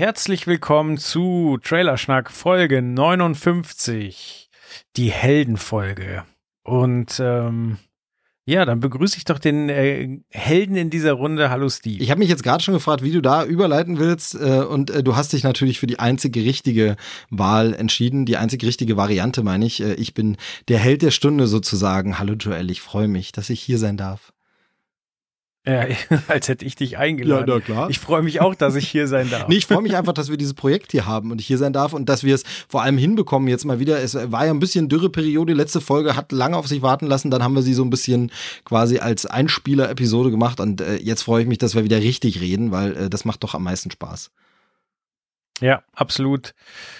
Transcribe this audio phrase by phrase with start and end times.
[0.00, 4.48] Herzlich willkommen zu Trailerschnack Folge 59,
[4.96, 6.24] die Heldenfolge.
[6.64, 7.76] Und ähm,
[8.46, 11.50] ja, dann begrüße ich doch den äh, Helden in dieser Runde.
[11.50, 12.02] Hallo Steve.
[12.02, 14.36] Ich habe mich jetzt gerade schon gefragt, wie du da überleiten willst.
[14.36, 16.96] Äh, und äh, du hast dich natürlich für die einzige richtige
[17.28, 18.24] Wahl entschieden.
[18.24, 19.82] Die einzige richtige Variante, meine ich.
[19.82, 20.38] Äh, ich bin
[20.68, 22.18] der Held der Stunde sozusagen.
[22.18, 24.32] Hallo Joel, ich freue mich, dass ich hier sein darf.
[25.66, 25.84] Ja,
[26.28, 27.48] als hätte ich dich eingeladen.
[27.48, 27.90] Ja, na klar.
[27.90, 29.40] Ich freue mich auch, dass ich hier sein darf.
[29.48, 31.72] Nee, ich freue mich einfach, dass wir dieses Projekt hier haben und ich hier sein
[31.72, 34.00] darf und dass wir es vor allem hinbekommen jetzt mal wieder.
[34.00, 35.52] Es war ja ein bisschen Dürreperiode.
[35.52, 37.30] Letzte Folge hat lange auf sich warten lassen.
[37.30, 38.30] Dann haben wir sie so ein bisschen
[38.64, 42.70] quasi als Einspieler-Episode gemacht und äh, jetzt freue ich mich, dass wir wieder richtig reden,
[42.70, 44.30] weil äh, das macht doch am meisten Spaß.
[45.60, 46.54] Ja, absolut.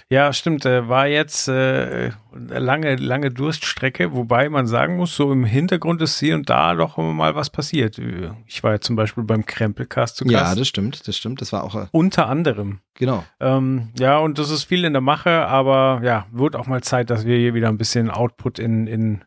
[0.09, 0.67] Ja, stimmt.
[0.67, 6.19] Äh, war jetzt äh, lange, lange Durststrecke, wobei man sagen muss, so im Hintergrund ist
[6.19, 8.01] hier und da doch immer mal was passiert.
[8.47, 10.35] Ich war ja zum Beispiel beim Krempelcast zu Gast.
[10.35, 11.41] Ja, das stimmt, das stimmt.
[11.41, 11.75] Das war auch.
[11.75, 12.81] Äh, Unter anderem.
[12.95, 13.25] Genau.
[13.41, 17.09] Ähm, ja, und das ist viel in der Mache, aber ja, wird auch mal Zeit,
[17.09, 19.25] dass wir hier wieder ein bisschen Output in, in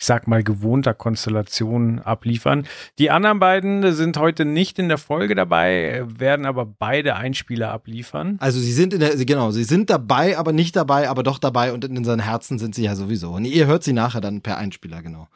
[0.00, 2.66] ich sag mal, gewohnter Konstellation abliefern.
[2.98, 8.38] Die anderen beiden sind heute nicht in der Folge dabei, werden aber beide Einspieler abliefern.
[8.40, 11.74] Also sie sind in der, genau, sie sind dabei, aber nicht dabei, aber doch dabei
[11.74, 13.32] und in unseren Herzen sind sie ja sowieso.
[13.32, 15.28] Und ihr hört sie nachher dann per Einspieler, genau.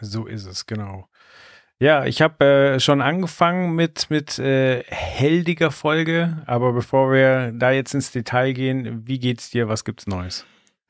[0.00, 1.06] So ist es, genau.
[1.78, 7.70] Ja, ich habe äh, schon angefangen mit, mit äh, heldiger Folge, aber bevor wir da
[7.70, 9.68] jetzt ins Detail gehen, wie geht's dir?
[9.68, 10.44] Was gibt's Neues?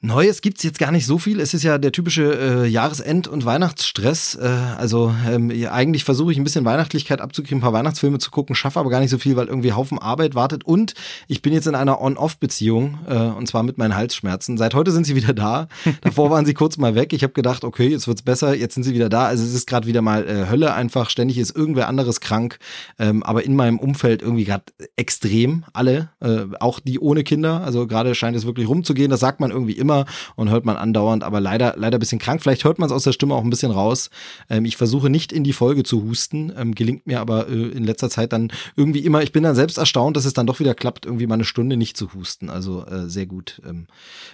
[0.04, 1.38] Neues gibt's jetzt gar nicht so viel.
[1.38, 4.34] Es ist ja der typische äh, Jahresend- und Weihnachtsstress.
[4.34, 8.56] Äh, also ähm, eigentlich versuche ich ein bisschen Weihnachtlichkeit abzukriegen, ein paar Weihnachtsfilme zu gucken,
[8.56, 10.64] schaffe aber gar nicht so viel, weil irgendwie Haufen Arbeit wartet.
[10.64, 10.94] Und
[11.28, 14.58] ich bin jetzt in einer On-Off-Beziehung äh, und zwar mit meinen Halsschmerzen.
[14.58, 15.68] Seit heute sind sie wieder da.
[16.00, 17.12] Davor waren sie kurz mal weg.
[17.12, 18.56] Ich habe gedacht, okay, jetzt wird's besser.
[18.56, 19.26] Jetzt sind sie wieder da.
[19.26, 21.10] Also es ist gerade wieder mal äh, Hölle einfach.
[21.10, 22.58] Ständig ist irgendwer anderes krank.
[22.98, 24.64] Ähm, aber in meinem Umfeld irgendwie gerade
[24.96, 27.60] extrem alle, äh, auch die ohne Kinder.
[27.60, 29.08] Also gerade scheint es wirklich rumzugehen.
[29.08, 32.18] Das sagt man irgendwie immer immer und hört man andauernd, aber leider, leider ein bisschen
[32.18, 32.42] krank.
[32.42, 34.10] Vielleicht hört man es aus der Stimme auch ein bisschen raus.
[34.48, 37.84] Ähm, ich versuche nicht in die Folge zu husten, ähm, gelingt mir aber äh, in
[37.84, 40.74] letzter Zeit dann irgendwie immer, ich bin dann selbst erstaunt, dass es dann doch wieder
[40.74, 42.50] klappt, irgendwie mal eine Stunde nicht zu husten.
[42.50, 43.60] Also äh, sehr gut.
[43.66, 43.86] Ähm,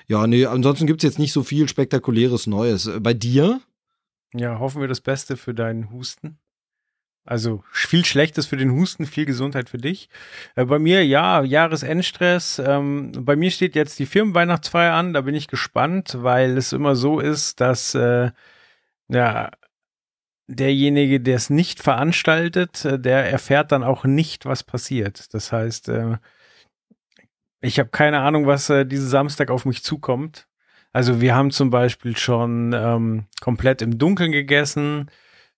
[0.07, 2.87] ja, nee, ansonsten gibt es jetzt nicht so viel spektakuläres Neues.
[2.87, 3.61] Äh, bei dir?
[4.35, 6.39] Ja, hoffen wir das Beste für deinen Husten.
[7.29, 10.09] Also viel Schlechtes für den Husten, viel Gesundheit für dich.
[10.57, 12.59] Äh, bei mir, ja, Jahresendstress.
[12.59, 15.13] Ähm, bei mir steht jetzt die Firmenweihnachtsfeier an.
[15.13, 18.31] Da bin ich gespannt, weil es immer so ist, dass äh,
[19.09, 19.51] ja,
[20.47, 25.35] derjenige, der es nicht veranstaltet, äh, der erfährt dann auch nicht, was passiert.
[25.35, 26.17] Das heißt, äh,
[27.61, 30.49] ich habe keine Ahnung, was äh, diesen Samstag auf mich zukommt.
[30.95, 35.11] Also wir haben zum Beispiel schon ähm, komplett im Dunkeln gegessen.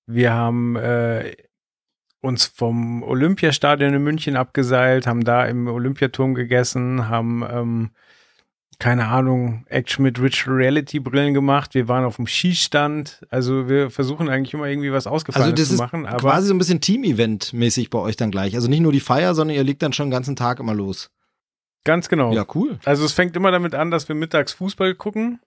[0.06, 1.37] Wir haben äh,
[2.20, 7.91] uns vom Olympiastadion in München abgeseilt, haben da im Olympiaturm gegessen, haben ähm,
[8.81, 11.75] keine Ahnung, Action mit Virtual Reality Brillen gemacht.
[11.75, 13.20] Wir waren auf dem Skistand.
[13.28, 16.06] Also wir versuchen eigentlich immer irgendwie was Ausgefallenes also das zu machen.
[16.06, 18.54] Ist quasi so ein bisschen Team-Event mäßig bei euch dann gleich.
[18.54, 21.10] Also nicht nur die Feier, sondern ihr liegt dann schon den ganzen Tag immer los.
[21.84, 22.32] Ganz genau.
[22.32, 22.78] Ja, cool.
[22.84, 25.41] Also es fängt immer damit an, dass wir mittags Fußball gucken.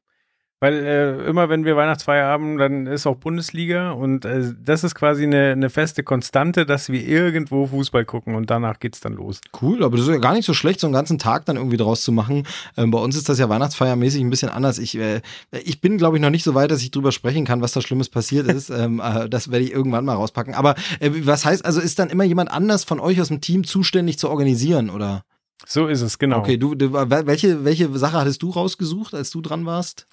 [0.63, 4.95] Weil äh, immer, wenn wir Weihnachtsfeier haben, dann ist auch Bundesliga und äh, das ist
[4.95, 9.41] quasi eine, eine feste Konstante, dass wir irgendwo Fußball gucken und danach geht's dann los.
[9.61, 11.75] Cool, aber das ist ja gar nicht so schlecht, so einen ganzen Tag dann irgendwie
[11.75, 12.47] draus zu machen.
[12.77, 14.79] Ähm, bei uns ist das ja Weihnachtsfeiermäßig ein bisschen anders.
[14.79, 15.19] Ich, äh,
[15.51, 17.81] ich bin, glaube ich, noch nicht so weit, dass ich drüber sprechen kann, was da
[17.81, 18.69] Schlimmes passiert ist.
[18.69, 20.53] ähm, äh, das werde ich irgendwann mal rauspacken.
[20.53, 23.65] Aber äh, was heißt, also ist dann immer jemand anders von euch aus dem Team
[23.65, 25.25] zuständig zu organisieren, oder?
[25.65, 26.39] So ist es, genau.
[26.39, 30.07] Okay, du, du welche, welche Sache hattest du rausgesucht, als du dran warst?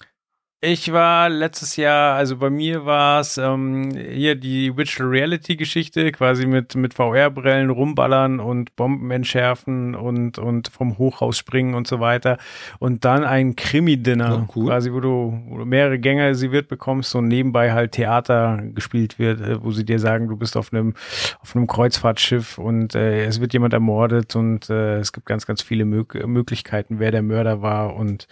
[0.63, 6.11] Ich war letztes Jahr, also bei mir war es ähm, hier die Virtual Reality Geschichte,
[6.11, 11.99] quasi mit, mit VR-Brillen rumballern und Bomben entschärfen und, und vom Hochhaus springen und so
[11.99, 12.37] weiter.
[12.77, 14.67] Und dann ein Krimi-Dinner, Oh, cool.
[14.67, 19.41] quasi, wo du, wo du mehrere Gänge serviert bekommst und nebenbei halt Theater gespielt wird,
[19.41, 20.93] äh, wo sie dir sagen, du bist auf einem,
[21.41, 25.63] auf einem Kreuzfahrtschiff und äh, es wird jemand ermordet und äh, es gibt ganz, ganz
[25.63, 28.27] viele Mö Möglichkeiten, wer der Mörder war und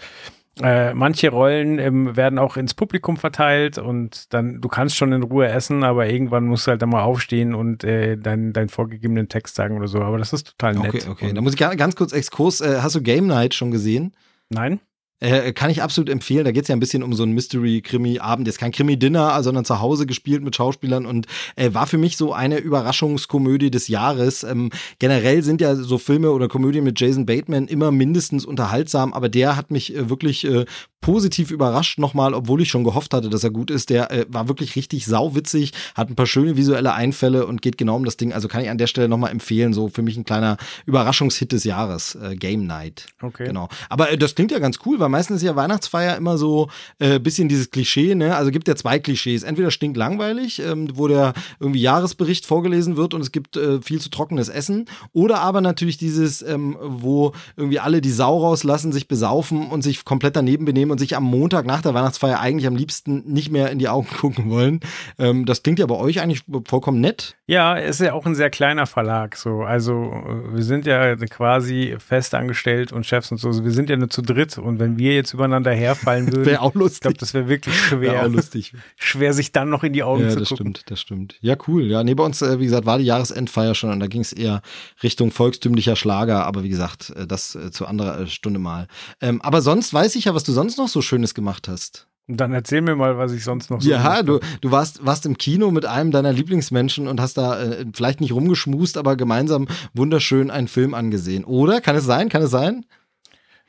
[0.62, 5.24] Äh, manche Rollen ähm, werden auch ins Publikum verteilt und dann, du kannst schon in
[5.24, 9.30] Ruhe essen, aber irgendwann musst du halt dann mal aufstehen und äh, deinen dein vorgegebenen
[9.30, 10.02] Text sagen oder so.
[10.02, 10.96] Aber das ist total nett.
[10.96, 11.34] Okay, okay.
[11.34, 12.60] Da muss ich ganz kurz Exkurs.
[12.60, 14.14] Äh, hast du Game Night schon gesehen?
[14.50, 14.82] Nein?
[15.20, 16.46] Äh, kann ich absolut empfehlen.
[16.46, 18.48] Da geht es ja ein bisschen um so ein Mystery-Krimi-Abend.
[18.48, 22.32] Jetzt kein Krimi-Dinner, sondern zu Hause gespielt mit Schauspielern und äh, war für mich so
[22.32, 24.44] eine Überraschungskomödie des Jahres.
[24.44, 24.70] Ähm,
[25.00, 29.58] generell sind ja so Filme oder Komödien mit Jason Bateman immer mindestens unterhaltsam, aber der
[29.58, 30.66] hat mich äh, wirklich äh,
[31.02, 33.90] positiv überrascht nochmal, obwohl ich schon gehofft hatte, dass er gut ist.
[33.90, 37.96] Der äh, war wirklich richtig sauwitzig, hat ein paar schöne visuelle Einfälle und geht genau
[37.96, 38.34] um das Ding.
[38.34, 39.74] Also kann ich an der Stelle nochmal empfehlen.
[39.74, 43.08] So für mich ein kleiner Überraschungshit des Jahres, äh, Game Night.
[43.22, 43.46] Okay.
[43.46, 43.70] Genau.
[43.90, 46.70] Aber äh, das klingt ja ganz cool, weil meistens ist ja Weihnachtsfeier immer so
[47.00, 48.36] äh, bisschen dieses Klischee, ne?
[48.36, 49.44] Also gibt ja zwei Klischees.
[49.44, 54.02] Entweder stinkt langweilig, ähm, wo der irgendwie Jahresbericht vorgelesen wird und es gibt äh, viel
[54.02, 54.86] zu trockenes Essen.
[55.14, 60.04] Oder aber natürlich dieses, ähm, wo irgendwie alle die Sau rauslassen, sich besaufen und sich
[60.04, 63.72] komplett daneben benehmen und sich am Montag nach der Weihnachtsfeier eigentlich am liebsten nicht mehr
[63.72, 64.80] in die Augen gucken wollen.
[65.18, 67.36] Ähm, das klingt ja bei euch eigentlich vollkommen nett.
[67.48, 69.36] Ja, ist ja auch ein sehr kleiner Verlag.
[69.36, 73.64] So, also äh, wir sind ja quasi fest angestellt und Chefs und so.
[73.64, 76.76] Wir sind ja nur zu dritt und wenn wir jetzt übereinander herfallen würden, wäre auch
[76.76, 76.98] lustig.
[76.98, 78.02] Ich glaube, das wäre wirklich schwer.
[78.02, 78.74] Wäre auch lustig.
[78.96, 80.76] Schwer, sich dann noch in die Augen ja, zu das gucken.
[80.76, 81.38] Stimmt, das stimmt.
[81.42, 81.86] Ja, cool.
[81.86, 84.34] Ja, nee, bei uns, äh, wie gesagt, war die Jahresendfeier schon und da ging es
[84.34, 84.62] eher
[85.02, 88.88] Richtung volkstümlicher Schlager, aber wie gesagt, äh, das zu anderer Stunde mal.
[89.22, 92.08] Ähm, aber sonst weiß ich ja, was du sonst noch so Schönes gemacht hast.
[92.32, 95.38] Dann erzähl mir mal, was ich sonst noch so Ja, du, du warst, warst im
[95.38, 100.52] Kino mit einem deiner Lieblingsmenschen und hast da äh, vielleicht nicht rumgeschmust, aber gemeinsam wunderschön
[100.52, 101.44] einen Film angesehen.
[101.44, 101.82] Oder?
[101.82, 102.30] Kann es sein?
[102.30, 102.86] Kann es sein?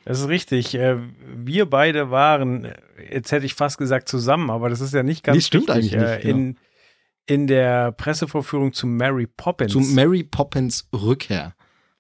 [0.05, 0.75] Das ist richtig.
[0.75, 0.99] Äh,
[1.37, 2.69] Wir beide waren,
[3.11, 5.97] jetzt hätte ich fast gesagt zusammen, aber das ist ja nicht ganz Nee, stimmt richtig.
[5.97, 6.57] eigentlich nicht, Äh, In,
[7.27, 9.73] in der Pressevorführung zu Mary Poppins.
[9.73, 11.55] Zu Mary Poppins Rückkehr.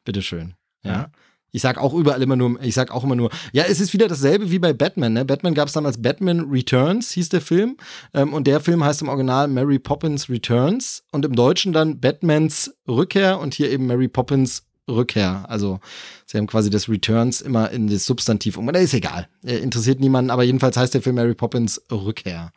[0.04, 0.54] Bitteschön.
[0.82, 0.92] Ja.
[0.92, 1.10] Ja.
[1.52, 4.08] Ich sag auch überall immer nur, ich sag auch immer nur, ja, es ist wieder
[4.08, 5.24] dasselbe wie bei Batman, ne?
[5.24, 7.76] Batman gab es damals Batman Returns, hieß der Film.
[8.14, 12.74] Ähm, und der Film heißt im Original Mary Poppins Returns und im Deutschen dann Batmans
[12.88, 15.44] Rückkehr und hier eben Mary Poppins Rückkehr.
[15.48, 15.80] Also
[16.26, 18.68] sie haben quasi das Returns immer in das Substantiv um.
[18.70, 19.28] Ist egal.
[19.44, 22.52] Äh, interessiert niemanden, aber jedenfalls heißt der Film Mary Poppins Rückkehr.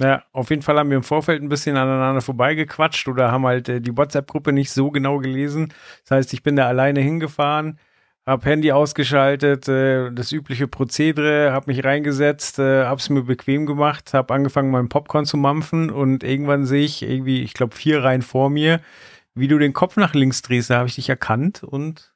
[0.00, 3.68] Ja, auf jeden Fall haben wir im Vorfeld ein bisschen aneinander vorbeigequatscht oder haben halt
[3.68, 5.72] äh, die WhatsApp-Gruppe nicht so genau gelesen.
[6.02, 7.78] Das heißt, ich bin da alleine hingefahren,
[8.26, 14.12] hab Handy ausgeschaltet, äh, das übliche Prozedere, hab mich reingesetzt, äh, hab's mir bequem gemacht,
[14.14, 18.22] hab angefangen, meinen Popcorn zu mampfen und irgendwann sehe ich irgendwie, ich glaube, vier Reihen
[18.22, 18.80] vor mir,
[19.34, 22.12] wie du den Kopf nach links drehst, da habe ich dich erkannt und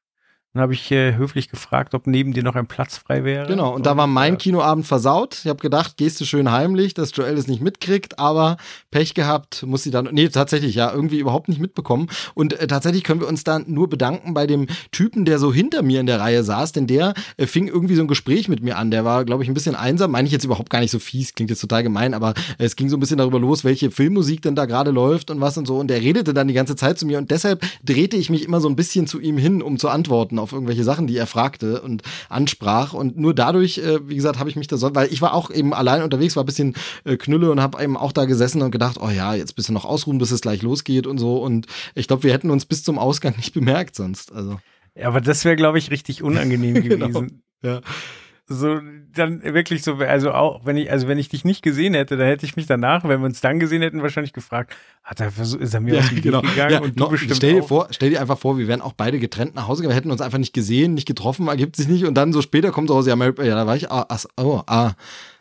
[0.52, 3.46] dann habe ich äh, höflich gefragt, ob neben dir noch ein Platz frei wäre.
[3.46, 5.38] Genau, und da war mein Kinoabend versaut.
[5.44, 8.56] Ich habe gedacht, gehst du schön heimlich, dass Joel es nicht mitkriegt, aber
[8.90, 12.08] Pech gehabt, muss sie dann, nee, tatsächlich, ja, irgendwie überhaupt nicht mitbekommen.
[12.34, 15.82] Und äh, tatsächlich können wir uns dann nur bedanken bei dem Typen, der so hinter
[15.82, 18.76] mir in der Reihe saß, denn der äh, fing irgendwie so ein Gespräch mit mir
[18.76, 18.90] an.
[18.90, 21.32] Der war, glaube ich, ein bisschen einsam, meine ich jetzt überhaupt gar nicht so fies,
[21.36, 24.42] klingt jetzt total gemein, aber äh, es ging so ein bisschen darüber los, welche Filmmusik
[24.42, 25.78] denn da gerade läuft und was und so.
[25.78, 28.60] Und der redete dann die ganze Zeit zu mir und deshalb drehte ich mich immer
[28.60, 31.80] so ein bisschen zu ihm hin, um zu antworten auf irgendwelche Sachen, die er fragte
[31.82, 32.92] und ansprach.
[32.92, 35.50] Und nur dadurch, äh, wie gesagt, habe ich mich da so, weil ich war auch
[35.50, 38.70] eben allein unterwegs, war ein bisschen äh, knülle und habe eben auch da gesessen und
[38.70, 41.38] gedacht, oh ja, jetzt bist du noch ausruhen, bis es gleich losgeht und so.
[41.38, 44.32] Und ich glaube, wir hätten uns bis zum Ausgang nicht bemerkt sonst.
[44.32, 44.58] Also.
[44.96, 47.06] Ja, aber das wäre, glaube ich, richtig unangenehm Genau.
[47.08, 47.42] gewesen.
[47.62, 47.80] Ja.
[48.52, 48.80] So
[49.14, 52.26] dann wirklich so, also auch wenn ich, also wenn ich dich nicht gesehen hätte, dann
[52.26, 54.74] hätte ich mich danach, wenn wir uns dann gesehen hätten, wahrscheinlich gefragt,
[55.04, 57.36] hat er versucht, ist er mir aus dem Weg gegangen Ja, und du noch, bestimmt
[57.36, 57.68] stell dir auch.
[57.68, 60.10] vor, stell dir einfach vor, wir wären auch beide getrennt nach Hause gegangen, wir hätten
[60.10, 63.06] uns einfach nicht gesehen, nicht getroffen, ergibt sich nicht und dann so später kommt raus,
[63.06, 64.92] ja, ja, da war ich, ah, ach, oh, ah,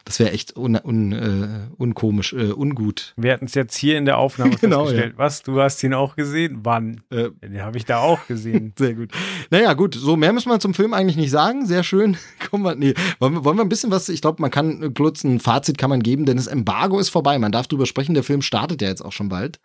[0.10, 3.14] das wäre echt un, un, äh, unkomisch, äh, ungut.
[3.16, 5.14] Wir hatten es jetzt hier in der Aufnahme Genau, festgestellt.
[5.18, 5.44] Was?
[5.44, 6.62] Du hast ihn auch gesehen?
[6.64, 7.02] Wann?
[7.12, 8.74] Äh, Den habe ich da auch gesehen.
[8.80, 9.12] Sehr gut.
[9.52, 11.68] Naja, gut, so mehr müssen wir zum Film eigentlich nicht sagen.
[11.68, 12.18] Sehr schön.
[12.50, 14.90] Kommen wir, nee, wollen wir, wollen wir ein bisschen was, ich glaube, man kann äh,
[14.90, 17.38] kurz ein Fazit kann man geben, denn das Embargo ist vorbei.
[17.38, 19.60] Man darf drüber sprechen, der Film startet ja jetzt auch schon bald.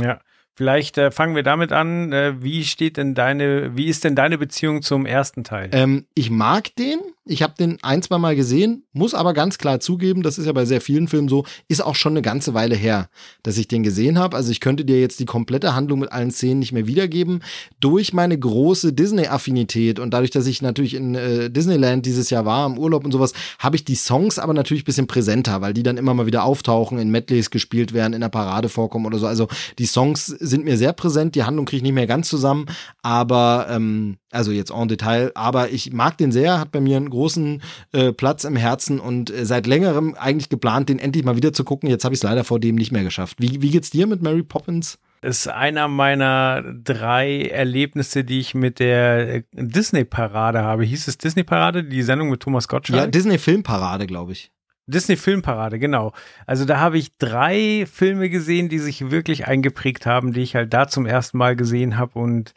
[0.00, 0.20] ja.
[0.56, 2.12] Vielleicht äh, fangen wir damit an.
[2.12, 5.70] Äh, wie steht denn deine, wie ist denn deine Beziehung zum ersten Teil?
[5.72, 6.98] Ähm, ich mag den.
[7.30, 10.52] Ich habe den ein, zwei Mal gesehen, muss aber ganz klar zugeben, das ist ja
[10.52, 13.08] bei sehr vielen Filmen so, ist auch schon eine ganze Weile her,
[13.44, 14.36] dass ich den gesehen habe.
[14.36, 17.44] Also ich könnte dir jetzt die komplette Handlung mit allen Szenen nicht mehr wiedergeben.
[17.78, 22.66] Durch meine große Disney-Affinität und dadurch, dass ich natürlich in äh, Disneyland dieses Jahr war,
[22.66, 25.84] im Urlaub und sowas, habe ich die Songs aber natürlich ein bisschen präsenter, weil die
[25.84, 29.28] dann immer mal wieder auftauchen, in Medleys gespielt werden, in der Parade vorkommen oder so.
[29.28, 29.46] Also
[29.78, 32.66] die Songs sind mir sehr präsent, die Handlung kriege ich nicht mehr ganz zusammen,
[33.02, 37.10] aber ähm, also jetzt en Detail, aber ich mag den sehr, hat bei mir einen
[37.10, 41.52] großen äh, Platz im Herzen und äh, seit längerem eigentlich geplant, den endlich mal wieder
[41.52, 41.88] zu gucken.
[41.88, 43.36] Jetzt habe ich es leider vor dem nicht mehr geschafft.
[43.40, 44.98] Wie, wie geht's dir mit Mary Poppins?
[45.22, 50.84] ist einer meiner drei Erlebnisse, die ich mit der Disney-Parade habe.
[50.84, 52.98] Hieß es Disney-Parade, die Sendung mit Thomas Gottschalk?
[52.98, 54.50] Ja, Disney-Filmparade, glaube ich.
[54.86, 56.12] Disney-Filmparade, genau.
[56.46, 60.72] Also da habe ich drei Filme gesehen, die sich wirklich eingeprägt haben, die ich halt
[60.72, 62.54] da zum ersten Mal gesehen habe und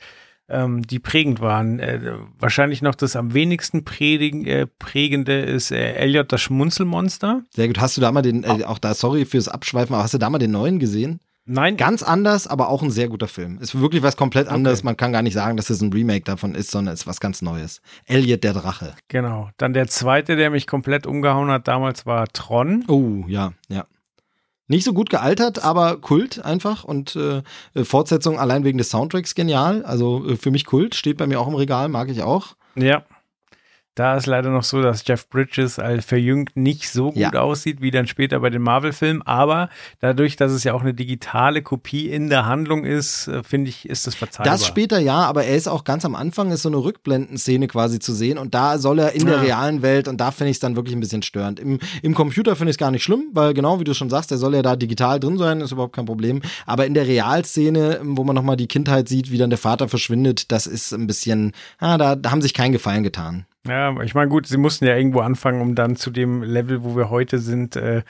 [0.50, 1.80] ähm, die prägend waren.
[1.80, 7.44] Äh, wahrscheinlich noch das am wenigsten prägen, äh, prägende ist äh, Elliot das Schmunzelmonster.
[7.52, 7.80] Sehr gut.
[7.80, 10.30] Hast du da mal den, äh, auch da, sorry fürs Abschweifen, aber hast du da
[10.30, 11.20] mal den neuen gesehen?
[11.46, 11.76] Nein.
[11.76, 13.58] Ganz anders, aber auch ein sehr guter Film.
[13.60, 14.80] Ist wirklich was komplett anderes.
[14.80, 14.86] Okay.
[14.86, 17.20] Man kann gar nicht sagen, dass es ein Remake davon ist, sondern es ist was
[17.20, 17.82] ganz Neues.
[18.06, 18.96] Elliot der Drache.
[19.10, 19.50] Genau.
[19.58, 22.86] Dann der zweite, der mich komplett umgehauen hat damals, war Tron.
[22.88, 23.86] Oh, ja, ja.
[24.68, 27.44] Nicht so gut gealtert, aber Kult einfach und äh,
[27.84, 29.84] Fortsetzung allein wegen des Soundtracks genial.
[29.84, 32.56] Also äh, für mich Kult, steht bei mir auch im Regal, mag ich auch.
[32.76, 33.04] Ja.
[33.96, 37.32] Da ist leider noch so, dass Jeff Bridges als verjüngt nicht so gut ja.
[37.34, 39.22] aussieht wie dann später bei den Marvel-Filmen.
[39.22, 39.70] Aber
[40.00, 43.88] dadurch, dass es ja auch eine digitale Kopie in der Handlung ist, äh, finde ich,
[43.88, 44.52] ist das verzeihbar.
[44.52, 48.00] Das später ja, aber er ist auch ganz am Anfang, ist so eine Rückblendenszene quasi
[48.00, 48.40] zu sehen.
[48.40, 49.34] Und da soll er in ja.
[49.34, 51.60] der realen Welt, und da finde ich es dann wirklich ein bisschen störend.
[51.60, 54.32] Im, im Computer finde ich es gar nicht schlimm, weil genau wie du schon sagst,
[54.32, 56.42] er soll ja da digital drin sein, ist überhaupt kein Problem.
[56.66, 60.52] Aber in der Realszene, wo man nochmal die Kindheit sieht, wie dann der Vater verschwindet,
[60.52, 63.46] das ist ein bisschen, ah, da, da haben sich keinen Gefallen getan.
[63.68, 66.96] Ja, ich meine, gut, sie mussten ja irgendwo anfangen, um dann zu dem Level, wo
[66.96, 68.04] wir heute sind, äh,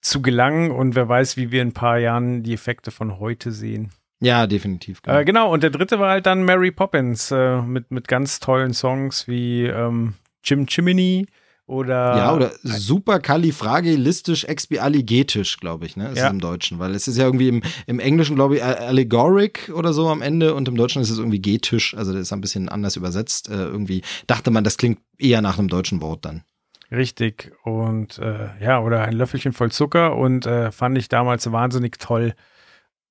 [0.00, 0.70] zu gelangen.
[0.70, 3.90] Und wer weiß, wie wir in ein paar Jahren die Effekte von heute sehen.
[4.20, 5.02] Ja, definitiv.
[5.02, 5.18] Genau.
[5.18, 8.72] Äh, genau, und der dritte war halt dann Mary Poppins äh, mit, mit ganz tollen
[8.72, 11.26] Songs wie ähm, Jim Chimney
[11.66, 12.16] oder.
[12.16, 16.08] Ja, oder superkalifragilistisch expialigetisch, glaube ich, ne?
[16.08, 16.26] Ist ja.
[16.26, 19.92] es im Deutschen, weil es ist ja irgendwie im, im Englischen, glaube ich, allegoric oder
[19.92, 22.68] so am Ende und im Deutschen ist es irgendwie getisch, also das ist ein bisschen
[22.68, 23.48] anders übersetzt.
[23.48, 26.42] Äh, irgendwie dachte man, das klingt eher nach einem deutschen Wort dann.
[26.90, 27.52] Richtig.
[27.62, 32.34] Und äh, ja, oder ein Löffelchen voll Zucker und äh, fand ich damals wahnsinnig toll.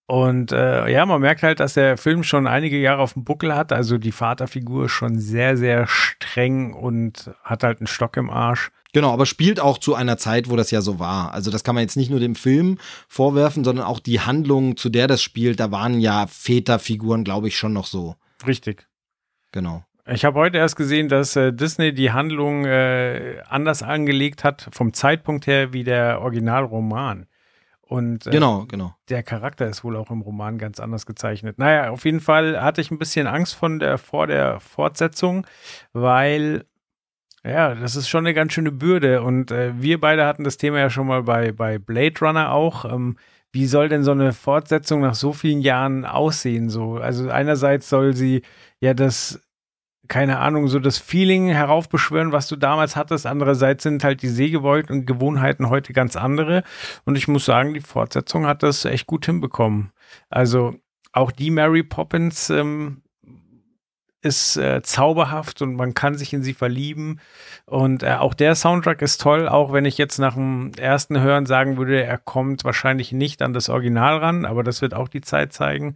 [0.05, 3.55] Und äh, ja, man merkt halt, dass der Film schon einige Jahre auf dem Buckel
[3.55, 3.71] hat.
[3.71, 8.69] Also die Vaterfigur ist schon sehr, sehr streng und hat halt einen Stock im Arsch.
[8.93, 11.33] Genau, aber spielt auch zu einer Zeit, wo das ja so war.
[11.33, 14.89] Also das kann man jetzt nicht nur dem Film vorwerfen, sondern auch die Handlung, zu
[14.89, 15.59] der das spielt.
[15.59, 18.15] Da waren ja Väterfiguren, glaube ich, schon noch so.
[18.45, 18.87] Richtig.
[19.51, 19.83] Genau.
[20.05, 24.93] Ich habe heute erst gesehen, dass äh, Disney die Handlung äh, anders angelegt hat, vom
[24.93, 27.25] Zeitpunkt her wie der Originalroman.
[27.93, 28.95] Und äh, genau, genau.
[29.09, 31.59] der Charakter ist wohl auch im Roman ganz anders gezeichnet.
[31.59, 35.45] Naja, auf jeden Fall hatte ich ein bisschen Angst von der, vor der Fortsetzung,
[35.91, 36.65] weil
[37.45, 39.21] ja, das ist schon eine ganz schöne Bürde.
[39.21, 42.83] Und äh, wir beide hatten das Thema ja schon mal bei, bei Blade Runner auch.
[42.83, 43.15] Ähm,
[43.51, 46.71] wie soll denn so eine Fortsetzung nach so vielen Jahren aussehen?
[46.71, 48.41] So, also einerseits soll sie
[48.79, 49.39] ja das
[50.07, 53.25] keine Ahnung, so das Feeling heraufbeschwören, was du damals hattest.
[53.25, 56.63] Andererseits sind halt die Sehgewolken und Gewohnheiten heute ganz andere.
[57.05, 59.91] Und ich muss sagen, die Fortsetzung hat das echt gut hinbekommen.
[60.29, 60.75] Also
[61.13, 63.03] auch die Mary Poppins ähm,
[64.23, 67.19] ist äh, zauberhaft und man kann sich in sie verlieben.
[67.65, 71.45] Und äh, auch der Soundtrack ist toll, auch wenn ich jetzt nach dem ersten Hören
[71.45, 75.21] sagen würde, er kommt wahrscheinlich nicht an das Original ran, aber das wird auch die
[75.21, 75.95] Zeit zeigen.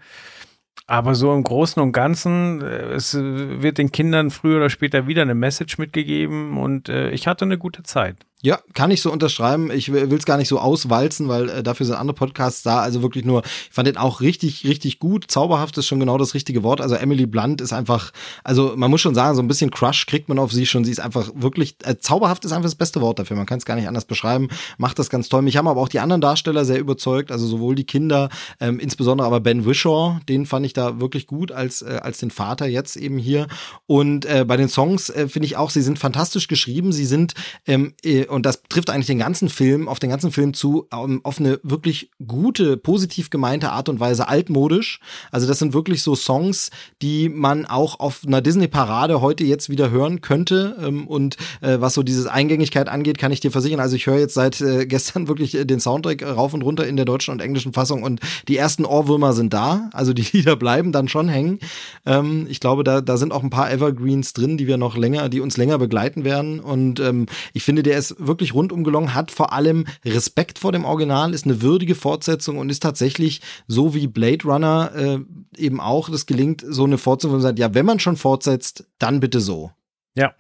[0.85, 5.23] Aber so im Großen und Ganzen, äh, es wird den Kindern früher oder später wieder
[5.23, 8.26] eine Message mitgegeben und äh, ich hatte eine gute Zeit.
[8.43, 9.71] Ja, kann ich so unterschreiben.
[9.71, 12.81] Ich will es gar nicht so auswalzen, weil äh, dafür sind andere Podcasts da.
[12.81, 15.25] Also wirklich nur, ich fand den auch richtig, richtig gut.
[15.27, 16.79] Zauberhaft ist schon genau das richtige Wort.
[16.79, 18.11] Also Emily Blunt ist einfach,
[18.43, 20.85] also man muss schon sagen, so ein bisschen Crush kriegt man auf sie schon.
[20.85, 23.35] Sie ist einfach wirklich, äh, zauberhaft ist einfach das beste Wort dafür.
[23.35, 24.49] Man kann es gar nicht anders beschreiben.
[24.77, 25.41] Macht das ganz toll.
[25.41, 27.31] Mich haben aber auch die anderen Darsteller sehr überzeugt.
[27.31, 28.29] Also sowohl die Kinder,
[28.59, 32.29] ähm, insbesondere aber Ben Wishaw, den fand ich da wirklich gut als, äh, als den
[32.29, 33.47] Vater jetzt eben hier.
[33.87, 36.91] Und äh, bei den Songs äh, finde ich auch, sie sind fantastisch geschrieben.
[36.91, 37.33] Sie sind
[37.65, 41.23] ähm, äh, und das trifft eigentlich den ganzen Film, auf den ganzen Film zu, um,
[41.23, 44.99] auf eine wirklich gute, positiv gemeinte Art und Weise altmodisch.
[45.31, 46.69] Also das sind wirklich so Songs,
[47.01, 50.77] die man auch auf einer Disney-Parade heute jetzt wieder hören könnte.
[50.81, 53.79] Ähm, und äh, was so diese Eingängigkeit angeht, kann ich dir versichern.
[53.79, 56.95] Also ich höre jetzt seit äh, gestern wirklich äh, den Soundtrack rauf und runter in
[56.95, 59.89] der deutschen und englischen Fassung und die ersten Ohrwürmer sind da.
[59.93, 61.59] Also die Lieder bleiben dann schon hängen.
[62.05, 65.29] Ähm, ich glaube, da, da sind auch ein paar Evergreens drin, die wir noch länger,
[65.29, 66.59] die uns länger begleiten werden.
[66.59, 70.85] Und ähm, ich finde, der ist wirklich rundum gelungen, hat vor allem Respekt vor dem
[70.85, 75.19] Original, ist eine würdige Fortsetzung und ist tatsächlich so wie Blade Runner äh,
[75.57, 78.85] eben auch, das gelingt, so eine Fortsetzung, wo man sagt, ja, wenn man schon fortsetzt,
[78.99, 79.71] dann bitte so.
[80.15, 80.33] Ja,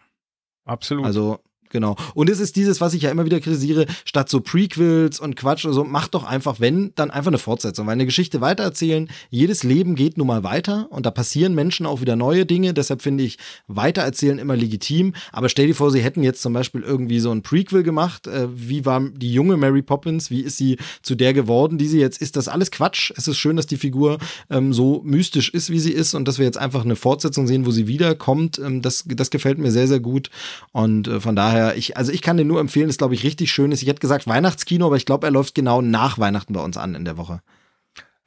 [0.65, 1.05] absolut.
[1.05, 1.95] Also Genau.
[2.13, 5.65] Und es ist dieses, was ich ja immer wieder kritisiere, statt so Prequels und Quatsch
[5.65, 7.87] oder so, macht doch einfach, wenn, dann einfach eine Fortsetzung.
[7.87, 12.01] Weil eine Geschichte weitererzählen, jedes Leben geht nun mal weiter und da passieren Menschen auch
[12.01, 12.73] wieder neue Dinge.
[12.73, 15.13] Deshalb finde ich weitererzählen immer legitim.
[15.31, 18.27] Aber stell dir vor, sie hätten jetzt zum Beispiel irgendwie so ein Prequel gemacht.
[18.27, 20.31] Äh, wie war die junge Mary Poppins?
[20.31, 22.35] Wie ist sie zu der geworden, die sie jetzt ist?
[22.35, 23.11] Das alles Quatsch.
[23.15, 24.17] Es ist schön, dass die Figur
[24.49, 27.65] ähm, so mystisch ist, wie sie ist und dass wir jetzt einfach eine Fortsetzung sehen,
[27.65, 28.59] wo sie wiederkommt.
[28.59, 30.29] Ähm, das, das gefällt mir sehr, sehr gut.
[30.71, 33.23] Und äh, von daher daher, ich, also ich kann den nur empfehlen, ist glaube ich
[33.23, 33.81] richtig schön ist.
[33.81, 36.95] Ich hätte gesagt Weihnachtskino, aber ich glaube, er läuft genau nach Weihnachten bei uns an
[36.95, 37.41] in der Woche.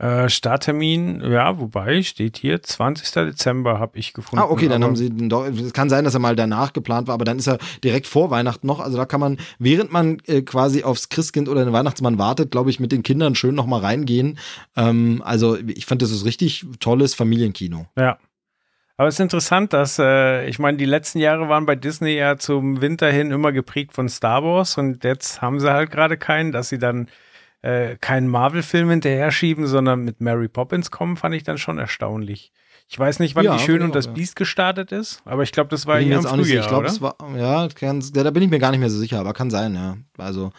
[0.00, 3.12] Äh, Starttermin, ja, wobei steht hier 20.
[3.12, 4.42] Dezember habe ich gefunden.
[4.42, 7.12] Ah, okay, dann haben sie doch, es kann sein, dass er mal danach geplant war,
[7.12, 8.80] aber dann ist er direkt vor Weihnachten noch.
[8.80, 12.70] Also da kann man, während man äh, quasi aufs Christkind oder den Weihnachtsmann wartet, glaube
[12.70, 14.38] ich, mit den Kindern schön noch mal reingehen.
[14.74, 17.84] Ähm, also ich fand, das ist richtig tolles Familienkino.
[17.98, 18.16] Ja.
[19.00, 22.36] Aber es ist interessant, dass, äh, ich meine, die letzten Jahre waren bei Disney ja
[22.36, 26.52] zum Winter hin immer geprägt von Star Wars und jetzt haben sie halt gerade keinen,
[26.52, 27.08] dass sie dann
[27.62, 32.52] äh, keinen Marvel-Film hinterher schieben, sondern mit Mary Poppins kommen, fand ich dann schon erstaunlich.
[32.90, 34.12] Ich weiß nicht, wann ja, die Schön und das ja.
[34.12, 37.16] Biest gestartet ist, aber ich glaube, das war hier im Frühjahr, Ich glaube, es war,
[37.38, 39.96] ja, kann, da bin ich mir gar nicht mehr so sicher, aber kann sein, ja.
[40.18, 40.52] Also,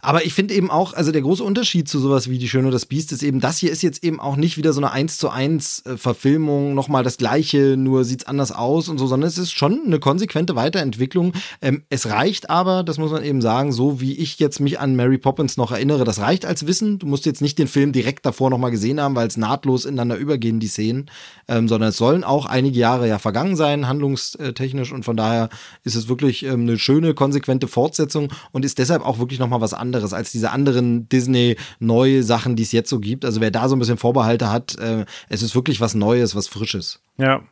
[0.00, 2.72] aber ich finde eben auch, also der große Unterschied zu sowas wie Die Schöne und
[2.72, 5.18] das Biest ist eben, das hier ist jetzt eben auch nicht wieder so eine 1
[5.18, 9.38] zu 1 äh, Verfilmung, nochmal das gleiche, nur sieht's anders aus und so, sondern es
[9.38, 11.32] ist schon eine konsequente Weiterentwicklung.
[11.60, 14.94] Ähm, es reicht aber, das muss man eben sagen, so wie ich jetzt mich an
[14.94, 16.98] Mary Poppins noch erinnere, das reicht als Wissen.
[16.98, 20.16] Du musst jetzt nicht den Film direkt davor nochmal gesehen haben, weil es nahtlos ineinander
[20.16, 21.10] übergehen, die Szenen,
[21.48, 25.48] ähm, sondern es sollen auch einige Jahre ja vergangen sein, handlungstechnisch und von daher
[25.82, 29.74] ist es wirklich ähm, eine schöne, konsequente Fortsetzung und ist deshalb auch wirklich nochmal was
[29.74, 33.24] anderes anderes als diese anderen Disney-neue Sachen, die es jetzt so gibt.
[33.24, 36.48] Also wer da so ein bisschen Vorbehalte hat, äh, es ist wirklich was Neues, was
[36.48, 37.00] Frisches.
[37.16, 37.42] Ja.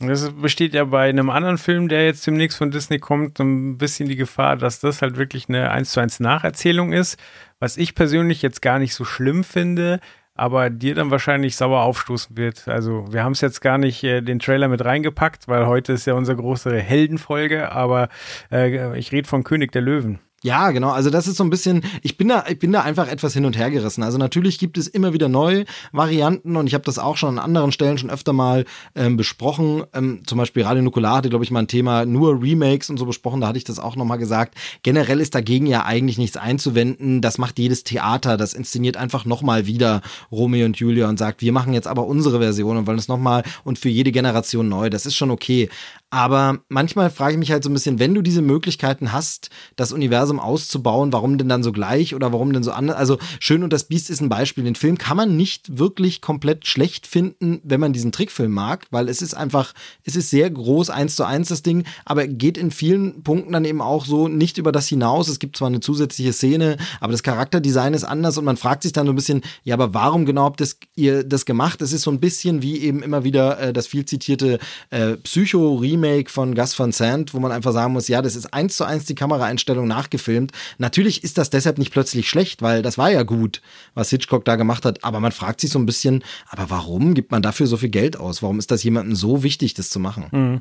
[0.00, 4.08] Das besteht ja bei einem anderen Film, der jetzt demnächst von Disney kommt, ein bisschen
[4.08, 7.16] die Gefahr, dass das halt wirklich eine 1 zu 1 Nacherzählung ist,
[7.60, 10.00] was ich persönlich jetzt gar nicht so schlimm finde,
[10.34, 12.66] aber dir dann wahrscheinlich sauer aufstoßen wird.
[12.66, 16.06] Also wir haben es jetzt gar nicht äh, den Trailer mit reingepackt, weil heute ist
[16.06, 18.08] ja unsere große Heldenfolge, aber
[18.50, 20.18] äh, ich rede von König der Löwen.
[20.44, 20.90] Ja, genau.
[20.90, 23.46] Also das ist so ein bisschen, ich bin da, ich bin da einfach etwas hin
[23.46, 24.02] und her gerissen.
[24.02, 27.44] Also natürlich gibt es immer wieder neue Varianten und ich habe das auch schon an
[27.44, 29.84] anderen Stellen schon öfter mal ähm, besprochen.
[29.94, 33.06] Ähm, zum Beispiel Radio Nukular hatte, glaube ich, mal ein Thema nur Remakes und so
[33.06, 33.40] besprochen.
[33.40, 34.54] Da hatte ich das auch nochmal gesagt.
[34.82, 37.22] Generell ist dagegen ja eigentlich nichts einzuwenden.
[37.22, 38.36] Das macht jedes Theater.
[38.36, 42.38] Das inszeniert einfach nochmal wieder Romeo und Julia und sagt, wir machen jetzt aber unsere
[42.38, 44.90] Version und wollen es nochmal und für jede Generation neu.
[44.90, 45.70] Das ist schon okay.
[46.14, 49.90] Aber manchmal frage ich mich halt so ein bisschen, wenn du diese Möglichkeiten hast, das
[49.90, 52.94] Universum auszubauen, warum denn dann so gleich oder warum denn so anders?
[52.94, 54.62] Also Schön und das Biest ist ein Beispiel.
[54.62, 59.08] Den Film kann man nicht wirklich komplett schlecht finden, wenn man diesen Trickfilm mag, weil
[59.08, 59.74] es ist einfach,
[60.04, 63.64] es ist sehr groß, eins zu eins das Ding, aber geht in vielen Punkten dann
[63.64, 65.26] eben auch so nicht über das hinaus.
[65.26, 68.92] Es gibt zwar eine zusätzliche Szene, aber das Charakterdesign ist anders und man fragt sich
[68.92, 70.62] dann so ein bisschen, ja, aber warum genau habt
[70.94, 71.82] ihr das gemacht?
[71.82, 76.03] Es ist so ein bisschen wie eben immer wieder äh, das viel zitierte äh, Psycho-Remake
[76.04, 78.84] Remake von Gus Van Sant, wo man einfach sagen muss, ja, das ist eins zu
[78.84, 80.52] eins die Kameraeinstellung nachgefilmt.
[80.78, 83.62] Natürlich ist das deshalb nicht plötzlich schlecht, weil das war ja gut,
[83.94, 85.02] was Hitchcock da gemacht hat.
[85.04, 88.16] Aber man fragt sich so ein bisschen, aber warum gibt man dafür so viel Geld
[88.18, 88.42] aus?
[88.42, 90.26] Warum ist das jemandem so wichtig, das zu machen?
[90.30, 90.60] Mhm.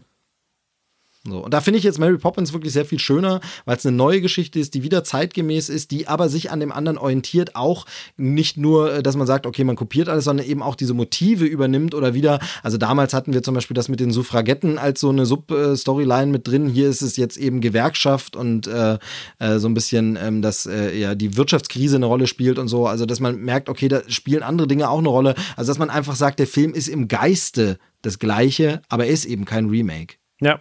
[1.26, 3.96] So, und da finde ich jetzt Mary Poppins wirklich sehr viel schöner, weil es eine
[3.96, 7.86] neue Geschichte ist, die wieder zeitgemäß ist, die aber sich an dem anderen orientiert, auch
[8.18, 11.46] nicht nur, äh, dass man sagt, okay, man kopiert alles, sondern eben auch diese Motive
[11.46, 12.40] übernimmt oder wieder.
[12.62, 16.46] Also damals hatten wir zum Beispiel das mit den Suffragetten als so eine Sub-Storyline mit
[16.46, 16.68] drin.
[16.68, 18.98] Hier ist es jetzt eben Gewerkschaft und äh,
[19.40, 22.86] äh, so ein bisschen, ähm, dass äh, ja die Wirtschaftskrise eine Rolle spielt und so.
[22.86, 25.36] Also dass man merkt, okay, da spielen andere Dinge auch eine Rolle.
[25.56, 29.24] Also dass man einfach sagt, der Film ist im Geiste das Gleiche, aber er ist
[29.24, 30.16] eben kein Remake.
[30.42, 30.60] Ja.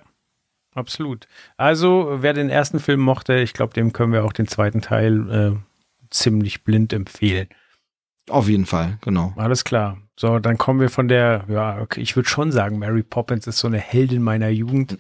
[0.74, 1.28] Absolut.
[1.56, 5.30] Also, wer den ersten Film mochte, ich glaube, dem können wir auch den zweiten Teil
[5.30, 5.56] äh,
[6.10, 7.48] ziemlich blind empfehlen.
[8.30, 9.34] Auf jeden Fall, genau.
[9.36, 9.98] Alles klar.
[10.16, 13.58] So, dann kommen wir von der, ja, okay, ich würde schon sagen, Mary Poppins ist
[13.58, 14.98] so eine Heldin meiner Jugend.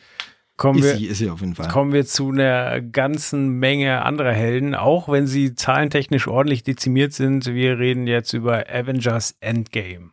[0.56, 1.68] Kommen ist wir, sie, ist sie auf jeden Fall.
[1.68, 7.46] Kommen wir zu einer ganzen Menge anderer Helden, auch wenn sie zahlentechnisch ordentlich dezimiert sind.
[7.46, 10.10] Wir reden jetzt über Avengers Endgame.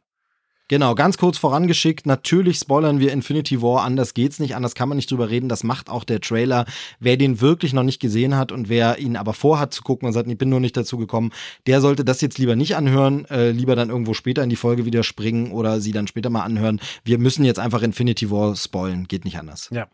[0.70, 2.06] Genau, ganz kurz vorangeschickt.
[2.06, 5.50] Natürlich spoilern wir Infinity War, anders geht's nicht, anders kann man nicht drüber reden.
[5.50, 6.66] Das macht auch der Trailer.
[7.00, 10.14] Wer den wirklich noch nicht gesehen hat und wer ihn aber vorhat zu gucken und
[10.14, 11.32] sagt, ich bin nur nicht dazu gekommen,
[11.66, 14.86] der sollte das jetzt lieber nicht anhören, äh, lieber dann irgendwo später in die Folge
[14.86, 16.80] wieder springen oder sie dann später mal anhören.
[17.04, 19.70] Wir müssen jetzt einfach Infinity War spoilen, geht nicht anders.
[19.72, 19.88] Ja.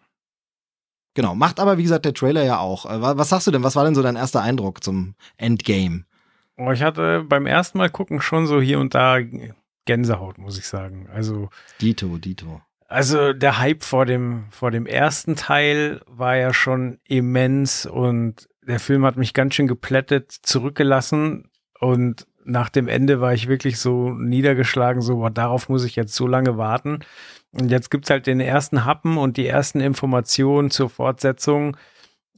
[1.14, 2.86] Genau, macht aber wie gesagt der Trailer ja auch.
[2.86, 3.64] Äh, was sagst du denn?
[3.64, 6.04] Was war denn so dein erster Eindruck zum Endgame?
[6.58, 9.20] Oh, ich hatte beim ersten Mal gucken schon so hier und da
[9.86, 11.08] Gänsehaut, muss ich sagen.
[11.13, 11.50] Also.
[11.82, 12.62] Dito, Dito.
[12.88, 18.80] Also der Hype vor dem, vor dem ersten Teil war ja schon immens und der
[18.80, 24.12] Film hat mich ganz schön geplättet zurückgelassen und nach dem Ende war ich wirklich so
[24.12, 27.00] niedergeschlagen, so, boah, darauf muss ich jetzt so lange warten.
[27.52, 31.76] Und jetzt gibt's halt den ersten Happen und die ersten Informationen zur Fortsetzung.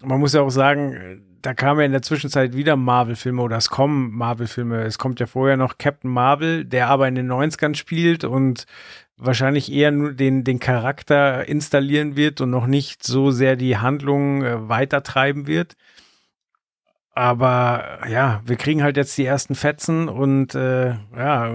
[0.02, 3.70] Man muss ja auch sagen, da kamen ja in der Zwischenzeit wieder Marvel-Filme oder es
[3.70, 4.84] kommen Marvel-Filme.
[4.84, 8.66] Es kommt ja vorher noch Captain Marvel, der aber in den 90ern spielt und
[9.16, 14.44] wahrscheinlich eher nur den, den Charakter installieren wird und noch nicht so sehr die Handlung
[14.44, 15.78] äh, weitertreiben wird.
[17.12, 21.50] Aber ja, wir kriegen halt jetzt die ersten Fetzen und äh, ja,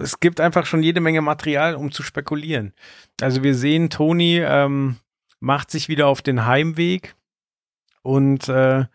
[0.00, 2.72] es gibt einfach schon jede Menge Material, um zu spekulieren.
[3.20, 4.96] Also wir sehen, Tony ähm,
[5.38, 7.14] macht sich wieder auf den Heimweg
[8.02, 8.86] und äh,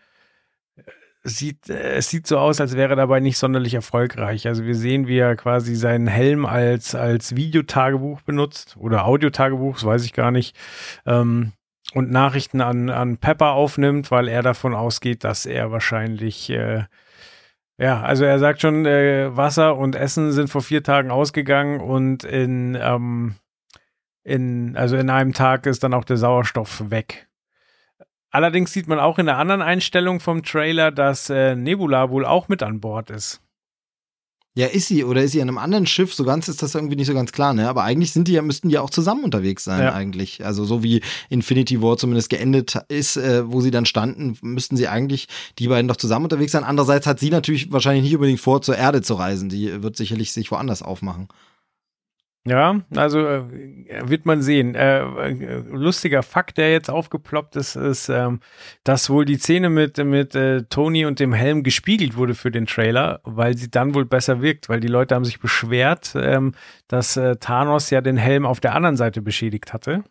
[1.23, 4.47] sieht, äh, es sieht so aus, als wäre er dabei nicht sonderlich erfolgreich.
[4.47, 9.85] Also wir sehen, wie er quasi seinen Helm als, als Videotagebuch benutzt oder Audiotagebuch, das
[9.85, 10.55] weiß ich gar nicht.
[11.05, 11.53] Ähm,
[11.93, 16.85] und Nachrichten an, an Pepper aufnimmt, weil er davon ausgeht, dass er wahrscheinlich, äh,
[17.77, 22.23] ja, also er sagt schon, äh, Wasser und Essen sind vor vier Tagen ausgegangen und
[22.23, 23.35] in, ähm,
[24.23, 27.27] in, also in einem Tag ist dann auch der Sauerstoff weg.
[28.31, 32.47] Allerdings sieht man auch in der anderen Einstellung vom Trailer, dass äh, Nebula wohl auch
[32.47, 33.41] mit an Bord ist.
[34.53, 36.13] Ja, ist sie oder ist sie an einem anderen Schiff?
[36.13, 37.69] So ganz ist das irgendwie nicht so ganz klar, ne?
[37.69, 39.93] Aber eigentlich sind die ja, müssten die auch zusammen unterwegs sein, ja.
[39.93, 40.45] eigentlich.
[40.45, 44.89] Also so wie Infinity War zumindest geendet ist, äh, wo sie dann standen, müssten sie
[44.89, 46.65] eigentlich die beiden doch zusammen unterwegs sein.
[46.65, 49.47] Andererseits hat sie natürlich wahrscheinlich nicht unbedingt vor, zur Erde zu reisen.
[49.47, 51.29] Die wird sicherlich sich woanders aufmachen.
[52.43, 53.43] Ja, also äh,
[54.09, 54.73] wird man sehen.
[54.73, 58.39] Äh, äh, lustiger Fakt, der jetzt aufgeploppt ist, ist, ähm,
[58.83, 62.65] dass wohl die Szene mit, mit äh, Tony und dem Helm gespiegelt wurde für den
[62.65, 66.53] Trailer, weil sie dann wohl besser wirkt, weil die Leute haben sich beschwert, ähm,
[66.87, 70.03] dass äh, Thanos ja den Helm auf der anderen Seite beschädigt hatte.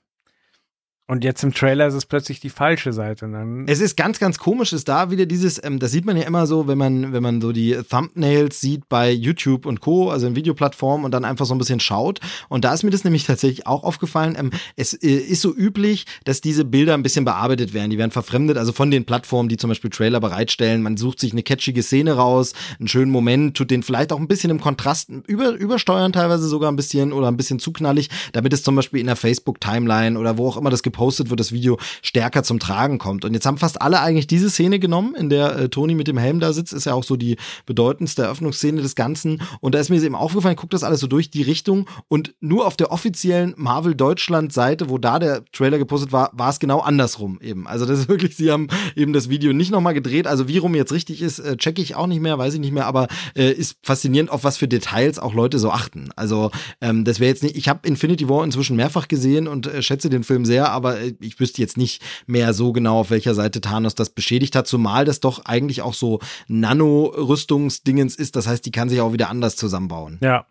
[1.11, 3.29] Und jetzt im Trailer ist es plötzlich die falsche Seite.
[3.67, 6.47] es ist ganz, ganz komisch, ist da wieder dieses, ähm, das sieht man ja immer
[6.47, 10.37] so, wenn man, wenn man so die Thumbnails sieht bei YouTube und Co., also in
[10.37, 12.21] Videoplattformen und dann einfach so ein bisschen schaut.
[12.49, 14.37] Und da ist mir das nämlich tatsächlich auch aufgefallen.
[14.39, 17.91] Ähm, es äh, ist so üblich, dass diese Bilder ein bisschen bearbeitet werden.
[17.91, 20.81] Die werden verfremdet, also von den Plattformen, die zum Beispiel Trailer bereitstellen.
[20.81, 24.29] Man sucht sich eine catchige Szene raus, einen schönen Moment, tut den vielleicht auch ein
[24.29, 28.53] bisschen im Kontrast über, übersteuern teilweise sogar ein bisschen oder ein bisschen zu knallig, damit
[28.53, 31.51] es zum Beispiel in der Facebook-Timeline oder wo auch immer das gepostet gepostet wird, das
[31.51, 33.25] Video stärker zum Tragen kommt.
[33.25, 36.19] Und jetzt haben fast alle eigentlich diese Szene genommen, in der äh, Tony mit dem
[36.19, 39.41] Helm da sitzt, ist ja auch so die bedeutendste Eröffnungsszene des Ganzen.
[39.61, 42.67] Und da ist mir eben aufgefallen, guckt das alles so durch die Richtung und nur
[42.67, 46.81] auf der offiziellen Marvel Deutschland Seite, wo da der Trailer gepostet war, war es genau
[46.81, 47.67] andersrum eben.
[47.67, 50.27] Also das ist wirklich, sie haben eben das Video nicht nochmal gedreht.
[50.27, 52.73] Also wie rum jetzt richtig ist, äh, checke ich auch nicht mehr, weiß ich nicht
[52.73, 56.11] mehr, aber äh, ist faszinierend, auf was für Details auch Leute so achten.
[56.15, 56.51] Also
[56.83, 60.11] ähm, das wäre jetzt nicht, ich habe Infinity War inzwischen mehrfach gesehen und äh, schätze
[60.11, 63.35] den Film sehr, aber aber äh, ich wüsste jetzt nicht mehr so genau, auf welcher
[63.35, 68.37] Seite Thanos das beschädigt hat, zumal das doch eigentlich auch so Nano-Rüstungsdingens ist.
[68.37, 70.19] Das heißt, die kann sich auch wieder anders zusammenbauen.
[70.23, 70.47] Ja.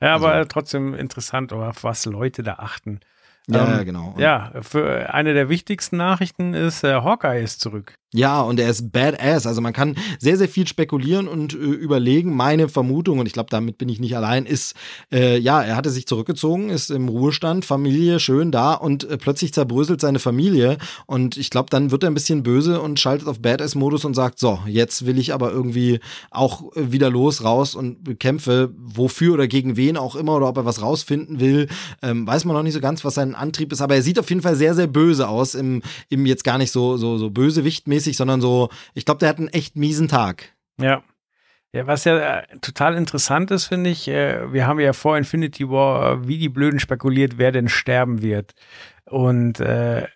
[0.00, 0.48] Ja, aber also.
[0.48, 3.00] trotzdem interessant, auf was Leute da achten.
[3.48, 4.14] Ja, ähm, genau.
[4.18, 7.94] Ja, für eine der wichtigsten Nachrichten ist, äh, Hawkeye ist zurück.
[8.14, 9.46] Ja, und er ist badass.
[9.46, 12.34] Also man kann sehr, sehr viel spekulieren und äh, überlegen.
[12.34, 14.74] Meine Vermutung, und ich glaube, damit bin ich nicht allein, ist,
[15.12, 19.52] äh, ja, er hatte sich zurückgezogen, ist im Ruhestand, Familie schön da und äh, plötzlich
[19.52, 20.78] zerbröselt seine Familie.
[21.04, 24.38] Und ich glaube, dann wird er ein bisschen böse und schaltet auf Badass-Modus und sagt,
[24.38, 29.48] so, jetzt will ich aber irgendwie auch äh, wieder los, raus und kämpfe, wofür oder
[29.48, 31.68] gegen wen auch immer, oder ob er was rausfinden will.
[32.00, 34.30] Ähm, weiß man noch nicht so ganz, was sein Antrieb ist, aber er sieht auf
[34.30, 37.97] jeden Fall sehr, sehr böse aus, im, im jetzt gar nicht so, so, so bösewichtmäßig
[37.98, 40.54] mäßig, sondern so, ich glaube, der hat einen echt miesen Tag.
[40.80, 41.02] Ja.
[41.74, 45.68] Ja, was ja äh, total interessant ist, finde ich, äh, wir haben ja vor Infinity
[45.68, 48.54] War äh, wie die Blöden spekuliert, wer denn sterben wird.
[49.04, 50.06] Und äh,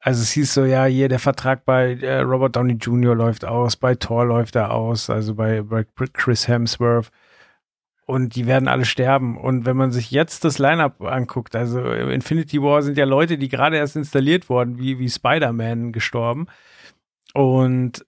[0.00, 3.14] also es hieß so, ja, hier der Vertrag bei äh, Robert Downey Jr.
[3.14, 7.10] läuft aus, bei Thor läuft er aus, also bei, bei Chris Hemsworth.
[8.06, 9.36] Und die werden alle sterben.
[9.36, 13.48] Und wenn man sich jetzt das Lineup anguckt, also Infinity War sind ja Leute, die
[13.48, 16.46] gerade erst installiert wurden, wie, wie Spider-Man gestorben.
[17.36, 18.06] Und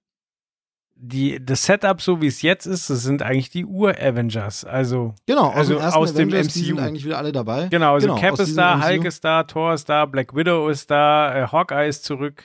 [0.95, 4.65] die, das Setup, so wie es jetzt ist, das sind eigentlich die Ur-Avengers.
[4.65, 6.65] Also, genau, aus, also dem, aus dem Avengers, MCU.
[6.65, 7.69] sind eigentlich wieder alle dabei.
[7.69, 8.87] Genau, also genau, Cap ist da, MCU.
[8.87, 12.43] Hulk ist da, Thor ist da, Black Widow ist da, äh, Hawkeye ist zurück.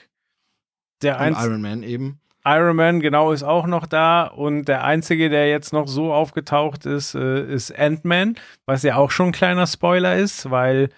[1.02, 2.20] Der und Iron Man eben.
[2.44, 4.24] Iron Man, genau, ist auch noch da.
[4.26, 9.10] Und der einzige, der jetzt noch so aufgetaucht ist, äh, ist Ant-Man, was ja auch
[9.10, 10.90] schon ein kleiner Spoiler ist, weil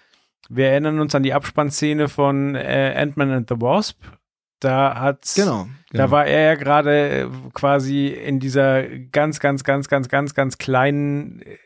[0.49, 3.99] wir erinnern uns an die Abspannszene von äh, Ant-Man and the Wasp.
[4.61, 6.05] Da hat genau, genau.
[6.05, 10.59] da war er ja gerade äh, quasi in dieser ganz, ganz, ganz, ganz, ganz, ganz
[10.59, 11.59] kleinen äh,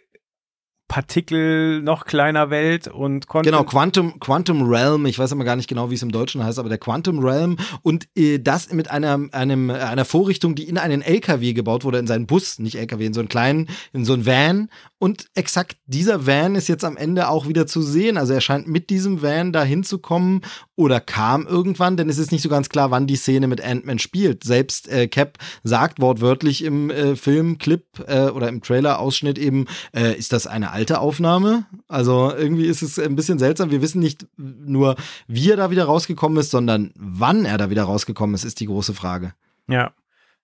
[0.91, 3.49] Partikel noch kleiner Welt und konnte.
[3.49, 6.59] Genau, Quantum, Quantum Realm, ich weiß aber gar nicht genau, wie es im Deutschen heißt,
[6.59, 11.01] aber der Quantum Realm und äh, das mit einer, einem, einer Vorrichtung, die in einen
[11.01, 14.27] LKW gebaut wurde, in seinen Bus, nicht LKW, in so einen kleinen, in so einen
[14.27, 18.19] Van und exakt dieser Van ist jetzt am Ende auch wieder zu sehen.
[18.19, 20.41] Also er scheint mit diesem Van da hinzukommen
[20.81, 23.99] oder kam irgendwann, denn es ist nicht so ganz klar, wann die Szene mit Ant-Man
[23.99, 24.45] spielt.
[24.45, 30.33] Selbst äh, Cap sagt wortwörtlich im äh, Filmclip äh, oder im Trailer-Ausschnitt eben, äh, ist
[30.33, 31.67] das eine alte Aufnahme?
[31.87, 33.71] Also irgendwie ist es ein bisschen seltsam.
[33.71, 34.97] Wir wissen nicht nur,
[35.29, 38.67] wie er da wieder rausgekommen ist, sondern wann er da wieder rausgekommen ist, ist die
[38.67, 39.35] große Frage.
[39.69, 39.93] Ja.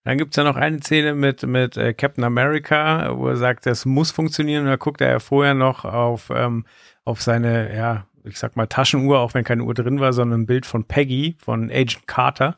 [0.05, 3.65] Dann gibt es ja noch eine Szene mit, mit äh, Captain America, wo er sagt,
[3.65, 4.65] das muss funktionieren.
[4.65, 6.67] Und da guckt er ja vorher noch auf, ähm,
[7.05, 10.47] auf seine, ja, ich sag mal Taschenuhr, auch wenn keine Uhr drin war, sondern ein
[10.47, 12.55] Bild von Peggy, von Agent Carter.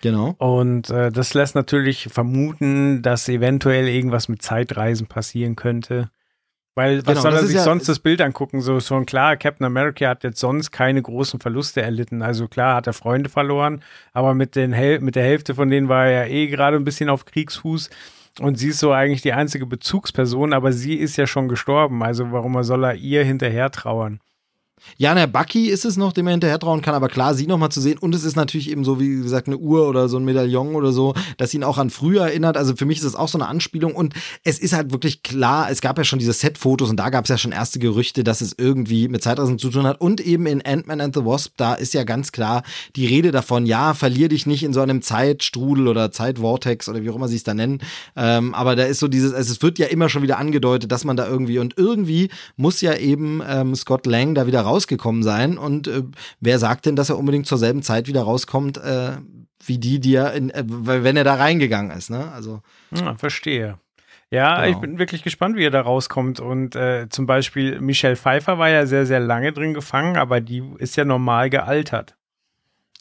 [0.00, 0.34] Genau.
[0.38, 6.10] Und äh, das lässt natürlich vermuten, dass eventuell irgendwas mit Zeitreisen passieren könnte.
[6.76, 8.60] Weil was Genau, soll er sich ja- sonst das Bild angucken?
[8.60, 12.20] So schon klar, Captain America hat jetzt sonst keine großen Verluste erlitten.
[12.22, 15.88] Also klar hat er Freunde verloren, aber mit, den Hel mit der Hälfte von denen
[15.88, 17.90] war er ja eh gerade ein bisschen auf Kriegsfuß.
[18.40, 22.02] Und sie ist so eigentlich die einzige Bezugsperson, aber sie ist ja schon gestorben.
[22.02, 24.18] Also warum soll er ihr hinterher trauern?
[24.96, 27.70] Ja, der Bucky ist es noch, dem er hinterher trauen kann, aber klar, sie nochmal
[27.70, 27.98] zu sehen.
[27.98, 30.92] Und es ist natürlich eben so, wie gesagt, eine Uhr oder so ein Medaillon oder
[30.92, 32.56] so, das ihn auch an früher erinnert.
[32.56, 33.94] Also für mich ist es auch so eine Anspielung.
[33.94, 37.24] Und es ist halt wirklich klar, es gab ja schon diese Set-Fotos und da gab
[37.24, 40.00] es ja schon erste Gerüchte, dass es irgendwie mit Zeitreisen zu tun hat.
[40.00, 42.62] Und eben in Ant-Man and the Wasp, da ist ja ganz klar
[42.94, 47.10] die Rede davon, ja, verlier dich nicht in so einem Zeitstrudel oder Zeitvortex oder wie
[47.10, 47.80] auch immer sie es da nennen.
[48.16, 51.04] Ähm, aber da ist so dieses, also es wird ja immer schon wieder angedeutet, dass
[51.04, 55.56] man da irgendwie und irgendwie muss ja eben ähm, Scott Lang da wieder rausgekommen sein.
[55.58, 56.02] Und äh,
[56.40, 59.12] wer sagt denn, dass er unbedingt zur selben Zeit wieder rauskommt, äh,
[59.64, 62.30] wie die, die er, in, äh, wenn er da reingegangen ist, ne?
[62.32, 62.60] Also.
[62.94, 63.78] Ja, verstehe.
[64.30, 64.68] Ja, Genau.
[64.68, 66.40] ich bin wirklich gespannt, wie er da rauskommt.
[66.40, 70.62] Und äh, zum Beispiel Michelle Pfeiffer war ja sehr, sehr lange drin gefangen, aber die
[70.78, 72.16] ist ja normal gealtert.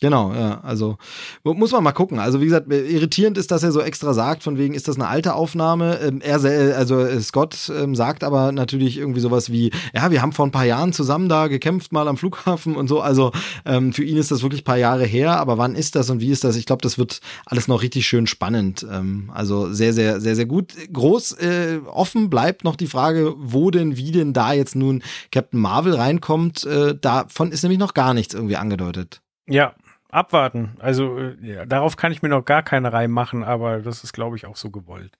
[0.03, 0.97] Genau, ja, also
[1.45, 2.19] mu- muss man mal gucken.
[2.19, 5.07] Also wie gesagt, irritierend ist, dass er so extra sagt, von wegen ist das eine
[5.07, 5.97] alte Aufnahme.
[6.01, 6.43] Ähm, er,
[6.77, 10.51] also äh, Scott ähm, sagt aber natürlich irgendwie sowas wie, ja, wir haben vor ein
[10.51, 12.99] paar Jahren zusammen da gekämpft mal am Flughafen und so.
[12.99, 13.31] Also
[13.63, 16.19] ähm, für ihn ist das wirklich ein paar Jahre her, aber wann ist das und
[16.19, 16.57] wie ist das?
[16.57, 18.85] Ich glaube, das wird alles noch richtig schön spannend.
[19.29, 20.73] Also sehr, sehr, sehr, sehr gut.
[20.91, 25.61] Groß äh, offen bleibt noch die Frage, wo denn, wie denn da jetzt nun Captain
[25.61, 26.65] Marvel reinkommt.
[26.65, 29.21] Äh, davon ist nämlich noch gar nichts irgendwie angedeutet.
[29.47, 29.73] Ja,
[30.13, 30.75] abwarten.
[30.79, 34.13] Also äh, ja, darauf kann ich mir noch gar keine Reihe machen, aber das ist,
[34.13, 35.17] glaube ich, auch so gewollt.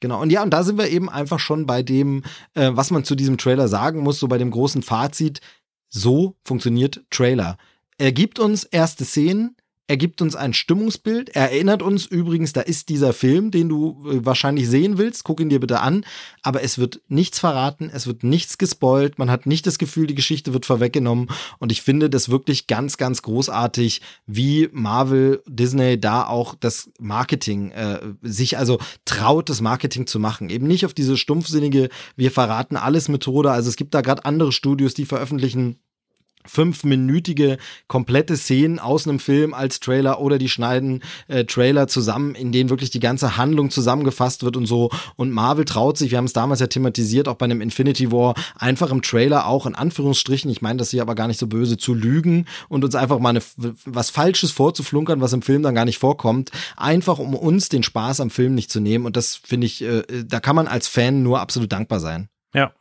[0.00, 2.24] Genau, und ja, und da sind wir eben einfach schon bei dem,
[2.54, 5.40] äh, was man zu diesem Trailer sagen muss, so bei dem großen Fazit.
[5.88, 7.56] So funktioniert Trailer.
[7.98, 9.56] Er gibt uns erste Szenen,
[9.92, 14.02] er gibt uns ein Stimmungsbild, er erinnert uns übrigens, da ist dieser Film, den du
[14.08, 16.06] äh, wahrscheinlich sehen willst, guck ihn dir bitte an,
[16.40, 20.14] aber es wird nichts verraten, es wird nichts gespoilt, man hat nicht das Gefühl, die
[20.14, 21.28] Geschichte wird vorweggenommen.
[21.58, 27.72] Und ich finde das wirklich ganz, ganz großartig, wie Marvel, Disney da auch das Marketing
[27.72, 30.48] äh, sich also traut, das Marketing zu machen.
[30.48, 34.52] Eben nicht auf diese stumpfsinnige, wir verraten alles Methode, also es gibt da gerade andere
[34.52, 35.80] Studios, die veröffentlichen
[36.46, 42.52] fünfminütige komplette Szenen aus einem Film als Trailer oder die schneiden äh, Trailer zusammen, in
[42.52, 44.90] denen wirklich die ganze Handlung zusammengefasst wird und so.
[45.16, 48.34] Und Marvel traut sich, wir haben es damals ja thematisiert, auch bei einem Infinity War,
[48.56, 51.76] einfach im Trailer auch in Anführungsstrichen, ich meine das hier aber gar nicht so böse,
[51.76, 53.42] zu lügen und uns einfach mal eine,
[53.84, 58.20] was Falsches vorzuflunkern, was im Film dann gar nicht vorkommt, einfach um uns den Spaß
[58.20, 59.06] am Film nicht zu nehmen.
[59.06, 62.28] Und das finde ich, äh, da kann man als Fan nur absolut dankbar sein.
[62.54, 62.72] Ja,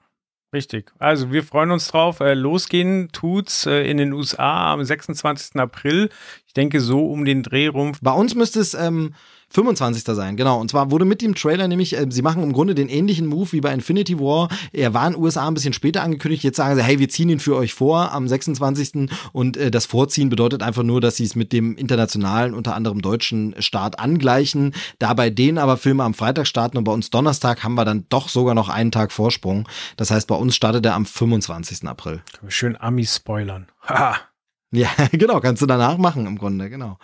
[0.54, 0.92] richtig.
[1.00, 2.20] Also wir freuen uns drauf.
[2.20, 5.56] Äh, losgehen tut's äh, in den USA am 26.
[5.58, 6.10] April.
[6.48, 7.94] Ich denke so um den Dreh rum.
[8.02, 9.14] Bei uns müsste es ähm,
[9.52, 10.04] 25.
[10.04, 10.60] sein, genau.
[10.60, 13.52] Und zwar wurde mit dem Trailer nämlich, äh, sie machen im Grunde den ähnlichen Move
[13.52, 14.50] wie bei Infinity War.
[14.72, 16.44] Er war in den USA ein bisschen später angekündigt.
[16.44, 19.10] Jetzt sagen sie, hey, wir ziehen ihn für euch vor am 26.
[19.34, 23.02] Und äh, das Vorziehen bedeutet einfach nur, dass sie es mit dem internationalen, unter anderem
[23.02, 24.74] deutschen Start angleichen.
[25.00, 28.06] Da bei denen aber Filme am Freitag starten und bei uns Donnerstag haben wir dann
[28.10, 29.68] doch sogar noch einen Tag Vorsprung.
[29.98, 31.88] Das heißt, bei uns startet er am 25.
[31.88, 32.22] April.
[32.48, 33.68] Schön Amis spoilern.
[33.88, 34.16] Haha.
[34.74, 36.98] Ja, genau, kannst du danach machen im Grunde, genau.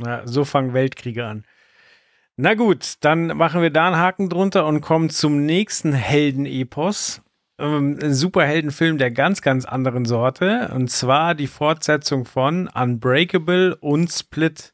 [0.00, 1.44] Ja, so fangen Weltkriege an.
[2.40, 7.20] Na gut, dann machen wir da einen Haken drunter und kommen zum nächsten Heldenepos.
[7.58, 10.70] Ähm, ein Superheldenfilm der ganz, ganz anderen Sorte.
[10.72, 14.72] Und zwar die Fortsetzung von Unbreakable und Split.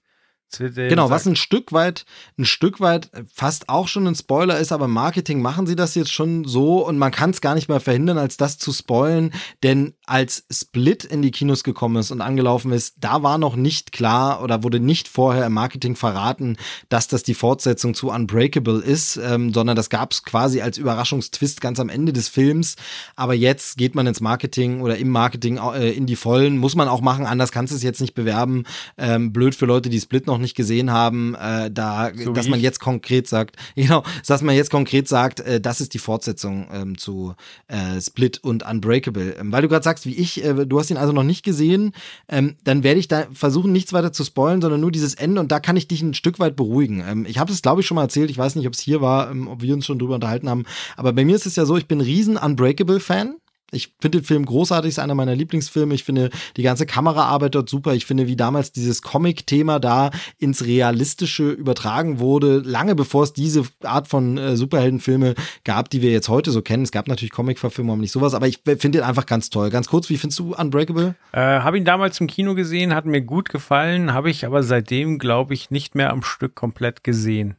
[0.90, 2.04] Genau, was ein Stück weit,
[2.38, 5.94] ein Stück weit fast auch schon ein Spoiler ist, aber im Marketing machen sie das
[5.94, 9.32] jetzt schon so und man kann es gar nicht mehr verhindern, als das zu spoilen,
[9.62, 13.92] denn als Split in die Kinos gekommen ist und angelaufen ist, da war noch nicht
[13.92, 16.56] klar oder wurde nicht vorher im Marketing verraten,
[16.88, 21.60] dass das die Fortsetzung zu Unbreakable ist, ähm, sondern das gab es quasi als Überraschungstwist
[21.60, 22.76] ganz am Ende des Films.
[23.16, 26.88] Aber jetzt geht man ins Marketing oder im Marketing äh, in die Vollen, muss man
[26.88, 28.64] auch machen, anders kannst du es jetzt nicht bewerben.
[28.98, 32.60] Ähm, blöd für Leute, die Split noch nicht gesehen haben, äh, da, so dass man
[32.60, 36.98] jetzt konkret sagt, genau, dass man jetzt konkret sagt, äh, das ist die Fortsetzung ähm,
[36.98, 37.34] zu
[37.68, 39.36] äh, Split und Unbreakable.
[39.40, 41.92] Ähm, weil du gerade sagst, wie ich, äh, du hast ihn also noch nicht gesehen,
[42.28, 45.50] ähm, dann werde ich da versuchen, nichts weiter zu spoilen, sondern nur dieses Ende und
[45.50, 47.02] da kann ich dich ein Stück weit beruhigen.
[47.06, 49.00] Ähm, ich habe es, glaube ich, schon mal erzählt, ich weiß nicht, ob es hier
[49.00, 50.64] war, ähm, ob wir uns schon drüber unterhalten haben,
[50.96, 53.36] aber bei mir ist es ja so, ich bin ein riesen Unbreakable-Fan.
[53.74, 55.94] Ich finde den Film großartig, ist einer meiner Lieblingsfilme.
[55.94, 57.94] Ich finde die ganze Kameraarbeit dort super.
[57.94, 63.64] Ich finde, wie damals dieses Comic-Thema da ins Realistische übertragen wurde, lange bevor es diese
[63.82, 65.34] Art von äh, Superheldenfilme
[65.64, 66.84] gab, die wir jetzt heute so kennen.
[66.84, 69.70] Es gab natürlich Comic-Verfilmungen, nicht sowas, aber ich finde den einfach ganz toll.
[69.70, 71.14] Ganz kurz, wie findest du Unbreakable?
[71.32, 75.18] Äh, habe ihn damals im Kino gesehen, hat mir gut gefallen, habe ich aber seitdem,
[75.18, 77.56] glaube ich, nicht mehr am Stück komplett gesehen.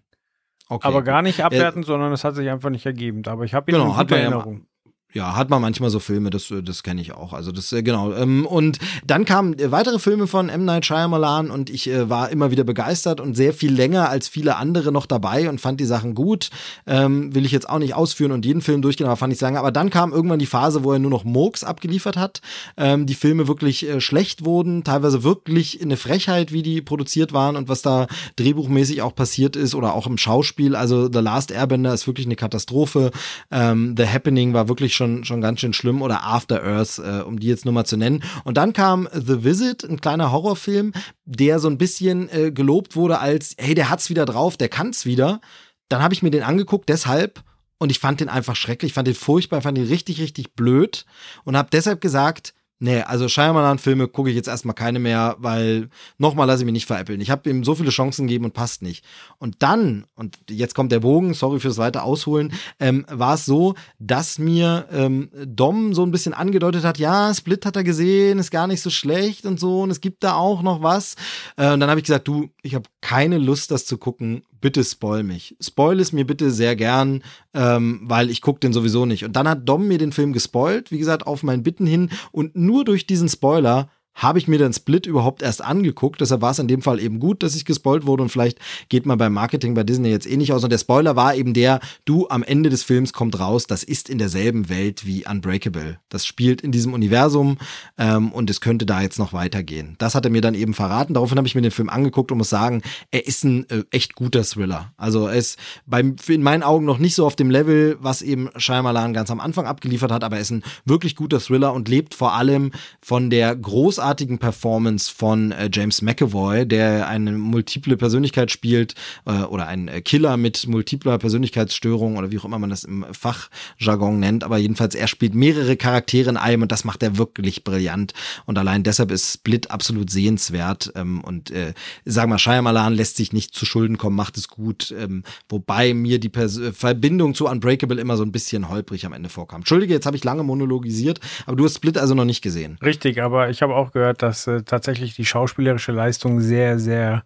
[0.67, 0.87] Okay.
[0.87, 3.21] Aber gar nicht abwerten, äh, sondern es hat sich einfach nicht ergeben.
[3.27, 4.53] Aber ich habe ihn genau, in Erinnerung.
[4.55, 4.74] Ja
[5.15, 7.31] ja, hat man manchmal so Filme, das, das kenne ich auch.
[7.31, 8.11] Also das, äh, genau.
[8.13, 10.65] Ähm, und dann kamen äh, weitere Filme von M.
[10.65, 14.57] Night Shyamalan und ich äh, war immer wieder begeistert und sehr viel länger als viele
[14.57, 16.49] andere noch dabei und fand die Sachen gut.
[16.85, 19.55] Ähm, will ich jetzt auch nicht ausführen und jeden Film durchgehen, aber fand ich sagen.
[19.55, 22.41] Aber dann kam irgendwann die Phase, wo er nur noch Murks abgeliefert hat.
[22.75, 27.55] Ähm, die Filme wirklich äh, schlecht wurden, teilweise wirklich eine Frechheit, wie die produziert waren
[27.55, 30.75] und was da drehbuchmäßig auch passiert ist oder auch im Schauspiel.
[30.75, 33.11] Also The Last Airbender ist wirklich eine Katastrophe.
[33.49, 37.39] The Happening war wirklich schon schon, schon ganz schön schlimm oder After Earth, äh, um
[37.39, 38.23] die jetzt nur mal zu nennen.
[38.43, 40.93] Und dann kam The Visit, ein kleiner Horrorfilm,
[41.25, 45.05] der so ein bisschen äh, gelobt wurde als, hey, der hat's wieder drauf, der kann's
[45.05, 45.41] wieder.
[45.89, 47.43] Dann habe ich mir den angeguckt, deshalb
[47.77, 51.05] und ich fand den einfach schrecklich, fand den furchtbar, fand den richtig, richtig blöd
[51.43, 56.45] und habe deshalb gesagt, Nee, also Shyamalan-Filme gucke ich jetzt erstmal keine mehr, weil nochmal
[56.45, 57.21] lasse ich mich nicht veräppeln.
[57.21, 59.05] Ich habe ihm so viele Chancen gegeben und passt nicht.
[59.37, 63.75] Und dann, und jetzt kommt der Bogen, sorry fürs weiter Ausholen, ähm, war es so,
[63.97, 68.51] dass mir ähm, Dom so ein bisschen angedeutet hat, ja, Split hat er gesehen, ist
[68.51, 71.15] gar nicht so schlecht und so, und es gibt da auch noch was.
[71.55, 74.83] Äh, und dann habe ich gesagt, du, ich habe keine Lust, das zu gucken bitte
[74.83, 75.55] spoil mich.
[75.61, 77.21] Spoil es mir bitte sehr gern,
[77.53, 79.23] ähm, weil ich gucke den sowieso nicht.
[79.23, 82.09] Und dann hat Dom mir den Film gespoilt, wie gesagt, auf mein Bitten hin.
[82.31, 86.21] Und nur durch diesen Spoiler habe ich mir den Split überhaupt erst angeguckt.
[86.21, 89.05] Deshalb war es in dem Fall eben gut, dass ich gespoilt wurde und vielleicht geht
[89.05, 90.63] man beim Marketing bei Disney jetzt eh nicht aus.
[90.63, 94.09] Und der Spoiler war eben der, du am Ende des Films kommt raus, das ist
[94.09, 95.99] in derselben Welt wie Unbreakable.
[96.09, 97.57] Das spielt in diesem Universum
[97.97, 99.95] ähm, und es könnte da jetzt noch weitergehen.
[99.97, 101.13] Das hat er mir dann eben verraten.
[101.13, 104.15] Daraufhin habe ich mir den Film angeguckt und muss sagen, er ist ein äh, echt
[104.15, 104.93] guter Thriller.
[104.95, 108.49] Also er ist beim, in meinen Augen noch nicht so auf dem Level, was eben
[108.55, 112.13] Shyamalan ganz am Anfang abgeliefert hat, aber er ist ein wirklich guter Thriller und lebt
[112.13, 118.51] vor allem von der großartigen großartigen Performance von äh, James McAvoy, der eine multiple Persönlichkeit
[118.51, 118.93] spielt
[119.25, 123.03] äh, oder ein äh, Killer mit multipler Persönlichkeitsstörung oder wie auch immer man das im
[123.11, 124.43] Fachjargon nennt.
[124.43, 128.13] Aber jedenfalls, er spielt mehrere Charaktere in einem und das macht er wirklich brillant.
[128.45, 130.91] Und allein deshalb ist Split absolut sehenswert.
[130.95, 131.73] Ähm, und äh,
[132.05, 134.93] sag mal, Shyamalan lässt sich nicht zu Schulden kommen, macht es gut.
[134.95, 139.29] Ähm, wobei mir die Pers Verbindung zu Unbreakable immer so ein bisschen holprig am Ende
[139.29, 139.61] vorkam.
[139.61, 142.77] Entschuldige, jetzt habe ich lange monologisiert, aber du hast Split also noch nicht gesehen.
[142.83, 147.23] Richtig, aber ich habe auch gehört, dass äh, tatsächlich die schauspielerische Leistung sehr, sehr,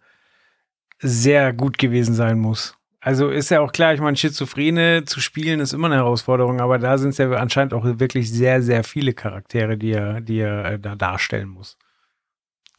[1.00, 2.76] sehr gut gewesen sein muss.
[3.02, 6.78] Also ist ja auch klar, ich meine, Schizophrene zu spielen ist immer eine Herausforderung, aber
[6.78, 10.66] da sind es ja anscheinend auch wirklich sehr, sehr viele Charaktere, die er, die er
[10.74, 11.78] äh, da darstellen muss.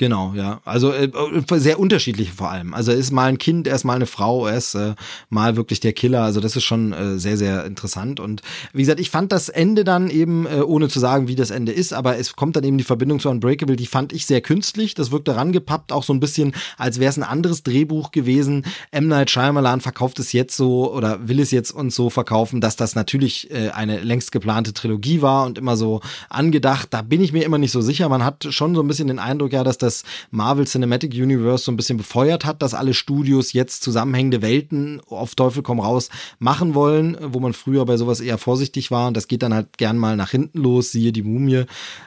[0.01, 0.63] Genau, ja.
[0.65, 1.11] Also äh,
[1.57, 2.73] sehr unterschiedliche vor allem.
[2.73, 4.95] Also ist mal ein Kind, er ist mal eine Frau, er ist äh,
[5.29, 6.23] mal wirklich der Killer.
[6.23, 8.19] Also das ist schon äh, sehr, sehr interessant.
[8.19, 8.41] Und
[8.73, 11.73] wie gesagt, ich fand das Ende dann eben, äh, ohne zu sagen, wie das Ende
[11.73, 14.95] ist, aber es kommt dann eben die Verbindung zu Unbreakable, die fand ich sehr künstlich.
[14.95, 18.65] Das wirkt daran gepappt, auch so ein bisschen, als wäre es ein anderes Drehbuch gewesen.
[18.93, 19.07] M.
[19.07, 22.95] Night Shyamalan verkauft es jetzt so oder will es jetzt uns so verkaufen, dass das
[22.95, 26.89] natürlich äh, eine längst geplante Trilogie war und immer so angedacht.
[26.89, 28.09] Da bin ich mir immer nicht so sicher.
[28.09, 31.65] Man hat schon so ein bisschen den Eindruck, ja, dass das das Marvel Cinematic Universe
[31.65, 36.11] so ein bisschen befeuert hat, dass alle Studios jetzt zusammenhängende Welten auf Teufel komm raus
[36.39, 39.09] machen wollen, wo man früher bei sowas eher vorsichtig war.
[39.09, 41.65] Und das geht dann halt gern mal nach hinten los, siehe die Mumie.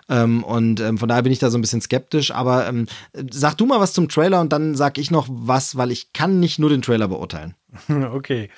[0.09, 2.31] Ähm, und ähm, von daher bin ich da so ein bisschen skeptisch.
[2.31, 2.87] Aber ähm,
[3.31, 6.39] sag du mal was zum Trailer und dann sag ich noch was, weil ich kann
[6.39, 7.55] nicht nur den Trailer beurteilen.
[8.13, 8.49] Okay.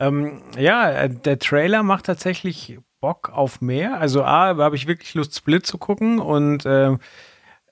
[0.00, 4.00] Ähm, ja, äh, der Trailer macht tatsächlich Bock auf mehr.
[4.00, 6.96] Also A, habe ich wirklich Lust, Split zu gucken und äh,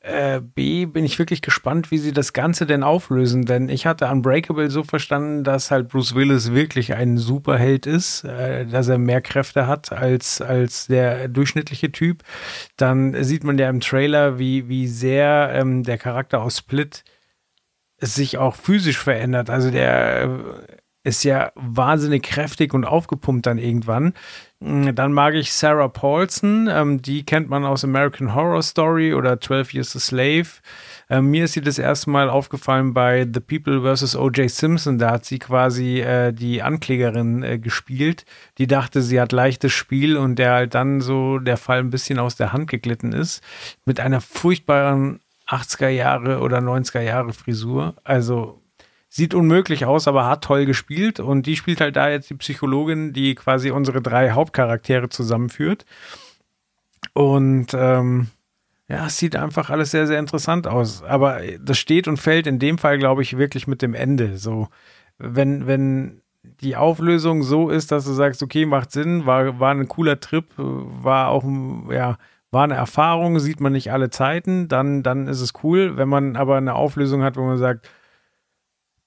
[0.02, 4.08] äh, B, bin ich wirklich gespannt, wie sie das Ganze denn auflösen, denn ich hatte
[4.08, 9.20] Unbreakable so verstanden, dass halt Bruce Willis wirklich ein Superheld ist, äh, dass er mehr
[9.20, 12.24] Kräfte hat als, als der durchschnittliche Typ.
[12.76, 17.04] Dann sieht man ja im Trailer, wie, wie sehr ähm, der Charakter aus Split
[17.98, 19.50] sich auch physisch verändert.
[19.50, 24.14] Also der äh, ist ja wahnsinnig kräftig und aufgepumpt dann irgendwann.
[24.60, 29.40] Mm, dann mag ich Sarah Paulson, ähm, die kennt man aus American Horror Story oder
[29.40, 30.46] 12 Years a Slave.
[31.10, 34.14] Ähm, mir ist sie das erste Mal aufgefallen bei The People vs.
[34.14, 34.48] O.J.
[34.48, 34.98] Simpson.
[34.98, 38.24] Da hat sie quasi äh, die Anklägerin äh, gespielt,
[38.58, 42.20] die dachte, sie hat leichtes Spiel und der halt dann so der Fall ein bisschen
[42.20, 43.42] aus der Hand geglitten ist.
[43.85, 45.18] Mit einer furchtbaren
[45.48, 47.96] 80er Jahre oder 90er Jahre Frisur.
[48.04, 48.62] Also
[49.15, 51.21] sieht unmöglich aus, aber hat toll gespielt.
[51.21, 55.85] Und die spielt halt da jetzt die Psychologin, die quasi unsere drei Hauptcharaktere zusammenführt.
[57.13, 58.29] Und ähm,
[58.88, 61.02] ja, es sieht einfach alles sehr, sehr interessant aus.
[61.02, 64.38] Aber das steht und fällt in dem Fall, glaube ich, wirklich mit dem Ende.
[64.38, 64.69] So,
[65.19, 69.88] wenn, wenn die Auflösung so ist, dass du sagst, okay, macht Sinn, war, war ein
[69.88, 71.44] cooler Trip, war auch,
[71.90, 72.17] ja,
[72.50, 75.98] war eine Erfahrung, sieht man nicht alle Zeiten, dann, dann ist es cool.
[75.98, 77.90] Wenn man aber eine Auflösung hat, wo man sagt,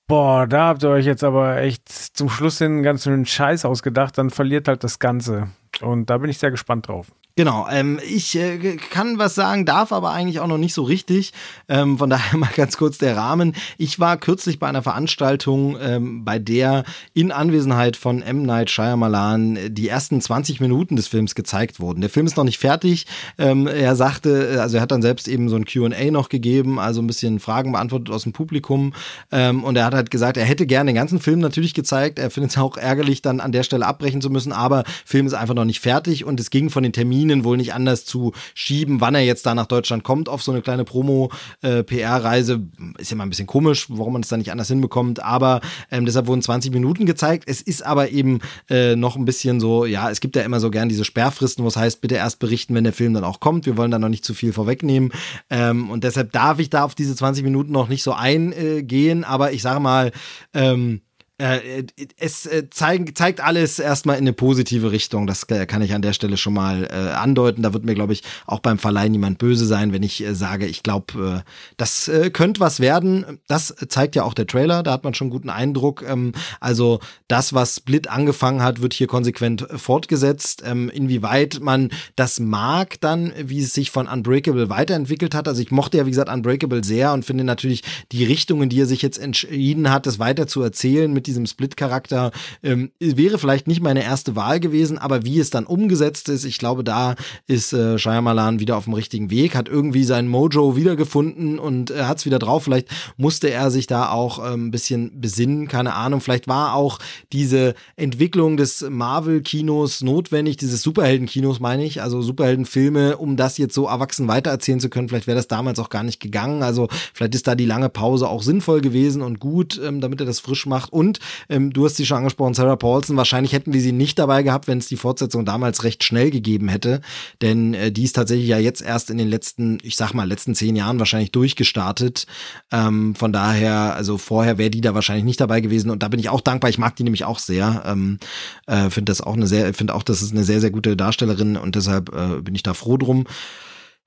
[0.07, 3.65] boah, da habt ihr euch jetzt aber echt zum Schluss hin einen ganz schönen Scheiß
[3.65, 5.49] ausgedacht, dann verliert halt das Ganze.
[5.81, 7.11] Und da bin ich sehr gespannt drauf.
[7.37, 11.33] Genau, ähm, ich äh, kann was sagen, darf aber eigentlich auch noch nicht so richtig.
[11.67, 13.53] Ähm, von daher mal ganz kurz der Rahmen.
[13.77, 18.43] Ich war kürzlich bei einer Veranstaltung, ähm, bei der in Anwesenheit von M.
[18.43, 21.99] Night Shyamalan die ersten 20 Minuten des Films gezeigt wurden.
[21.99, 23.05] Der Film ist noch nicht fertig.
[23.37, 26.79] Ähm, er sagte, äh, also er hat dann selbst eben so ein Q&A noch gegeben,
[26.79, 28.93] also ein bisschen Fragen beantwortet aus dem Publikum.
[29.33, 32.17] Ähm, und er hat halt gesagt, er hätte gerne den ganzen Film natürlich gezeigt.
[32.17, 35.33] Er findet es auch ärgerlich, dann an der Stelle abbrechen zu müssen, aber Film ist
[35.33, 38.33] einfach noch nicht fertig und es ging von den Terminen Terminen wohl nicht anders zu
[38.53, 42.53] schieben, wann er jetzt da nach Deutschland kommt auf so eine kleine Promo-PR-Reise.
[42.53, 45.61] Äh, ist ja mal ein bisschen komisch, warum man es da nicht anders hinbekommt, aber
[45.91, 47.45] ähm, deshalb wurden 20 Minuten gezeigt.
[47.47, 48.39] Es ist aber eben
[48.69, 51.67] äh, noch ein bisschen so, ja, es gibt ja immer so gern diese Sperrfristen, wo
[51.67, 53.65] es heißt, bitte erst berichten, wenn der Film dann auch kommt.
[53.65, 55.11] Wir wollen da noch nicht zu viel vorwegnehmen.
[55.49, 59.51] Ähm, und deshalb darf ich da auf diese 20 Minuten noch nicht so eingehen, aber
[59.53, 60.11] ich sage mal,
[60.53, 61.01] ähm,
[61.37, 61.83] äh,
[62.17, 65.27] es äh, zeig, zeigt alles erstmal in eine positive Richtung.
[65.27, 67.61] Das kann ich an der Stelle schon mal äh, andeuten.
[67.61, 70.65] Da wird mir, glaube ich, auch beim Verleih niemand böse sein, wenn ich äh, sage,
[70.65, 73.39] ich glaube, äh, das äh, könnte was werden.
[73.47, 74.81] Das zeigt ja auch der Trailer.
[74.81, 76.05] Da hat man schon guten Eindruck.
[76.07, 76.31] Ähm,
[76.61, 80.63] also das, was Split angefangen hat, wird hier konsequent fortgesetzt.
[80.65, 85.49] Ähm, inwieweit man das mag dann, wie es sich von Unbreakable weiterentwickelt hat.
[85.49, 87.83] Also ich mochte ja, wie gesagt, Unbreakable sehr und finde natürlich
[88.13, 91.45] die Richtung, in die er sich jetzt entschieden hat, das weiter zu erzählen mit diesem
[91.45, 92.31] Split-Charakter
[92.63, 96.57] ähm, wäre vielleicht nicht meine erste Wahl gewesen, aber wie es dann umgesetzt ist, ich
[96.57, 97.15] glaube, da
[97.47, 102.03] ist äh, Shyamalan wieder auf dem richtigen Weg, hat irgendwie sein Mojo wiedergefunden und äh,
[102.03, 102.63] hat es wieder drauf.
[102.63, 106.21] Vielleicht musste er sich da auch äh, ein bisschen besinnen, keine Ahnung.
[106.21, 106.99] Vielleicht war auch
[107.33, 113.87] diese Entwicklung des Marvel-Kinos notwendig, dieses Superhelden-Kinos meine ich, also Superheldenfilme, um das jetzt so
[113.87, 115.09] erwachsen weitererzählen zu können.
[115.09, 116.63] Vielleicht wäre das damals auch gar nicht gegangen.
[116.63, 120.25] Also vielleicht ist da die lange Pause auch sinnvoll gewesen und gut, ähm, damit er
[120.25, 120.91] das frisch macht.
[120.91, 123.17] Und und ähm, du hast sie schon angesprochen, Sarah Paulson.
[123.17, 126.67] Wahrscheinlich hätten wir sie nicht dabei gehabt, wenn es die Fortsetzung damals recht schnell gegeben
[126.67, 127.01] hätte.
[127.41, 130.55] Denn äh, die ist tatsächlich ja jetzt erst in den letzten, ich sag mal, letzten
[130.55, 132.25] zehn Jahren wahrscheinlich durchgestartet.
[132.71, 135.89] Ähm, von daher, also vorher wäre die da wahrscheinlich nicht dabei gewesen.
[135.89, 136.69] Und da bin ich auch dankbar.
[136.69, 137.83] Ich mag die nämlich auch sehr.
[137.85, 138.19] Ähm,
[138.67, 141.57] äh, finde das auch eine sehr, finde auch, das ist eine sehr, sehr gute Darstellerin
[141.57, 143.25] und deshalb äh, bin ich da froh drum.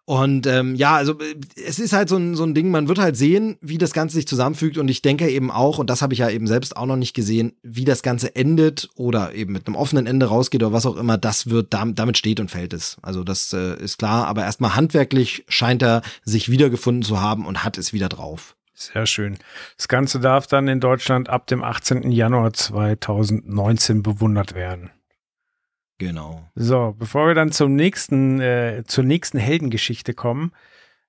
[0.09, 1.35] Und ähm, ja, also äh,
[1.67, 4.17] es ist halt so ein, so ein Ding, man wird halt sehen, wie das Ganze
[4.17, 4.79] sich zusammenfügt.
[4.79, 7.13] Und ich denke eben auch, und das habe ich ja eben selbst auch noch nicht
[7.13, 10.97] gesehen, wie das Ganze endet oder eben mit einem offenen Ende rausgeht oder was auch
[10.97, 12.97] immer, das wird, damit steht und fällt es.
[13.03, 17.63] Also das äh, ist klar, aber erstmal handwerklich scheint er sich wiedergefunden zu haben und
[17.63, 18.57] hat es wieder drauf.
[18.73, 19.37] Sehr schön.
[19.77, 22.11] Das Ganze darf dann in Deutschland ab dem 18.
[22.13, 24.91] Januar 2019 bewundert werden.
[25.99, 26.49] Genau.
[26.55, 30.53] So, bevor wir dann zum nächsten, äh, zur nächsten Heldengeschichte kommen,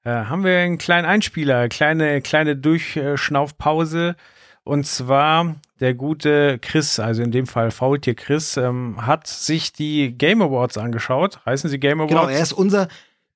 [0.04, 4.16] äh, haben wir einen kleinen Einspieler, kleine, kleine Durchschnaufpause.
[4.64, 10.12] Und zwar der gute Chris, also in dem Fall Faultier Chris, ähm, hat sich die
[10.12, 11.40] Game Awards angeschaut.
[11.46, 12.14] Heißen sie Game Awards?
[12.14, 12.88] Genau, er ist unser,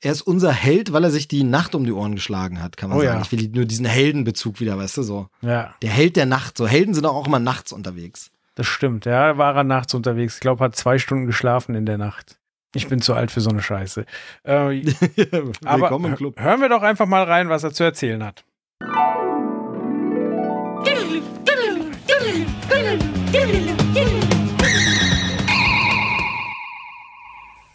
[0.02, 2.90] er ist unser Held, weil er sich die Nacht um die Ohren geschlagen hat, kann
[2.90, 3.20] man oh, sagen.
[3.20, 3.22] Ja.
[3.22, 5.28] Ich will nur diesen Heldenbezug wieder, weißt du, so.
[5.42, 5.76] Ja.
[5.82, 6.58] Der Held der Nacht.
[6.58, 8.32] So Helden sind auch immer nachts unterwegs.
[8.56, 10.36] Das stimmt, ja, war er nachts unterwegs.
[10.36, 12.40] Ich glaube, hat zwei Stunden geschlafen in der Nacht.
[12.76, 14.06] Ich bin zu alt für so eine Scheiße.
[14.44, 14.94] Äh,
[15.66, 16.40] aber im Club.
[16.40, 18.46] hören wir doch einfach mal rein, was er zu erzählen hat.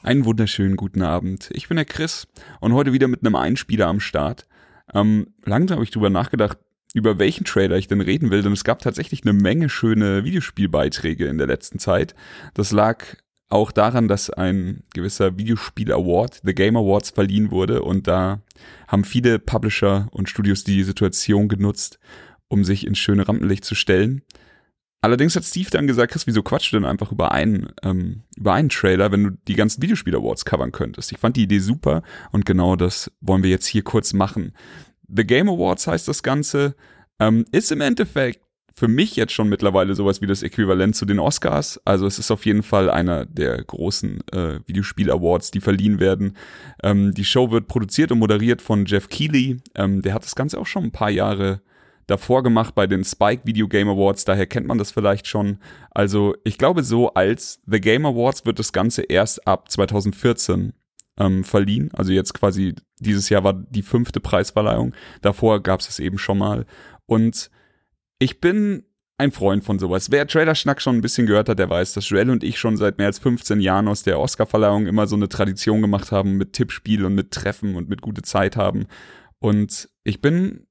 [0.04, 1.50] Einen wunderschönen guten Abend.
[1.52, 2.28] Ich bin der Chris
[2.60, 4.46] und heute wieder mit einem Einspieler am Start.
[4.94, 6.58] Ähm, langsam habe ich drüber nachgedacht,
[6.94, 11.26] über welchen Trailer ich denn reden will, denn es gab tatsächlich eine Menge schöne Videospielbeiträge
[11.26, 12.14] in der letzten Zeit.
[12.54, 13.04] Das lag
[13.50, 18.40] auch daran, dass ein gewisser Videospiel-Award, The Game Awards, verliehen wurde und da
[18.86, 21.98] haben viele Publisher und Studios die Situation genutzt,
[22.48, 24.22] um sich ins schöne Rampenlicht zu stellen.
[25.00, 28.54] Allerdings hat Steve dann gesagt, Chris, wieso quatschst du denn einfach über einen, ähm, über
[28.54, 31.12] einen Trailer, wenn du die ganzen Videospiel-Awards covern könntest?
[31.12, 34.52] Ich fand die Idee super und genau das wollen wir jetzt hier kurz machen.
[35.08, 36.74] The Game Awards heißt das Ganze,
[37.18, 38.40] ähm, ist im Endeffekt
[38.72, 41.80] für mich jetzt schon mittlerweile sowas wie das Äquivalent zu den Oscars.
[41.84, 46.36] Also es ist auf jeden Fall einer der großen äh, Videospiel-Awards, die verliehen werden.
[46.84, 49.56] Ähm, die Show wird produziert und moderiert von Jeff Keighley.
[49.74, 51.60] Ähm, der hat das Ganze auch schon ein paar Jahre
[52.08, 55.58] davor gemacht bei den Spike Video Game Awards, daher kennt man das vielleicht schon.
[55.90, 60.72] Also ich glaube so als The Game Awards wird das Ganze erst ab 2014
[61.18, 61.90] ähm, verliehen.
[61.92, 64.94] Also jetzt quasi dieses Jahr war die fünfte Preisverleihung.
[65.20, 66.66] Davor gab es es eben schon mal.
[67.06, 67.50] Und
[68.18, 68.84] ich bin
[69.18, 70.10] ein Freund von sowas.
[70.12, 72.98] Wer Trailer-Schnack schon ein bisschen gehört hat, der weiß, dass Joel und ich schon seit
[72.98, 77.04] mehr als 15 Jahren aus der Oscar-Verleihung immer so eine Tradition gemacht haben mit Tippspiel
[77.04, 78.86] und mit Treffen und mit gute Zeit haben.
[79.40, 80.66] Und ich bin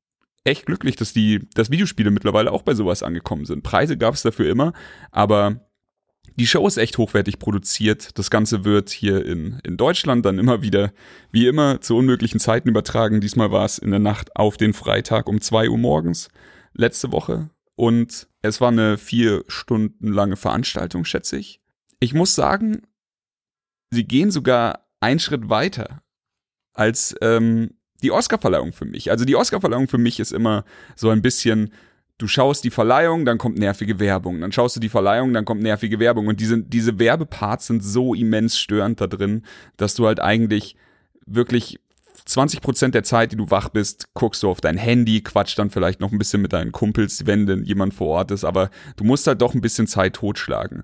[0.45, 3.63] echt glücklich, dass die, dass Videospiele mittlerweile auch bei sowas angekommen sind.
[3.63, 4.71] Preise gab es dafür immer,
[5.11, 5.66] aber
[6.37, 8.17] die Show ist echt hochwertig produziert.
[8.17, 10.93] Das Ganze wird hier in, in Deutschland dann immer wieder,
[11.31, 13.21] wie immer, zu unmöglichen Zeiten übertragen.
[13.21, 16.29] Diesmal war es in der Nacht auf den Freitag um zwei Uhr morgens
[16.73, 21.61] letzte Woche und es war eine vier Stunden lange Veranstaltung, schätze ich.
[21.99, 22.83] Ich muss sagen,
[23.91, 26.01] sie gehen sogar einen Schritt weiter
[26.73, 27.71] als ähm,
[28.03, 29.09] die Oscarverleihung für mich.
[29.09, 30.65] Also die Oscarverleihung für mich ist immer
[30.95, 31.71] so ein bisschen,
[32.17, 34.41] du schaust die Verleihung, dann kommt nervige Werbung.
[34.41, 36.27] Dann schaust du die Verleihung, dann kommt nervige Werbung.
[36.27, 39.43] Und diese, diese Werbeparts sind so immens störend da drin,
[39.77, 40.75] dass du halt eigentlich
[41.25, 41.79] wirklich
[42.25, 45.69] 20 Prozent der Zeit, die du wach bist, guckst du auf dein Handy, quatsch dann
[45.69, 49.03] vielleicht noch ein bisschen mit deinen Kumpels, wenn denn jemand vor Ort ist, aber du
[49.03, 50.83] musst halt doch ein bisschen Zeit totschlagen.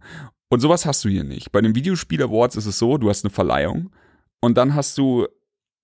[0.50, 1.52] Und sowas hast du hier nicht.
[1.52, 3.90] Bei den Videospiel Awards ist es so, du hast eine Verleihung
[4.40, 5.28] und dann hast du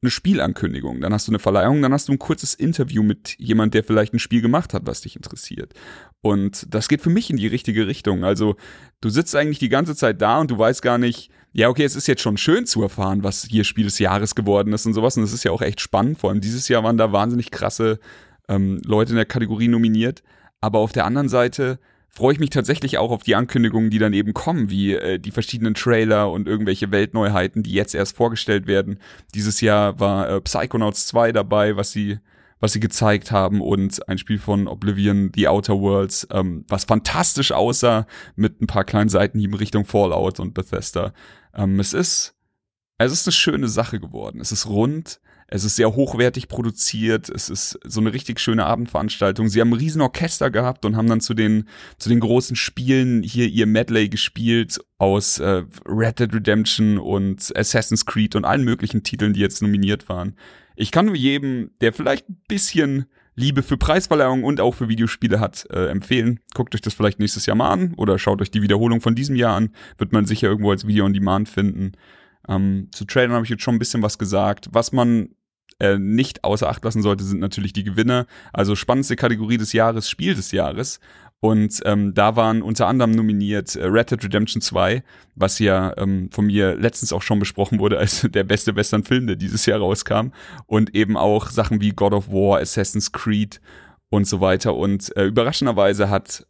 [0.01, 3.73] eine Spielankündigung, dann hast du eine Verleihung, dann hast du ein kurzes Interview mit jemand,
[3.73, 5.73] der vielleicht ein Spiel gemacht hat, was dich interessiert.
[6.21, 8.23] Und das geht für mich in die richtige Richtung.
[8.23, 8.55] Also
[9.01, 11.95] du sitzt eigentlich die ganze Zeit da und du weißt gar nicht, ja, okay, es
[11.95, 15.17] ist jetzt schon schön zu erfahren, was hier Spiel des Jahres geworden ist und sowas.
[15.17, 16.19] Und das ist ja auch echt spannend.
[16.19, 17.99] Vor allem dieses Jahr waren da wahnsinnig krasse
[18.47, 20.23] ähm, Leute in der Kategorie nominiert.
[20.61, 21.79] Aber auf der anderen Seite
[22.09, 25.31] freue ich mich tatsächlich auch auf die Ankündigungen, die dann eben kommen, wie äh, die
[25.31, 28.99] verschiedenen Trailer und irgendwelche Weltneuheiten, die jetzt erst vorgestellt werden.
[29.33, 32.19] Dieses Jahr war äh, Psychonauts 2 dabei, was sie
[32.61, 37.53] was sie gezeigt haben und ein Spiel von Oblivion, The Outer Worlds, ähm, was fantastisch
[37.53, 38.05] aussah
[38.35, 41.13] mit ein paar kleinen Seitenhieben Richtung Fallout und Bethesda.
[41.55, 42.35] Ähm, es ist
[42.97, 44.41] es ist eine schöne Sache geworden.
[44.41, 45.21] Es ist rund,
[45.51, 47.29] es ist sehr hochwertig produziert.
[47.29, 49.49] Es ist so eine richtig schöne Abendveranstaltung.
[49.49, 53.23] Sie haben ein riesen Orchester gehabt und haben dann zu den, zu den großen Spielen
[53.23, 59.03] hier ihr Medley gespielt aus äh, Red Dead Redemption und Assassin's Creed und allen möglichen
[59.03, 60.35] Titeln, die jetzt nominiert waren.
[60.75, 65.39] Ich kann nur jedem, der vielleicht ein bisschen Liebe für Preisverleihungen und auch für Videospiele
[65.39, 66.41] hat, äh, empfehlen.
[66.53, 69.35] Guckt euch das vielleicht nächstes Jahr mal an oder schaut euch die Wiederholung von diesem
[69.35, 69.71] Jahr an.
[69.97, 71.93] Wird man sicher irgendwo als Video on Demand finden.
[72.47, 74.69] Ähm, zu Trailern habe ich jetzt schon ein bisschen was gesagt.
[74.71, 75.29] Was man
[75.79, 78.25] äh, nicht außer Acht lassen sollte, sind natürlich die Gewinner.
[78.53, 80.99] Also spannendste Kategorie des Jahres, Spiel des Jahres.
[81.41, 85.03] Und ähm, da waren unter anderem nominiert äh, Red Dead Redemption 2,
[85.35, 89.37] was ja ähm, von mir letztens auch schon besprochen wurde als der beste Western-Film, der
[89.37, 90.31] dieses Jahr rauskam.
[90.65, 93.61] Und eben auch Sachen wie God of War, Assassin's Creed
[94.09, 94.75] und so weiter.
[94.75, 96.45] Und äh, überraschenderweise hat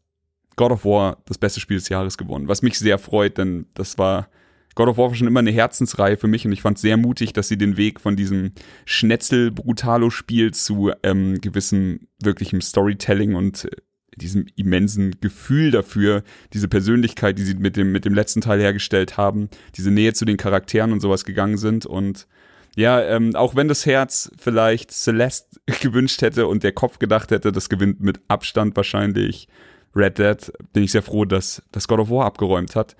[0.56, 3.98] God of War das beste Spiel des Jahres gewonnen, was mich sehr freut, denn das
[3.98, 4.28] war
[4.76, 6.97] God of War war schon immer eine Herzensreihe für mich und ich fand es sehr
[6.97, 8.53] mutig, dass sie den Weg von diesem
[8.86, 13.70] Schnetzel-Brutalo-Spiel zu ähm, gewissem wirklichem Storytelling und äh,
[14.15, 19.17] diesem immensen Gefühl dafür, diese Persönlichkeit, die sie mit dem, mit dem letzten Teil hergestellt
[19.17, 22.28] haben, diese Nähe zu den Charakteren und sowas gegangen sind und
[22.76, 27.51] ja, ähm, auch wenn das Herz vielleicht Celeste gewünscht hätte und der Kopf gedacht hätte,
[27.51, 29.47] das gewinnt mit Abstand wahrscheinlich
[29.95, 32.95] Red Dead, bin ich sehr froh, dass das God of War abgeräumt hat.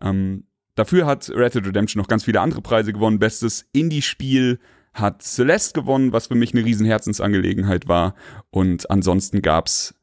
[0.00, 0.44] Ähm,
[0.74, 3.18] Dafür hat Red Dead Redemption noch ganz viele andere Preise gewonnen.
[3.18, 4.58] Bestes Indie-Spiel
[4.92, 8.14] hat Celeste gewonnen, was für mich eine riesen Herzensangelegenheit war.
[8.50, 9.94] Und ansonsten gab's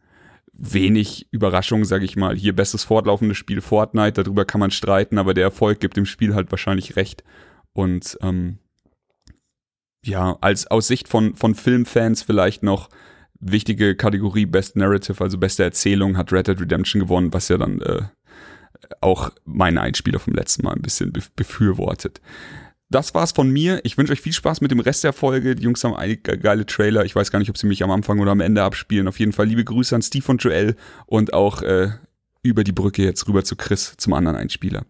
[0.53, 2.35] wenig Überraschungen, sage ich mal.
[2.35, 6.35] Hier bestes fortlaufendes Spiel Fortnite, darüber kann man streiten, aber der Erfolg gibt dem Spiel
[6.35, 7.23] halt wahrscheinlich recht.
[7.73, 8.59] Und ähm,
[10.05, 12.89] ja, als aus Sicht von, von Filmfans vielleicht noch
[13.39, 17.81] wichtige Kategorie Best Narrative, also beste Erzählung, hat Red Dead Redemption gewonnen, was ja dann
[17.81, 18.03] äh,
[19.01, 22.21] auch meinen Einspieler vom letzten Mal ein bisschen befürwortet.
[22.89, 23.79] das war's von mir.
[23.83, 25.55] Ich wünsche euch viel Spaß mit dem Rest der Folge.
[25.55, 27.05] Die Jungs haben einige geile Trailer.
[27.05, 29.07] Ich weiß gar nicht, ob sie mich am Anfang oder am Ende abspielen.
[29.07, 30.75] Auf jeden Fall liebe Grüße an Steve und Joel
[31.05, 31.91] und auch äh,
[32.43, 34.85] über die Brücke jetzt rüber zu Chris, zum anderen Einspieler.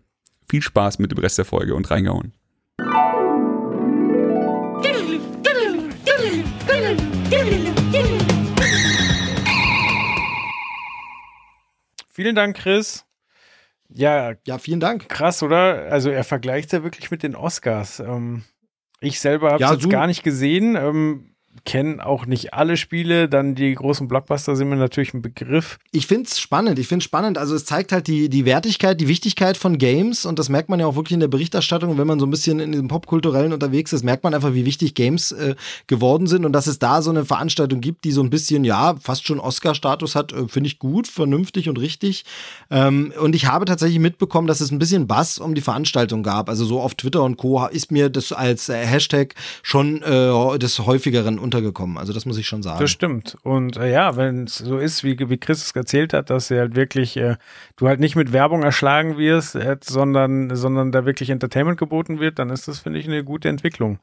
[0.49, 2.33] Viel Spaß mit dem Rest der Folge und reingehauen.
[12.13, 13.05] Vielen Dank, Chris.
[13.93, 15.09] Ja, Ja, vielen Dank.
[15.09, 15.91] krass, oder?
[15.91, 17.99] Also er vergleicht ja wirklich mit den Oscars.
[17.99, 18.43] Ähm,
[18.99, 20.75] ich selber habe es Ja, jetzt gar nicht gesehen.
[20.75, 21.30] Ähm,
[21.65, 23.29] kenne auch nicht alle Spiele.
[23.29, 25.77] Dann die großen Blockbuster sind mir natürlich ein Begriff.
[25.91, 26.79] Ich find's spannend.
[26.79, 27.37] Ich find's spannend.
[27.37, 30.79] Also es zeigt halt die, die Wertigkeit, die Wichtigkeit von Games und das merkt man
[30.79, 31.97] ja auch wirklich in der Berichterstattung.
[31.97, 34.95] Wenn man so ein bisschen in diesem Popkulturellen unterwegs ist, merkt man einfach, wie wichtig
[34.95, 35.55] Games äh,
[35.87, 38.95] geworden sind und dass es da so eine Veranstaltung gibt, die so ein bisschen, ja,
[38.99, 42.25] fast schon Oscar-Status hat, äh, finde ich gut, vernünftig und richtig.
[42.69, 46.49] Ähm, und ich habe tatsächlich mitbekommen, dass es ein bisschen Bass um die Veranstaltung gab.
[46.49, 47.65] Also so auf Twitter und Co.
[47.67, 51.97] ist mir das als äh, Hashtag schon äh, des häufigeren untergekommen.
[51.97, 52.79] Also das muss ich schon sagen.
[52.79, 53.37] Das stimmt.
[53.43, 56.61] Und äh, ja, wenn es so ist, wie, wie Chris es erzählt hat, dass er
[56.61, 57.37] halt wirklich, äh,
[57.75, 62.39] du halt nicht mit Werbung erschlagen wirst, äh, sondern, sondern da wirklich Entertainment geboten wird,
[62.39, 63.99] dann ist das, finde ich, eine gute Entwicklung.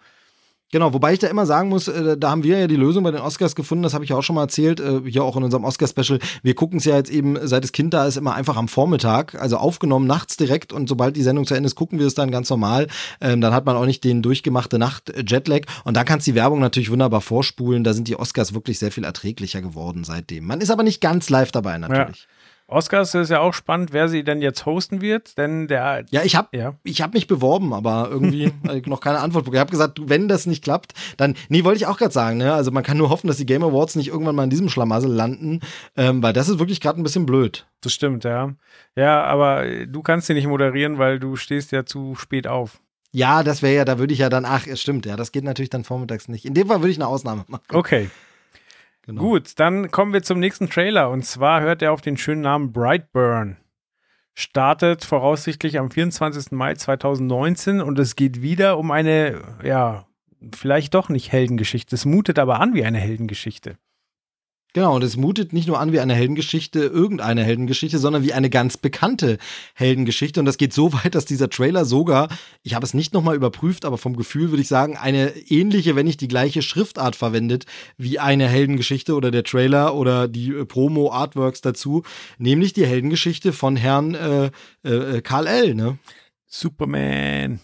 [0.70, 3.10] Genau, wobei ich da immer sagen muss, äh, da haben wir ja die Lösung bei
[3.10, 5.42] den Oscars gefunden, das habe ich ja auch schon mal erzählt, äh, hier auch in
[5.42, 6.18] unserem Oscar-Special.
[6.42, 9.34] Wir gucken es ja jetzt eben, seit das Kind da ist, immer einfach am Vormittag,
[9.40, 12.30] also aufgenommen nachts direkt und sobald die Sendung zu Ende ist, gucken wir es dann
[12.30, 12.86] ganz normal.
[13.22, 16.60] Ähm, dann hat man auch nicht den durchgemachte Nacht-Jetlag und da kannst du die Werbung
[16.60, 17.82] natürlich wunderbar vorspulen.
[17.82, 20.44] Da sind die Oscars wirklich sehr viel erträglicher geworden seitdem.
[20.44, 22.28] Man ist aber nicht ganz live dabei natürlich.
[22.70, 26.36] Oscars ist ja auch spannend, wer sie denn jetzt hosten wird, denn der, Ja, ich
[26.36, 29.56] habe ja, ich habe mich beworben, aber irgendwie hab noch keine Antwort bekommen.
[29.56, 32.52] Ich habe gesagt, wenn das nicht klappt, dann, nee, wollte ich auch gerade sagen, ne?
[32.52, 35.10] Also man kann nur hoffen, dass die Game Awards nicht irgendwann mal in diesem Schlamassel
[35.10, 35.60] landen,
[35.96, 37.66] ähm, weil das ist wirklich gerade ein bisschen blöd.
[37.80, 38.54] das stimmt, ja.
[38.94, 42.80] Ja, aber äh, du kannst sie nicht moderieren, weil du stehst ja zu spät auf.
[43.12, 45.44] Ja, das wäre ja, da würde ich ja dann, ach, es stimmt, ja, das geht
[45.44, 46.44] natürlich dann vormittags nicht.
[46.44, 47.64] In dem Fall würde ich eine Ausnahme machen.
[47.72, 48.10] Okay.
[49.08, 49.22] Genau.
[49.22, 52.72] Gut, dann kommen wir zum nächsten Trailer und zwar hört er auf den schönen Namen
[52.72, 53.56] Brightburn.
[54.34, 56.52] Startet voraussichtlich am 24.
[56.52, 60.04] Mai 2019 und es geht wieder um eine, ja,
[60.54, 61.94] vielleicht doch nicht Heldengeschichte.
[61.94, 63.78] Es mutet aber an wie eine Heldengeschichte.
[64.74, 68.50] Genau, und es mutet nicht nur an wie eine Heldengeschichte, irgendeine Heldengeschichte, sondern wie eine
[68.50, 69.38] ganz bekannte
[69.74, 70.40] Heldengeschichte.
[70.40, 72.28] Und das geht so weit, dass dieser Trailer sogar,
[72.62, 76.04] ich habe es nicht nochmal überprüft, aber vom Gefühl würde ich sagen, eine ähnliche, wenn
[76.04, 77.64] nicht die gleiche Schriftart verwendet
[77.96, 82.02] wie eine Heldengeschichte oder der Trailer oder die äh, Promo-Artworks dazu,
[82.36, 84.50] nämlich die Heldengeschichte von Herrn äh,
[84.82, 85.98] äh, Karl L., ne?
[86.46, 87.60] Superman.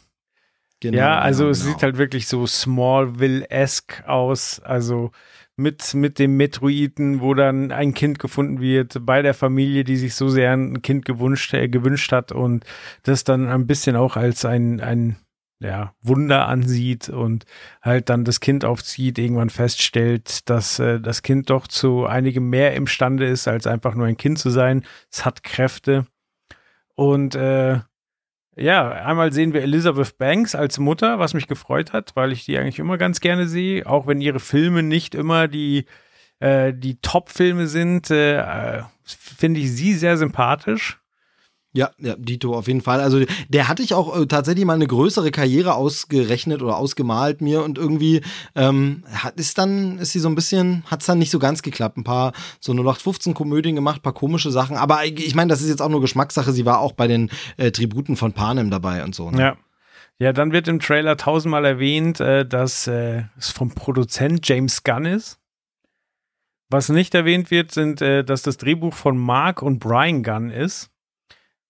[0.81, 1.73] Genau, ja, also genau, es genau.
[1.73, 4.61] sieht halt wirklich so Smallville-esque aus.
[4.61, 5.13] Also
[5.57, 10.15] mit, mit dem Metroiden, wo dann ein Kind gefunden wird bei der Familie, die sich
[10.15, 12.65] so sehr ein Kind gewünscht, äh, gewünscht hat und
[13.03, 15.17] das dann ein bisschen auch als ein, ein
[15.61, 17.45] ja, Wunder ansieht und
[17.81, 22.75] halt dann das Kind aufzieht, irgendwann feststellt, dass äh, das Kind doch zu einigem mehr
[22.75, 24.85] imstande ist, als einfach nur ein Kind zu sein.
[25.11, 26.07] Es hat Kräfte.
[26.97, 27.81] Und äh,
[28.57, 32.57] ja, einmal sehen wir Elizabeth Banks als Mutter, was mich gefreut hat, weil ich die
[32.57, 35.87] eigentlich immer ganz gerne sehe, auch wenn ihre Filme nicht immer die,
[36.39, 41.01] äh, die Top-Filme sind, äh, äh, finde ich sie sehr sympathisch.
[41.77, 43.01] Ja, ja, Dito auf jeden Fall.
[43.01, 47.65] Also der hatte ich auch äh, tatsächlich mal eine größere Karriere ausgerechnet oder ausgemalt mir
[47.65, 48.21] und irgendwie
[48.55, 51.97] ähm, hat ist dann ist sie so ein bisschen hat's dann nicht so ganz geklappt.
[51.97, 54.77] Ein paar so 0815 Komödien gemacht, paar komische Sachen.
[54.77, 56.53] Aber ich ich meine, das ist jetzt auch nur Geschmackssache.
[56.53, 59.31] Sie war auch bei den äh, Tributen von Panem dabei und so.
[59.33, 59.41] Ne?
[59.41, 59.57] Ja.
[60.21, 65.07] Ja, dann wird im Trailer tausendmal erwähnt, äh, dass äh, es vom Produzent James Gunn
[65.07, 65.41] ist.
[66.71, 70.91] Was nicht erwähnt wird, sind, äh, dass das Drehbuch von Mark und Brian Gunn ist,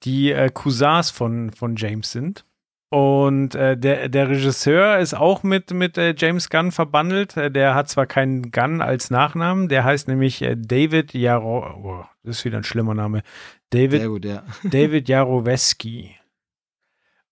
[0.05, 2.45] die äh, Cousins von, von James sind.
[2.91, 7.37] Und äh, der, der Regisseur ist auch mit, mit äh, James Gunn verbandelt.
[7.37, 11.67] Äh, der hat zwar keinen Gunn als Nachnamen, der heißt nämlich äh, David Jaro.
[11.83, 13.23] Oh, das ist wieder ein schlimmer Name.
[13.71, 14.45] David Sehr gut, ja.
[14.63, 16.15] David Jaroweski.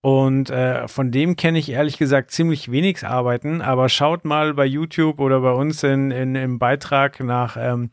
[0.01, 4.67] Und äh, von dem kenne ich ehrlich gesagt ziemlich wenig Arbeiten, aber schaut mal bei
[4.67, 7.91] YouTube oder bei uns in, in, im Beitrag nach ähm,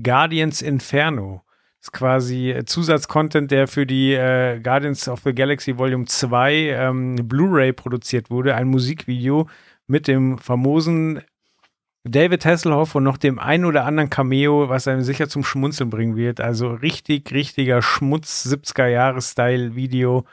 [0.00, 1.42] Guardians Inferno.
[1.80, 6.52] Das ist quasi äh, Zusatzcontent, der für die äh, Guardians of the Galaxy Volume 2
[6.52, 8.54] ähm, Blu-ray produziert wurde.
[8.54, 9.48] Ein Musikvideo
[9.86, 11.22] mit dem famosen
[12.04, 16.16] David Hasselhoff und noch dem ein oder anderen Cameo, was einem sicher zum Schmunzeln bringen
[16.16, 16.40] wird.
[16.40, 20.26] Also richtig, richtiger Schmutz, 70er-Jahres-Style-Video.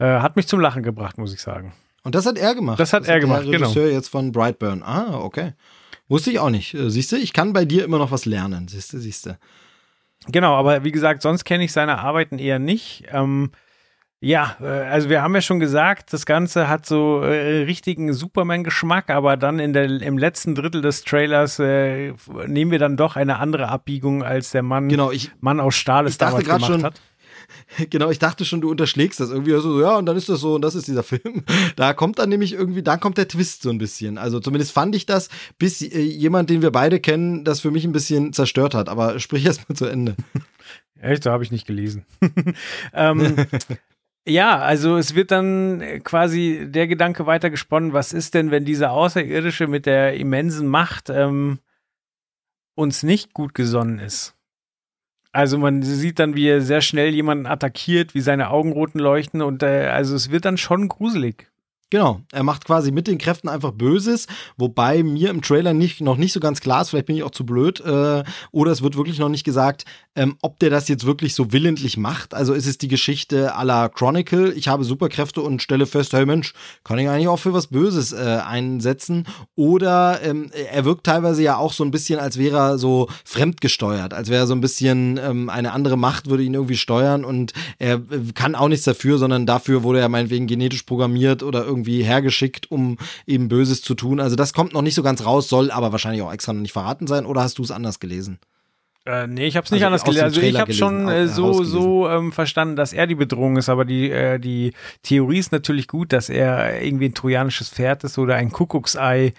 [0.00, 1.74] Äh, hat mich zum Lachen gebracht, muss ich sagen.
[2.02, 2.80] Und das hat er gemacht.
[2.80, 3.68] Das hat er gemacht, der genau.
[3.68, 4.82] Regisseur jetzt von Brightburn.
[4.82, 5.52] Ah, okay.
[6.08, 6.74] Wusste ich auch nicht.
[6.74, 8.66] Äh, Siehst du, ich kann bei dir immer noch was lernen.
[8.66, 9.38] Siehst du, siehst du.
[10.30, 13.04] Genau, aber wie gesagt, sonst kenne ich seine Arbeiten eher nicht.
[13.12, 13.50] Ähm,
[14.20, 19.10] Ja, äh, also wir haben ja schon gesagt, das Ganze hat so äh, richtigen Superman-Geschmack,
[19.10, 22.14] aber dann in der, im letzten Drittel des Trailers äh,
[22.46, 26.06] nehmen wir dann doch eine andere Abbiegung, als der Mann, genau, ich, Mann aus Stahl
[26.06, 27.00] es damals gemacht schon, hat.
[27.90, 30.54] Genau, ich dachte schon, du unterschlägst das irgendwie so, ja, und dann ist das so,
[30.54, 31.44] und das ist dieser Film.
[31.76, 34.18] Da kommt dann nämlich irgendwie, da kommt der Twist so ein bisschen.
[34.18, 37.84] Also zumindest fand ich das, bis äh, jemand, den wir beide kennen, das für mich
[37.84, 38.88] ein bisschen zerstört hat.
[38.88, 40.16] Aber sprich erst mal zu Ende.
[41.00, 42.04] Echt, so habe ich nicht gelesen.
[42.92, 43.36] ähm,
[44.26, 49.68] ja, also es wird dann quasi der Gedanke weitergesponnen, was ist denn, wenn dieser Außerirdische
[49.68, 51.60] mit der immensen Macht ähm,
[52.74, 54.37] uns nicht gut gesonnen ist?
[55.32, 59.62] Also man sieht dann, wie er sehr schnell jemanden attackiert, wie seine Augenroten leuchten und
[59.62, 61.47] äh, also es wird dann schon gruselig.
[61.90, 64.26] Genau, er macht quasi mit den Kräften einfach Böses,
[64.58, 67.30] wobei mir im Trailer nicht, noch nicht so ganz klar ist, vielleicht bin ich auch
[67.30, 71.06] zu blöd, äh, oder es wird wirklich noch nicht gesagt, ähm, ob der das jetzt
[71.06, 72.34] wirklich so willentlich macht.
[72.34, 76.52] Also ist es die Geschichte la Chronicle, ich habe Superkräfte und stelle fest, hey Mensch,
[76.84, 79.26] kann ich eigentlich auch für was Böses äh, einsetzen?
[79.54, 84.12] Oder ähm, er wirkt teilweise ja auch so ein bisschen, als wäre er so fremdgesteuert,
[84.12, 87.54] als wäre er so ein bisschen ähm, eine andere Macht würde ihn irgendwie steuern und
[87.78, 91.77] er äh, kann auch nichts dafür, sondern dafür wurde er meinetwegen genetisch programmiert oder irgendwie
[91.78, 94.20] irgendwie hergeschickt, um eben Böses zu tun.
[94.20, 96.72] Also das kommt noch nicht so ganz raus, soll aber wahrscheinlich auch extra noch nicht
[96.72, 97.26] verraten sein.
[97.26, 98.38] Oder hast du es anders gelesen?
[99.06, 100.24] Äh, nee, ich habe es nicht also anders gelesen.
[100.24, 103.84] Also ich habe schon äh, so so ähm, verstanden, dass er die Bedrohung ist, aber
[103.84, 104.72] die äh, die
[105.02, 109.32] Theorie ist natürlich gut, dass er irgendwie ein trojanisches Pferd ist oder ein Kuckucksei,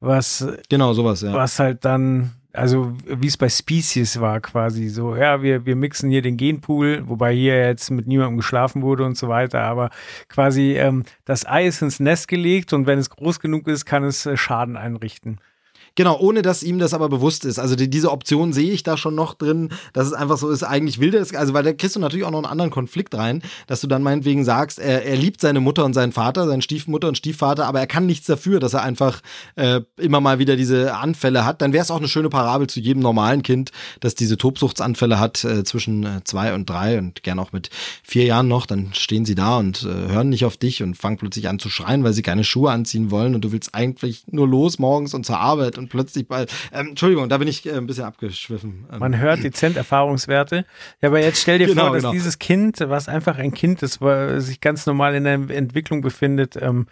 [0.00, 1.32] was genau sowas, ja.
[1.34, 6.10] was halt dann also wie es bei Species war quasi so, ja, wir, wir mixen
[6.10, 9.90] hier den Genpool, wobei hier jetzt mit niemandem geschlafen wurde und so weiter, aber
[10.28, 14.04] quasi ähm, das Ei ist ins Nest gelegt und wenn es groß genug ist, kann
[14.04, 15.38] es äh, Schaden einrichten.
[15.94, 17.58] Genau, ohne dass ihm das aber bewusst ist.
[17.58, 20.62] Also die, diese Option sehe ich da schon noch drin, dass es einfach so ist,
[20.62, 23.42] eigentlich will das, also weil da kriegst du natürlich auch noch einen anderen Konflikt rein,
[23.66, 27.08] dass du dann meinetwegen sagst, er, er liebt seine Mutter und seinen Vater, seine Stiefmutter
[27.08, 29.20] und Stiefvater, aber er kann nichts dafür, dass er einfach
[29.56, 31.60] äh, immer mal wieder diese Anfälle hat.
[31.60, 33.70] Dann wäre es auch eine schöne Parabel zu jedem normalen Kind,
[34.00, 37.68] das diese Tobsuchtsanfälle hat äh, zwischen äh, zwei und drei und gern auch mit
[38.02, 38.64] vier Jahren noch.
[38.64, 41.68] Dann stehen sie da und äh, hören nicht auf dich und fangen plötzlich an zu
[41.68, 45.26] schreien, weil sie keine Schuhe anziehen wollen und du willst eigentlich nur los morgens und
[45.26, 46.46] zur Arbeit und plötzlich bei.
[46.72, 48.86] Ähm, Entschuldigung, da bin ich äh, ein bisschen abgeschwiffen.
[48.92, 48.98] Ähm.
[48.98, 50.64] Man hört dezent Erfahrungswerte.
[51.00, 52.12] Ja, aber jetzt stell dir genau, vor, dass genau.
[52.12, 54.00] dieses Kind, was einfach ein Kind ist,
[54.38, 56.86] sich ganz normal in der Entwicklung befindet, ähm,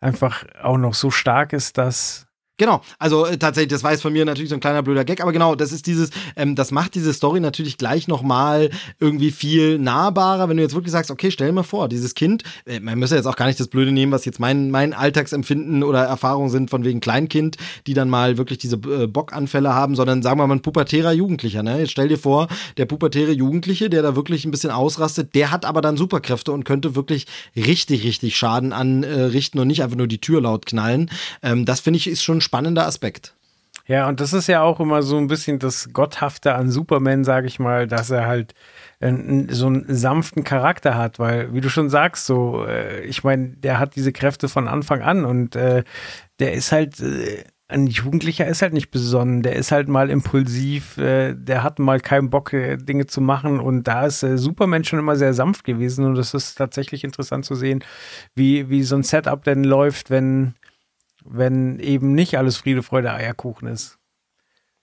[0.00, 2.25] einfach auch noch so stark ist, dass
[2.58, 5.20] Genau, also äh, tatsächlich, das war jetzt von mir natürlich so ein kleiner blöder Gag,
[5.20, 9.78] aber genau, das ist dieses, ähm, das macht diese Story natürlich gleich nochmal irgendwie viel
[9.78, 13.16] nahbarer, wenn du jetzt wirklich sagst, okay, stell mir vor, dieses Kind, äh, man müsste
[13.16, 16.70] jetzt auch gar nicht das Blöde nehmen, was jetzt mein, mein Alltagsempfinden oder Erfahrungen sind
[16.70, 20.54] von wegen Kleinkind, die dann mal wirklich diese äh, Bockanfälle haben, sondern sagen wir mal
[20.54, 21.80] ein pubertärer Jugendlicher, ne?
[21.80, 22.48] Jetzt stell dir vor,
[22.78, 26.64] der pubertäre Jugendliche, der da wirklich ein bisschen ausrastet, der hat aber dann Superkräfte und
[26.64, 31.10] könnte wirklich richtig, richtig Schaden anrichten und nicht einfach nur die Tür laut knallen.
[31.42, 33.34] Ähm, das finde ich ist schon spannender Aspekt.
[33.86, 37.46] Ja, und das ist ja auch immer so ein bisschen das Gotthafte an Superman, sage
[37.46, 38.54] ich mal, dass er halt
[38.98, 39.12] äh,
[39.48, 43.78] so einen sanften Charakter hat, weil, wie du schon sagst, so, äh, ich meine, der
[43.78, 45.84] hat diese Kräfte von Anfang an und äh,
[46.40, 50.98] der ist halt, äh, ein Jugendlicher ist halt nicht besonnen, der ist halt mal impulsiv,
[50.98, 54.98] äh, der hat mal keinen Bock, äh, Dinge zu machen und da ist Superman schon
[54.98, 57.84] immer sehr sanft gewesen und es ist tatsächlich interessant zu sehen,
[58.34, 60.54] wie, wie so ein Setup denn läuft, wenn
[61.28, 63.95] wenn eben nicht alles Friede, Freude, Eierkuchen ist.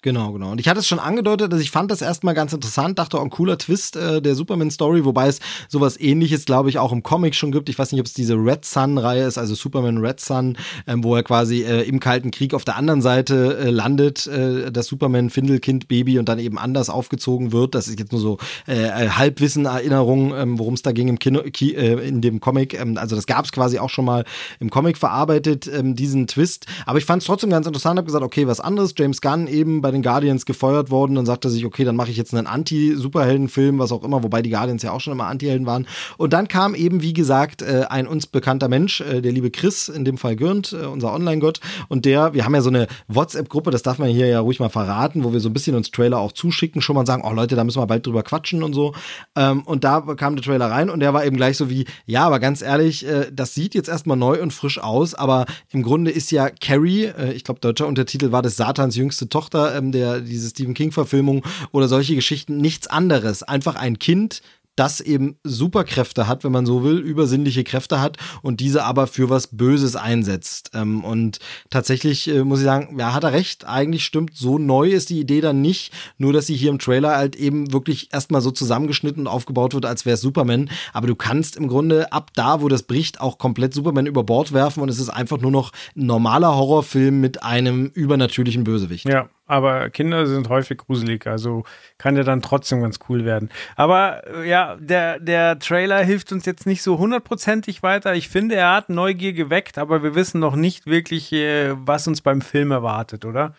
[0.04, 0.51] Genau, genau.
[0.51, 3.24] Und ich hatte es schon angedeutet, dass ich fand das erstmal ganz interessant, dachte auch
[3.24, 5.39] ein cooler Twist äh, der Superman-Story, wobei es
[5.70, 7.70] sowas ähnliches, glaube ich, auch im Comic schon gibt.
[7.70, 11.16] Ich weiß nicht, ob es diese Red Sun-Reihe ist, also Superman Red Sun, ähm, wo
[11.16, 16.20] er quasi äh, im Kalten Krieg auf der anderen Seite äh, landet, äh, das Superman-Findelkind-Baby
[16.20, 17.74] und dann eben anders aufgezogen wird.
[17.74, 21.43] Das ist jetzt nur so äh, äh Halbwissen-Erinnerung, ähm, worum es da ging im Kino,
[21.43, 22.74] ki, äh, in dem Comic.
[22.74, 24.26] Ähm, also das gab es quasi auch schon mal
[24.60, 26.66] im Comic verarbeitet, ähm, diesen Twist.
[26.86, 28.93] Aber ich fand es trotzdem ganz interessant, habe gesagt, okay, was anderes.
[28.97, 31.16] James Gunn eben bei den Guardians gefeuert worden.
[31.16, 34.41] Dann sagte er sich, okay, dann mache ich jetzt einen Anti-Superhelden-Film, was auch immer, wobei
[34.41, 35.88] die Guardians ja auch schon immer Anti-Helden waren.
[36.18, 39.89] Und dann kam eben, wie gesagt, äh, ein uns bekannter Mensch, äh, der liebe Chris,
[39.89, 41.60] in dem Fall Gürnt, äh, unser Online-Gott.
[41.88, 44.70] Und der, wir haben ja so eine WhatsApp-Gruppe, das darf man hier ja ruhig mal
[44.70, 47.56] verraten, wo wir so ein bisschen uns Trailer auch zuschicken, schon mal sagen, oh Leute,
[47.56, 48.94] da müssen wir bald drüber quatschen und so.
[49.36, 52.26] Ähm, und da kam der Trailer rein und der war eben gleich so wie, ja,
[52.26, 56.32] aber ganz ehrlich, das sieht jetzt erstmal neu und frisch aus, aber im Grunde ist
[56.32, 60.74] ja Carrie, ich glaube, deutscher Untertitel war das Satans jüngste Tochter, ähm, der diese Stephen
[60.74, 63.44] King-Verfilmung oder solche Geschichten nichts anderes.
[63.44, 64.42] Einfach ein Kind,
[64.76, 69.30] das eben Superkräfte hat, wenn man so will, übersinnliche Kräfte hat und diese aber für
[69.30, 70.72] was Böses einsetzt.
[70.74, 74.90] Ähm, und tatsächlich äh, muss ich sagen, ja, hat er recht, eigentlich stimmt, so neu
[74.90, 78.42] ist die Idee dann nicht, nur dass sie hier im Trailer halt eben wirklich erstmal
[78.42, 80.70] so zusammengeschnitten und aufgebaut wird, als wäre es Superman.
[80.92, 84.54] Aber du kannst im Grunde ab da, wo das bricht, auch komplett Superman über Bord
[84.54, 89.08] werfen und es ist einfach nur noch ein normaler Horrorfilm mit einem übernatürlichen Bösewicht.
[89.08, 91.64] Ja, aber Kinder sind häufig gruselig, also
[91.99, 93.49] kann der dann trotzdem ganz cool werden.
[93.76, 98.16] Aber äh, ja, der, der Trailer hilft uns jetzt nicht so hundertprozentig weiter.
[98.16, 102.22] Ich finde, er hat Neugier geweckt, aber wir wissen noch nicht wirklich, äh, was uns
[102.22, 103.54] beim Film erwartet, oder?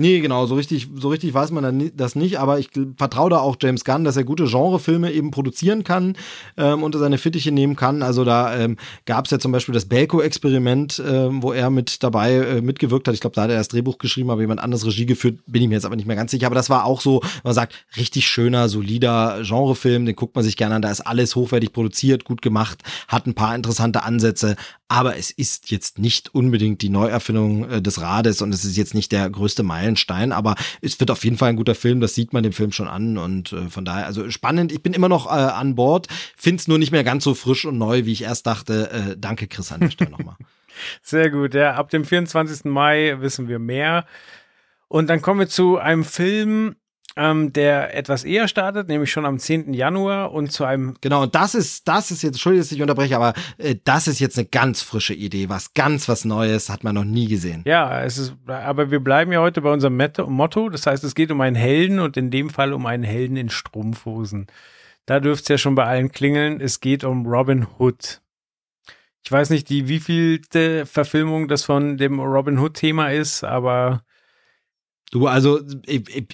[0.00, 3.56] Nee, genau, so richtig, so richtig weiß man das nicht, aber ich vertraue da auch
[3.60, 6.16] James Gunn, dass er gute Genrefilme eben produzieren kann
[6.56, 8.04] ähm, unter seine Fittiche nehmen kann.
[8.04, 8.76] Also da ähm,
[9.06, 13.14] gab es ja zum Beispiel das Belko-Experiment, ähm, wo er mit dabei äh, mitgewirkt hat.
[13.14, 15.68] Ich glaube, da hat er das Drehbuch geschrieben, aber jemand anderes Regie geführt, bin ich
[15.68, 16.46] mir jetzt aber nicht mehr ganz sicher.
[16.46, 20.56] Aber das war auch so, man sagt, richtig schöner, solider Genrefilm, den guckt man sich
[20.56, 20.82] gerne an.
[20.82, 24.54] Da ist alles hochwertig produziert, gut gemacht, hat ein paar interessante Ansätze,
[24.86, 28.94] aber es ist jetzt nicht unbedingt die Neuerfindung äh, des Rades und es ist jetzt
[28.94, 29.87] nicht der größte Meilenstein,
[30.32, 32.88] aber es wird auf jeden Fall ein guter Film, das sieht man dem Film schon
[32.88, 36.68] an und äh, von daher, also spannend, ich bin immer noch äh, an Bord, find's
[36.68, 38.90] nur nicht mehr ganz so frisch und neu, wie ich erst dachte.
[38.90, 40.36] Äh, danke Chris an der Stelle nochmal.
[41.02, 42.64] Sehr gut, ja, ab dem 24.
[42.66, 44.04] Mai wissen wir mehr.
[44.88, 46.76] Und dann kommen wir zu einem Film,
[47.18, 49.74] ähm, der etwas eher startet, nämlich schon am 10.
[49.74, 50.94] Januar und zu einem.
[51.00, 54.20] Genau, und das ist, das ist jetzt, Entschuldigung, dass ich unterbreche, aber äh, das ist
[54.20, 57.64] jetzt eine ganz frische Idee, was ganz was Neues, hat man noch nie gesehen.
[57.66, 59.98] Ja, es ist, aber wir bleiben ja heute bei unserem
[60.28, 63.36] Motto, das heißt, es geht um einen Helden und in dem Fall um einen Helden
[63.36, 64.46] in Strumpfhosen.
[65.04, 68.20] Da dürfte es ja schon bei allen klingeln, es geht um Robin Hood.
[69.24, 74.02] Ich weiß nicht, die wievielte Verfilmung das von dem Robin Hood-Thema ist, aber
[75.10, 75.60] Du, also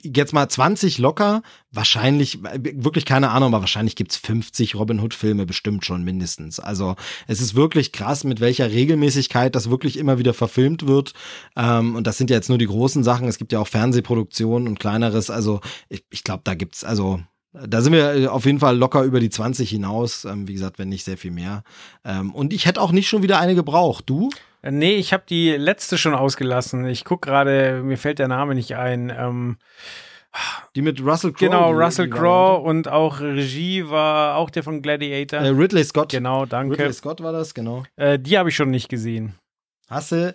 [0.02, 5.84] jetzt mal 20 locker, wahrscheinlich, wirklich keine Ahnung, aber wahrscheinlich gibt's 50 Robin Hood-Filme bestimmt
[5.84, 6.58] schon mindestens.
[6.58, 6.96] Also
[7.28, 11.12] es ist wirklich krass, mit welcher Regelmäßigkeit das wirklich immer wieder verfilmt wird.
[11.56, 13.28] Ähm, und das sind ja jetzt nur die großen Sachen.
[13.28, 15.30] Es gibt ja auch Fernsehproduktionen und kleineres.
[15.30, 17.20] Also ich, ich glaube, da gibt's, also
[17.52, 20.24] da sind wir auf jeden Fall locker über die 20 hinaus.
[20.24, 21.62] Ähm, wie gesagt, wenn nicht sehr viel mehr.
[22.04, 24.04] Ähm, und ich hätte auch nicht schon wieder eine gebraucht.
[24.08, 24.30] Du?
[24.70, 26.86] Nee, ich habe die letzte schon ausgelassen.
[26.86, 29.12] Ich guck gerade, mir fällt der Name nicht ein.
[29.16, 29.58] Ähm,
[30.74, 31.48] die mit Russell Crowe.
[31.48, 35.40] Genau, Russell Crowe und auch Regie war auch der von Gladiator.
[35.40, 36.10] Äh, Ridley Scott.
[36.10, 36.78] Genau, danke.
[36.78, 37.84] Ridley Scott war das, genau.
[37.96, 39.34] Äh, die habe ich schon nicht gesehen.
[39.88, 40.34] Hast du,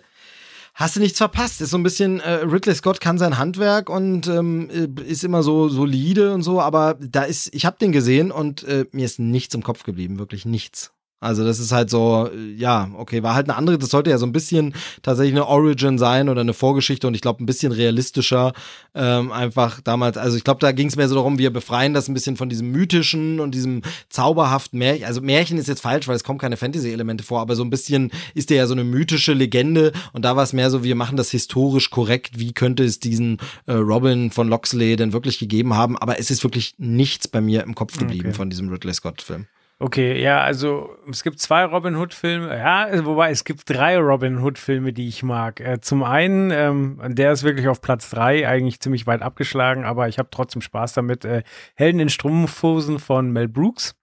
[0.74, 1.60] hast du nichts verpasst.
[1.60, 5.42] Ist so ein bisschen, äh, Ridley Scott kann sein Handwerk und ähm, äh, ist immer
[5.42, 9.18] so solide und so, aber da ist, ich habe den gesehen und äh, mir ist
[9.18, 10.92] nichts im Kopf geblieben, wirklich nichts.
[11.20, 14.24] Also das ist halt so, ja, okay, war halt eine andere, das sollte ja so
[14.24, 18.54] ein bisschen tatsächlich eine Origin sein oder eine Vorgeschichte und ich glaube ein bisschen realistischer
[18.94, 22.08] ähm, einfach damals, also ich glaube, da ging es mehr so darum, wir befreien das
[22.08, 26.16] ein bisschen von diesem mythischen und diesem zauberhaften Märchen, also Märchen ist jetzt falsch, weil
[26.16, 29.34] es kommen keine Fantasy-Elemente vor, aber so ein bisschen ist der ja so eine mythische
[29.34, 32.98] Legende und da war es mehr so, wir machen das historisch korrekt, wie könnte es
[32.98, 37.42] diesen äh, Robin von Loxley denn wirklich gegeben haben, aber es ist wirklich nichts bei
[37.42, 38.36] mir im Kopf geblieben okay.
[38.36, 39.46] von diesem Ridley Scott-Film.
[39.82, 44.92] Okay, ja, also es gibt zwei Robin Hood-Filme, ja, wobei es gibt drei Robin Hood-Filme,
[44.92, 45.58] die ich mag.
[45.58, 50.06] Äh, zum einen, ähm, der ist wirklich auf Platz drei, eigentlich ziemlich weit abgeschlagen, aber
[50.06, 51.24] ich habe trotzdem Spaß damit.
[51.24, 51.44] Äh,
[51.76, 53.94] Helden in Strumpfhosen von Mel Brooks.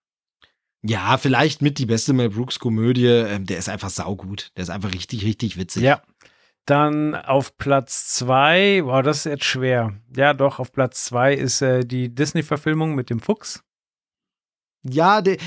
[0.81, 3.05] Ja, vielleicht mit die beste Mel Brooks-Komödie.
[3.05, 4.49] Ähm, der ist einfach saugut.
[4.57, 5.83] Der ist einfach richtig, richtig witzig.
[5.83, 6.01] Ja.
[6.65, 9.93] Dann auf Platz zwei, wow, das ist jetzt schwer.
[10.15, 13.63] Ja, doch, auf Platz zwei ist äh, die Disney-Verfilmung mit dem Fuchs.
[14.89, 15.37] Ja, de,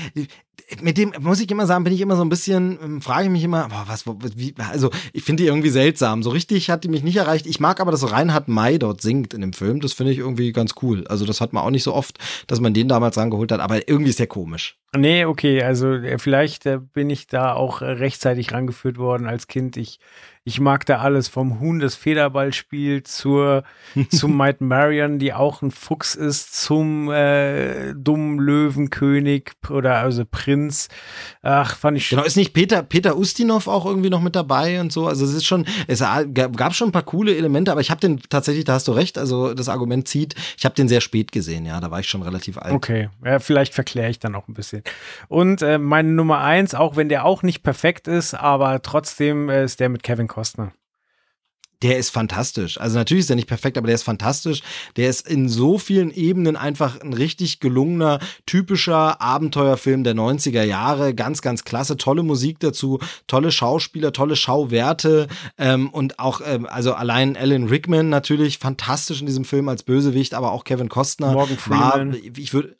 [0.79, 3.29] mit dem muss ich immer sagen, bin ich immer so ein bisschen, ähm, frage ich
[3.29, 6.23] mich immer, boah, was, wie, also ich finde die irgendwie seltsam.
[6.23, 7.45] So richtig hat die mich nicht erreicht.
[7.45, 9.81] Ich mag aber, dass Reinhard May dort singt in dem Film.
[9.81, 11.05] Das finde ich irgendwie ganz cool.
[11.07, 12.17] Also das hat man auch nicht so oft,
[12.47, 14.77] dass man den damals rangeholt hat, aber irgendwie ist der komisch.
[14.95, 19.77] Nee, okay, also äh, vielleicht äh, bin ich da auch rechtzeitig rangeführt worden als Kind.
[19.77, 19.99] Ich
[20.43, 23.63] ich mag da alles vom Huhn, das Federball spielt, zur,
[24.09, 30.87] zum Might Marion, die auch ein Fuchs ist, zum äh, dummen Löwenkönig oder also Prinz.
[31.43, 32.17] Ach, fand ich schon.
[32.17, 35.07] Genau, ist nicht Peter, Peter Ustinov auch irgendwie noch mit dabei und so?
[35.07, 38.19] Also es ist schon, es gab schon ein paar coole Elemente, aber ich habe den
[38.27, 41.67] tatsächlich, da hast du recht, also das Argument zieht, ich habe den sehr spät gesehen,
[41.67, 42.73] ja, da war ich schon relativ alt.
[42.73, 44.81] Okay, ja, vielleicht verkläre ich dann auch ein bisschen.
[45.27, 49.65] Und äh, meine Nummer eins, auch wenn der auch nicht perfekt ist, aber trotzdem äh,
[49.65, 50.73] ist der mit Kevin Costner.
[51.81, 52.79] Der ist fantastisch.
[52.79, 54.61] Also natürlich ist er nicht perfekt, aber der ist fantastisch.
[54.97, 61.15] Der ist in so vielen Ebenen einfach ein richtig gelungener, typischer Abenteuerfilm der 90er Jahre.
[61.15, 61.97] Ganz, ganz klasse.
[61.97, 65.27] Tolle Musik dazu, tolle Schauspieler, tolle Schauwerte
[65.57, 70.35] ähm, und auch, ähm, also allein Alan Rickman natürlich fantastisch in diesem Film als Bösewicht,
[70.35, 72.13] aber auch Kevin Costner Morgan Freeman.
[72.13, 72.77] war, ich würde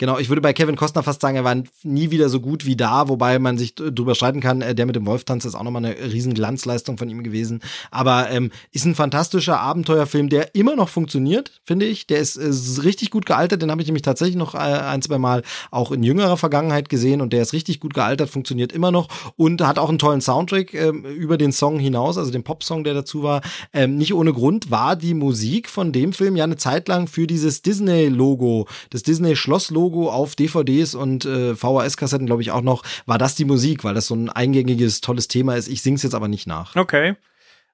[0.00, 2.74] Genau, ich würde bei Kevin Costner fast sagen, er war nie wieder so gut wie
[2.74, 4.62] da, wobei man sich drüber streiten kann.
[4.62, 7.60] Äh, der mit dem Wolftanz ist auch nochmal eine riesen Glanzleistung von ihm gewesen.
[7.90, 12.06] Aber ähm, ist ein fantastischer Abenteuerfilm, der immer noch funktioniert, finde ich.
[12.06, 13.60] Der ist, ist richtig gut gealtert.
[13.60, 17.20] Den habe ich nämlich tatsächlich noch äh, ein, zwei Mal auch in jüngerer Vergangenheit gesehen
[17.20, 20.72] und der ist richtig gut gealtert, funktioniert immer noch und hat auch einen tollen Soundtrack
[20.72, 23.42] äh, über den Song hinaus, also den Popsong, der dazu war.
[23.74, 27.26] Ähm, nicht ohne Grund war die Musik von dem Film ja eine Zeit lang für
[27.26, 33.18] dieses Disney-Logo, das Disney-Schloss-Logo Logo auf DVDs und äh, VHS-Kassetten, glaube ich, auch noch, war
[33.18, 35.68] das die Musik, weil das so ein eingängiges, tolles Thema ist.
[35.68, 36.76] Ich sing's jetzt aber nicht nach.
[36.76, 37.16] Okay.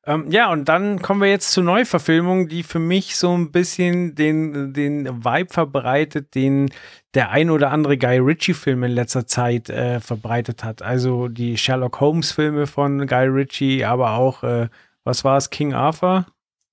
[0.06, 4.14] Ähm, ja, und dann kommen wir jetzt zur Neuverfilmung, die für mich so ein bisschen
[4.14, 6.70] den, den Vibe verbreitet, den
[7.14, 10.80] der ein oder andere Guy Ritchie-Film in letzter Zeit äh, verbreitet hat.
[10.80, 14.68] Also die Sherlock Holmes-Filme von Guy Ritchie, aber auch, äh,
[15.04, 16.26] was war es, King Arthur?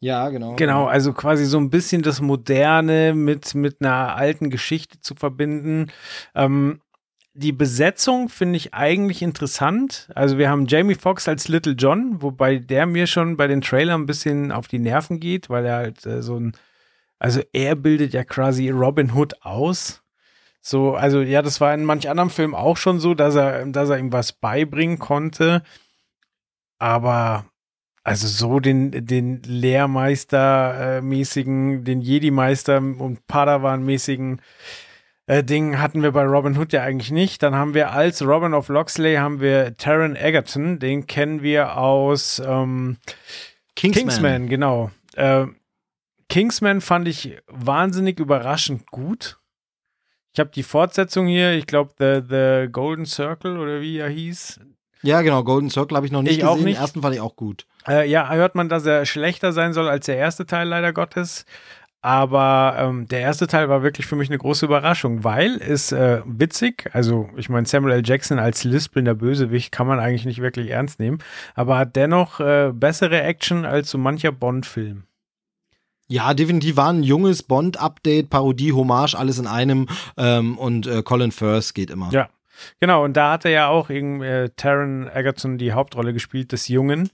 [0.04, 0.56] Ja, genau.
[0.58, 5.94] Genau, also quasi so ein bisschen das Moderne mit, mit einer alten Geschichte zu verbinden.
[6.36, 6.82] Ähm,
[7.34, 10.10] die Besetzung finde ich eigentlich interessant.
[10.14, 14.02] Also wir haben Jamie Foxx als Little John, wobei der mir schon bei den Trailern
[14.02, 16.52] ein bisschen auf die Nerven geht, weil er halt äh, so ein,
[17.18, 20.04] also er bildet ja quasi Robin Hood aus.
[20.60, 23.90] So, also ja, das war in manch anderem Film auch schon so, dass er, dass
[23.90, 25.64] er ihm was beibringen konnte.
[26.78, 27.46] Aber
[28.04, 34.40] also so den, den Lehrmeister-mäßigen, den Jedi-Meister und Padawan-mäßigen
[35.26, 37.42] äh, Ding hatten wir bei Robin Hood ja eigentlich nicht.
[37.44, 42.42] Dann haben wir als Robin of Loxley haben wir Taron Egerton, den kennen wir aus
[42.46, 42.98] ähm,
[43.76, 44.04] Kingsman.
[44.04, 44.92] Kingsman, genau.
[45.16, 45.46] Äh,
[46.28, 49.40] Kingsman fand ich wahnsinnig überraschend gut.
[50.34, 54.60] Ich habe die Fortsetzung hier, ich glaube The, The Golden Circle oder wie er hieß.
[55.04, 56.50] Ja, genau, Golden Circle habe ich noch nicht ich gesehen.
[56.50, 56.78] Auch nicht.
[56.78, 57.68] Den ersten fand ich auch gut.
[57.88, 61.46] Äh, ja, hört man, dass er schlechter sein soll als der erste Teil, leider Gottes.
[62.02, 66.22] Aber ähm, der erste Teil war wirklich für mich eine große Überraschung, weil es äh,
[66.26, 68.02] witzig, also ich meine, Samuel L.
[68.04, 71.20] Jackson als lispelnder Bösewicht kann man eigentlich nicht wirklich ernst nehmen,
[71.56, 75.04] aber hat dennoch äh, bessere Action als so mancher Bond-Film.
[76.10, 79.88] Ja, definitiv war ein junges Bond-Update, Parodie, Hommage, alles in einem
[80.18, 82.10] ähm, und äh, Colin Firth geht immer.
[82.12, 82.28] Ja,
[82.80, 86.68] Genau, und da hat er ja auch irgendwie äh, Taron Egerton die Hauptrolle gespielt, des
[86.68, 87.10] Jungen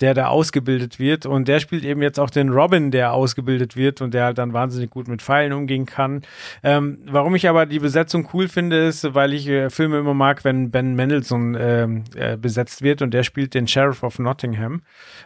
[0.00, 1.26] der da ausgebildet wird.
[1.26, 4.52] Und der spielt eben jetzt auch den Robin, der ausgebildet wird und der halt dann
[4.52, 6.22] wahnsinnig gut mit Pfeilen umgehen kann.
[6.62, 10.44] Ähm, warum ich aber die Besetzung cool finde, ist, weil ich äh, Filme immer mag,
[10.44, 14.82] wenn Ben Mendelssohn ähm, äh, besetzt wird und der spielt den Sheriff of Nottingham.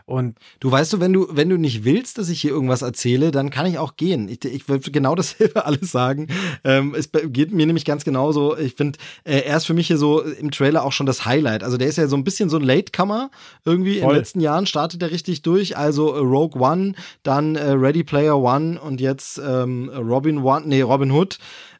[0.06, 3.30] Und du weißt du, wenn du, wenn du nicht willst, dass ich hier irgendwas erzähle,
[3.30, 4.28] dann kann ich auch gehen.
[4.28, 6.28] Ich, ich würde genau dasselbe alles sagen.
[6.64, 8.56] Ähm, es geht mir nämlich ganz genauso.
[8.56, 11.64] Ich finde, äh, er ist für mich hier so im Trailer auch schon das Highlight.
[11.64, 13.30] Also der ist ja so ein bisschen so ein Latecomer
[13.64, 14.02] irgendwie Voll.
[14.02, 15.76] in den letzten Jahren startet er richtig durch.
[15.76, 20.82] Also äh, Rogue One, dann äh, Ready Player One und jetzt ähm, Robin One, nee,
[20.82, 21.38] Robin Hood.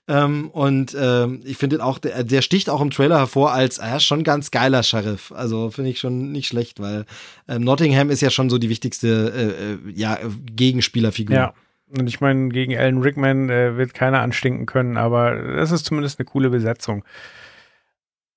[0.08, 4.00] Ähm, und ähm, ich finde auch, der, der, sticht auch im Trailer hervor als äh,
[4.00, 5.32] schon ganz geiler Sheriff.
[5.32, 7.06] Also finde ich schon nicht schlecht, weil
[7.48, 10.18] ähm, Nottingham ist ja schon so die wichtigste äh, äh ja,
[10.56, 11.36] Gegenspielerfigur.
[11.36, 11.54] Ja.
[11.96, 16.18] Und ich meine, gegen Alan Rickman äh, wird keiner anstinken können, aber das ist zumindest
[16.18, 17.04] eine coole Besetzung.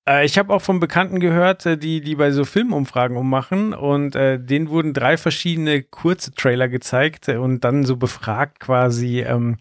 [0.08, 4.16] Äh, ich habe auch von Bekannten gehört, äh, die, die bei so Filmumfragen ummachen und
[4.16, 9.58] äh, denen wurden drei verschiedene kurze Trailer gezeigt und dann so befragt quasi, ähm,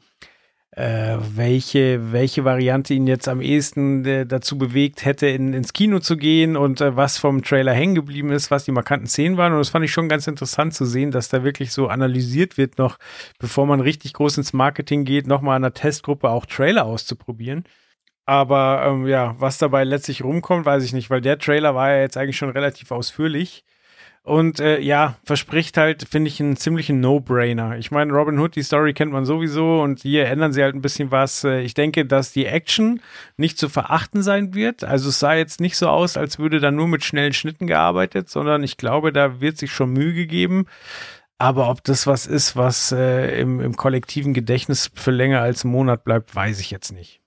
[0.77, 6.01] äh, welche, welche Variante ihn jetzt am ehesten äh, dazu bewegt hätte, in, ins Kino
[6.01, 9.53] zu gehen und äh, was vom Trailer hängen geblieben ist, was die markanten Szenen waren.
[9.53, 12.79] Und das fand ich schon ganz interessant zu sehen, dass da wirklich so analysiert wird,
[12.79, 12.99] noch
[13.39, 17.65] bevor man richtig groß ins Marketing geht, nochmal an der Testgruppe auch Trailer auszuprobieren.
[18.27, 22.01] Aber ähm, ja, was dabei letztlich rumkommt, weiß ich nicht, weil der Trailer war ja
[22.01, 23.65] jetzt eigentlich schon relativ ausführlich.
[24.27, 27.77] Und äh, ja, verspricht halt, finde ich, einen ziemlichen No-Brainer.
[27.77, 30.81] Ich meine, Robin Hood, die Story kennt man sowieso und hier ändern sie halt ein
[30.81, 31.45] bisschen was.
[31.45, 33.03] Äh, ich denke, dass die Action
[33.37, 34.83] nicht zu verachten sein wird.
[34.83, 38.31] Also es sah jetzt nicht so aus, als würde da nur mit schnellen Schnitten gearbeitet,
[38.31, 40.65] sondern ich glaube, da wird sich schon Mühe gegeben.
[41.37, 45.73] Aber ob das was ist, was äh, im, im kollektiven Gedächtnis für länger als einen
[45.73, 47.21] Monat bleibt, weiß ich jetzt nicht.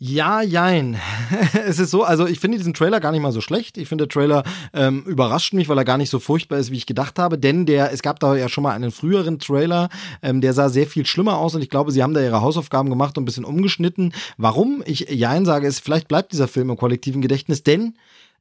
[0.00, 0.96] Ja, jein.
[1.66, 3.76] es ist so, also ich finde diesen Trailer gar nicht mal so schlecht.
[3.78, 6.76] Ich finde, der Trailer ähm, überrascht mich, weil er gar nicht so furchtbar ist, wie
[6.76, 7.36] ich gedacht habe.
[7.36, 9.88] Denn der, es gab da ja schon mal einen früheren Trailer,
[10.22, 12.90] ähm, der sah sehr viel schlimmer aus und ich glaube, sie haben da ihre Hausaufgaben
[12.90, 14.12] gemacht und ein bisschen umgeschnitten.
[14.36, 17.94] Warum ich Jein sage, ist, vielleicht bleibt dieser Film im kollektiven Gedächtnis, denn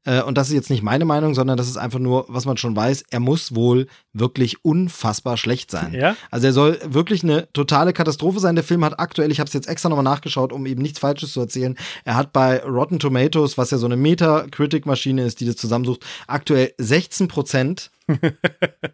[0.05, 2.57] äh, und das ist jetzt nicht meine Meinung, sondern das ist einfach nur, was man
[2.57, 5.93] schon weiß, er muss wohl wirklich unfassbar schlecht sein.
[5.93, 6.15] Ja?
[6.31, 8.55] Also er soll wirklich eine totale Katastrophe sein.
[8.55, 11.33] Der Film hat aktuell, ich habe es jetzt extra nochmal nachgeschaut, um eben nichts Falsches
[11.33, 15.57] zu erzählen, er hat bei Rotten Tomatoes, was ja so eine Metacritic-Maschine ist, die das
[15.57, 17.91] zusammensucht, aktuell 16 Prozent.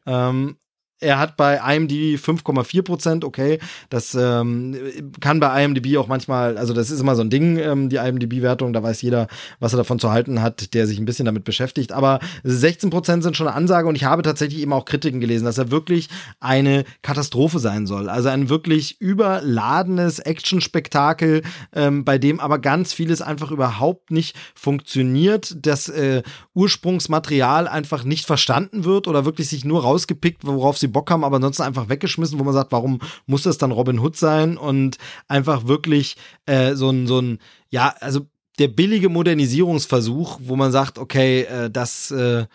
[0.08, 0.58] ähm,
[1.04, 3.60] er hat bei IMDb 5,4 Prozent, okay.
[3.90, 4.76] Das ähm,
[5.20, 8.74] kann bei IMDb auch manchmal, also das ist immer so ein Ding, ähm, die IMDb-Wertung,
[8.74, 9.28] da weiß jeder,
[9.60, 11.92] was er davon zu halten hat, der sich ein bisschen damit beschäftigt.
[11.92, 15.46] Aber 16 Prozent sind schon eine Ansage und ich habe tatsächlich eben auch Kritiken gelesen,
[15.46, 18.10] dass er wirklich eine Katastrophe sein soll.
[18.10, 21.42] Also ein wirklich überladenes Action-Spektakel,
[21.74, 26.24] ähm, bei dem aber ganz vieles einfach überhaupt nicht funktioniert, das äh,
[26.54, 31.36] Ursprungsmaterial einfach nicht verstanden wird oder wirklich sich nur rausgepickt, worauf sie Bock haben, aber
[31.36, 34.58] ansonsten einfach weggeschmissen, wo man sagt, warum muss das dann Robin Hood sein?
[34.58, 36.16] Und einfach wirklich
[36.46, 37.40] äh, so ein, so ein,
[37.70, 38.22] ja, also
[38.60, 42.46] der billige Modernisierungsversuch, wo man sagt, okay, äh, das äh,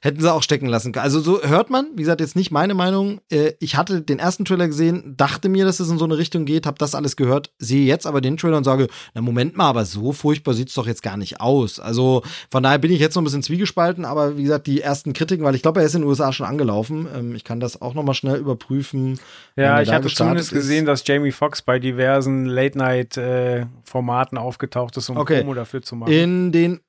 [0.00, 1.04] hätten sie auch stecken lassen können.
[1.04, 3.20] Also so hört man, wie gesagt, jetzt nicht meine Meinung.
[3.30, 6.44] Äh, ich hatte den ersten Trailer gesehen, dachte mir, dass es in so eine Richtung
[6.44, 9.68] geht, habe das alles gehört, sehe jetzt aber den Trailer und sage, na Moment mal,
[9.68, 11.80] aber so furchtbar sieht es doch jetzt gar nicht aus.
[11.80, 15.12] Also von daher bin ich jetzt noch ein bisschen zwiegespalten, aber wie gesagt, die ersten
[15.12, 17.08] Kritiken, weil ich glaube, er ist in den USA schon angelaufen.
[17.14, 19.18] Ähm, ich kann das auch noch mal schnell überprüfen.
[19.56, 25.16] Ja, ich hatte zumindest gesehen, dass Jamie Foxx bei diversen Late-Night-Formaten äh, aufgetaucht ist, um
[25.16, 25.40] okay.
[25.40, 26.12] Promo dafür zu machen.
[26.12, 26.80] In den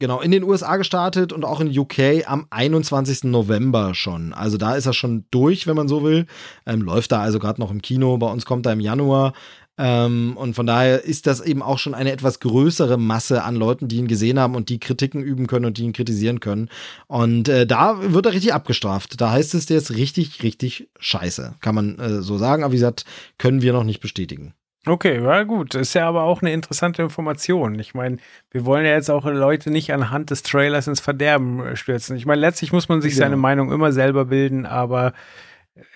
[0.00, 3.24] Genau, in den USA gestartet und auch in UK am 21.
[3.24, 4.32] November schon.
[4.32, 6.26] Also da ist er schon durch, wenn man so will.
[6.64, 8.16] Ähm, läuft da also gerade noch im Kino.
[8.16, 9.34] Bei uns kommt er im Januar.
[9.76, 13.88] Ähm, und von daher ist das eben auch schon eine etwas größere Masse an Leuten,
[13.88, 16.70] die ihn gesehen haben und die Kritiken üben können und die ihn kritisieren können.
[17.06, 19.20] Und äh, da wird er richtig abgestraft.
[19.20, 21.56] Da heißt es, ist richtig, richtig scheiße.
[21.60, 22.64] Kann man äh, so sagen.
[22.64, 23.04] Aber wie gesagt,
[23.36, 24.54] können wir noch nicht bestätigen.
[24.86, 25.74] Okay, ja gut.
[25.74, 27.78] Ist ja aber auch eine interessante Information.
[27.78, 28.16] Ich meine,
[28.50, 32.16] wir wollen ja jetzt auch Leute nicht anhand des Trailers ins Verderben äh, stürzen.
[32.16, 33.26] Ich meine, letztlich muss man sich genau.
[33.26, 35.12] seine Meinung immer selber bilden, aber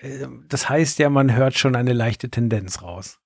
[0.01, 3.19] äh, das heißt ja, man hört schon eine leichte Tendenz raus.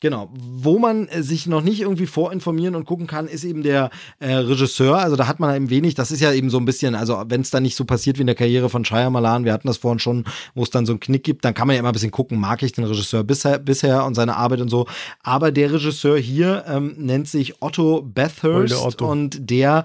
[0.00, 0.30] Genau.
[0.32, 3.90] Wo man äh, sich noch nicht irgendwie vorinformieren und gucken kann, ist eben der
[4.20, 4.98] äh, Regisseur.
[4.98, 7.40] Also da hat man eben wenig, das ist ja eben so ein bisschen, also wenn
[7.40, 9.98] es dann nicht so passiert wie in der Karriere von Malan, wir hatten das vorhin
[9.98, 10.24] schon,
[10.54, 12.38] wo es dann so einen Knick gibt, dann kann man ja immer ein bisschen gucken,
[12.38, 14.86] mag ich den Regisseur bisher, bisher und seine Arbeit und so.
[15.22, 19.10] Aber der Regisseur hier ähm, nennt sich Otto Bathurst Otto.
[19.10, 19.84] und der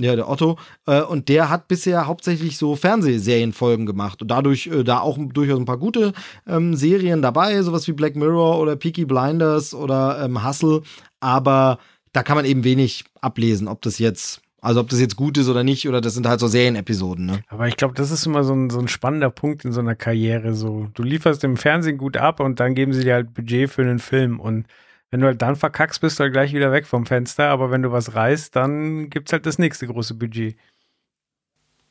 [0.00, 0.58] ja, der Otto.
[0.86, 5.58] Äh, und der hat bisher hauptsächlich so Fernsehserienfolgen gemacht und dadurch äh, da auch durchaus
[5.58, 6.12] ein paar gute
[6.46, 10.82] ähm, Serien dabei, sowas wie Black Mirror oder Peaky Blinders oder ähm, Hustle.
[11.20, 11.78] Aber
[12.12, 15.48] da kann man eben wenig ablesen, ob das jetzt also ob das jetzt gut ist
[15.48, 17.26] oder nicht, oder das sind halt so Serienepisoden.
[17.26, 17.40] Ne?
[17.48, 19.96] Aber ich glaube, das ist immer so ein, so ein spannender Punkt in so einer
[19.96, 20.54] Karriere.
[20.54, 23.82] So, du lieferst im Fernsehen gut ab und dann geben sie dir halt Budget für
[23.82, 24.38] einen Film.
[24.38, 24.66] Und
[25.12, 27.50] wenn du halt dann verkackst, bist du halt gleich wieder weg vom Fenster.
[27.50, 30.56] Aber wenn du was reißt, dann gibt es halt das nächste große Budget.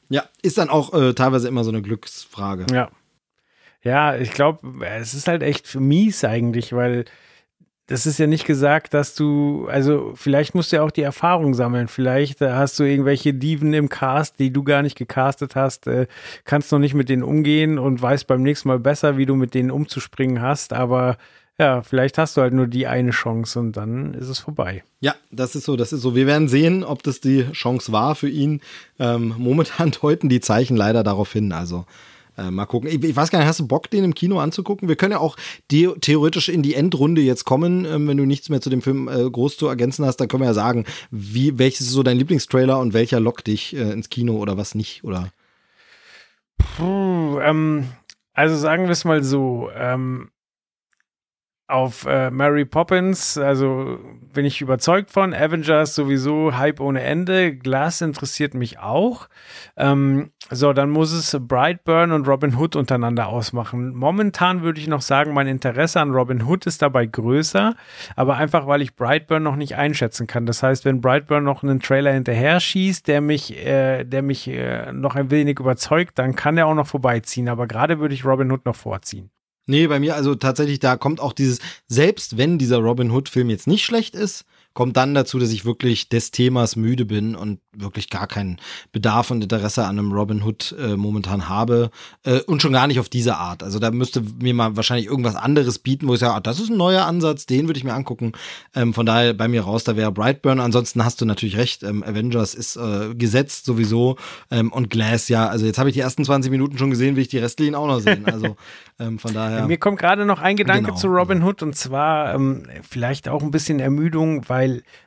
[0.09, 2.65] Ja, ist dann auch äh, teilweise immer so eine Glücksfrage.
[2.73, 2.89] Ja.
[3.83, 7.05] Ja, ich glaube, es ist halt echt mies eigentlich, weil
[7.85, 11.53] das ist ja nicht gesagt, dass du, also vielleicht musst du ja auch die Erfahrung
[11.53, 11.87] sammeln.
[11.87, 16.07] Vielleicht äh, hast du irgendwelche Diven im Cast, die du gar nicht gecastet hast, äh,
[16.43, 19.53] kannst noch nicht mit denen umgehen und weißt beim nächsten Mal besser, wie du mit
[19.53, 21.17] denen umzuspringen hast, aber
[21.61, 24.83] ja, vielleicht hast du halt nur die eine Chance und dann ist es vorbei.
[24.99, 26.15] Ja, das ist so, das ist so.
[26.15, 28.61] Wir werden sehen, ob das die Chance war für ihn.
[28.97, 31.51] Ähm, momentan deuten die Zeichen leider darauf hin.
[31.51, 31.85] Also
[32.35, 32.89] äh, mal gucken.
[32.89, 34.89] Ich, ich, weiß gar nicht, hast du Bock, den im Kino anzugucken?
[34.89, 35.37] Wir können ja auch
[35.69, 39.29] theoretisch in die Endrunde jetzt kommen, ähm, wenn du nichts mehr zu dem Film äh,
[39.29, 40.17] groß zu ergänzen hast.
[40.17, 43.75] Dann können wir ja sagen, wie, welches ist so dein Lieblingstrailer und welcher lockt dich
[43.75, 45.29] äh, ins Kino oder was nicht, oder?
[46.75, 47.85] Puh, ähm,
[48.33, 49.69] also sagen wir es mal so.
[49.75, 50.31] Ähm,
[51.71, 53.99] auf äh, Mary Poppins, also
[54.33, 55.33] bin ich überzeugt von.
[55.33, 57.55] Avengers sowieso Hype ohne Ende.
[57.55, 59.27] Glass interessiert mich auch.
[59.77, 63.95] Ähm, so, dann muss es Brightburn und Robin Hood untereinander ausmachen.
[63.95, 67.75] Momentan würde ich noch sagen, mein Interesse an Robin Hood ist dabei größer,
[68.15, 70.45] aber einfach, weil ich Brightburn noch nicht einschätzen kann.
[70.45, 74.91] Das heißt, wenn Brightburn noch einen Trailer hinterher schießt, der mich, äh, der mich äh,
[74.91, 77.47] noch ein wenig überzeugt, dann kann er auch noch vorbeiziehen.
[77.47, 79.31] Aber gerade würde ich Robin Hood noch vorziehen.
[79.71, 83.67] Nee, bei mir also tatsächlich, da kommt auch dieses, selbst wenn dieser Robin Hood-Film jetzt
[83.67, 84.43] nicht schlecht ist,
[84.73, 88.57] kommt dann dazu, dass ich wirklich des Themas müde bin und wirklich gar keinen
[88.91, 91.89] Bedarf und Interesse an einem Robin Hood äh, momentan habe
[92.23, 93.63] äh, und schon gar nicht auf diese Art.
[93.63, 96.69] Also da müsste mir mal wahrscheinlich irgendwas anderes bieten, wo ich sage, ah, das ist
[96.69, 98.33] ein neuer Ansatz, den würde ich mir angucken.
[98.75, 100.59] Ähm, von daher bei mir raus, da wäre Brightburn.
[100.59, 104.17] Ansonsten hast du natürlich recht, ähm, Avengers ist äh, gesetzt sowieso
[104.51, 105.47] ähm, und Glass ja.
[105.47, 107.87] Also jetzt habe ich die ersten 20 Minuten schon gesehen, will ich die restlichen auch
[107.87, 108.25] noch sehen.
[108.25, 108.57] Also
[108.99, 109.65] ähm, von daher.
[109.65, 110.97] Mir kommt gerade noch ein Gedanke genau.
[110.97, 114.60] zu Robin Hood und zwar ähm, vielleicht auch ein bisschen Ermüdung, weil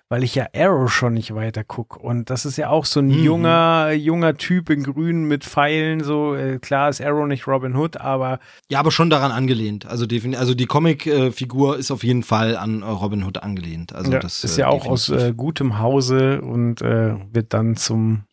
[0.08, 1.98] weil ich ja Arrow schon nicht weiter gucke.
[1.98, 3.24] Und das ist ja auch so ein mhm.
[3.24, 6.04] junger, junger Typ in Grün mit Pfeilen.
[6.04, 8.38] So, äh, klar ist Arrow nicht Robin Hood, aber.
[8.68, 9.86] Ja, aber schon daran angelehnt.
[9.86, 13.94] Also, die, also die Comic-Figur ist auf jeden Fall an äh, Robin Hood angelehnt.
[13.94, 17.76] Also ja, das ist ja äh, auch aus äh, gutem Hause und äh, wird dann
[17.76, 18.24] zum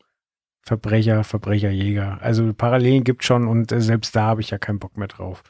[0.63, 2.19] Verbrecher, Verbrecherjäger.
[2.21, 5.43] Also Parallelen gibt schon und äh, selbst da habe ich ja keinen Bock mehr drauf.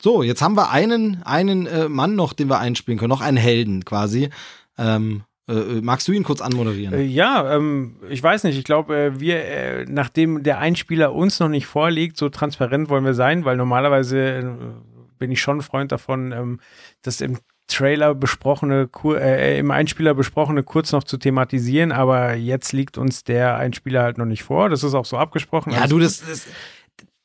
[0.00, 3.36] So, jetzt haben wir einen, einen äh, Mann noch, den wir einspielen können, noch einen
[3.36, 4.30] Helden quasi.
[4.78, 6.94] Ähm, äh, äh magst du ihn kurz anmoderieren?
[6.94, 8.56] Äh, ja, ähm, ich weiß nicht.
[8.56, 13.04] Ich glaube, äh, wir, äh, nachdem der Einspieler uns noch nicht vorliegt, so transparent wollen
[13.04, 14.56] wir sein, weil normalerweise
[15.18, 16.60] bin ich schon Freund davon, ähm,
[17.02, 22.96] das im Trailer besprochene, äh, im Einspieler besprochene kurz noch zu thematisieren, aber jetzt liegt
[22.96, 24.70] uns der Einspieler halt noch nicht vor.
[24.70, 25.72] Das ist auch so abgesprochen.
[25.72, 26.46] Ja, du, das, das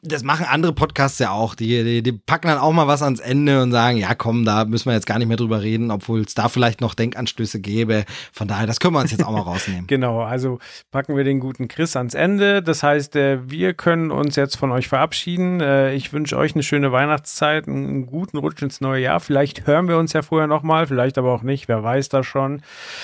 [0.06, 1.56] das machen andere Podcasts ja auch.
[1.56, 4.66] Die, die, die packen dann auch mal was ans Ende und sagen, ja komm, da
[4.66, 8.04] müssen wir jetzt gar nicht mehr drüber reden, obwohl es da vielleicht noch Denkanstöße gäbe.
[8.34, 9.88] Von daher, das können wir uns jetzt auch mal rausnehmen.
[9.88, 10.60] genau, also
[10.92, 12.62] packen wir den guten Chris ans Ende.
[12.62, 15.62] Das heißt, äh, wir können uns jetzt von euch verabschieden.
[15.62, 19.22] Äh, ich wünsche euch eine schöne Weihnachtszeit, einen guten Rutsch ins neue Jahr.
[19.22, 22.62] Vielleicht hören wir uns ja vorher nochmal, vielleicht aber auch nicht, wer weiß das schon.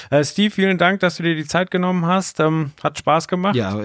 [0.09, 2.41] Äh, Steve, vielen Dank, dass du dir die Zeit genommen hast.
[2.41, 3.55] Ähm, hat Spaß gemacht.
[3.55, 3.79] Ja,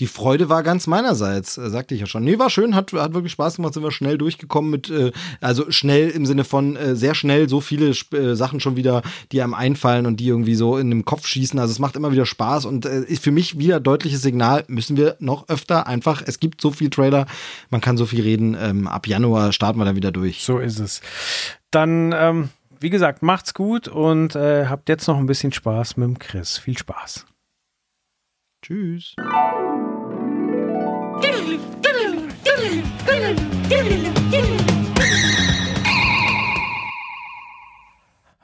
[0.00, 2.24] die Freude war ganz meinerseits, sagte ich ja schon schon.
[2.24, 5.70] Nee, war schön, hat, hat wirklich Spaß gemacht, sind wir schnell durchgekommen mit, äh, also
[5.70, 9.02] schnell im Sinne von äh, sehr schnell so viele äh, Sachen schon wieder,
[9.32, 11.58] die einem einfallen und die irgendwie so in den Kopf schießen.
[11.58, 14.96] Also es macht immer wieder Spaß und äh, ist für mich wieder deutliches Signal, müssen
[14.96, 17.26] wir noch öfter einfach, es gibt so viel Trailer,
[17.70, 18.56] man kann so viel reden.
[18.60, 20.44] Ähm, ab Januar starten wir dann wieder durch.
[20.44, 21.00] So ist es.
[21.70, 22.50] Dann, ähm,
[22.80, 26.58] wie gesagt, macht's gut und äh, habt jetzt noch ein bisschen Spaß mit dem Chris.
[26.58, 27.26] Viel Spaß.
[28.62, 29.14] Tschüss.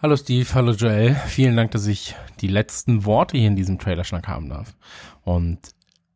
[0.06, 1.16] Hallo Steve, hallo Joel.
[1.26, 4.76] Vielen Dank, dass ich die letzten Worte hier in diesem Trailerschnack haben darf.
[5.24, 5.58] Und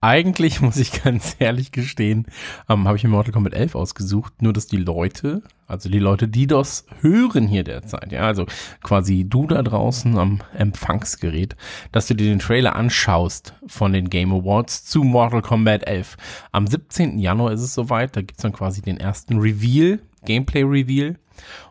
[0.00, 2.26] eigentlich muss ich ganz ehrlich gestehen,
[2.68, 6.26] ähm, habe ich mir Mortal Kombat 11 ausgesucht, nur dass die Leute, also die Leute,
[6.26, 8.46] die das hören hier derzeit, ja, also
[8.82, 11.54] quasi du da draußen am Empfangsgerät,
[11.92, 16.16] dass du dir den Trailer anschaust von den Game Awards zu Mortal Kombat 11.
[16.52, 17.18] Am 17.
[17.18, 21.16] Januar ist es soweit, da gibt's dann quasi den ersten Reveal, Gameplay-Reveal.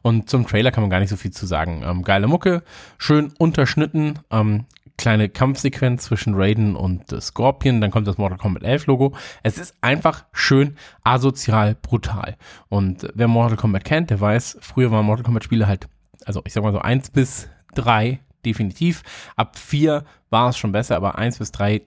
[0.01, 1.83] Und zum Trailer kann man gar nicht so viel zu sagen.
[1.85, 2.63] Ähm, geile Mucke,
[2.97, 4.65] schön unterschnitten, ähm,
[4.99, 9.15] kleine Kampfsequenz zwischen Raiden und äh, Scorpion, dann kommt das Mortal Kombat 11 Logo.
[9.43, 12.35] Es ist einfach schön asozial brutal.
[12.67, 15.87] Und wer Mortal Kombat kennt, der weiß, früher waren Mortal Kombat Spiele halt,
[16.25, 19.01] also ich sag mal so eins bis drei definitiv.
[19.37, 21.83] Ab vier war es schon besser, aber eins bis drei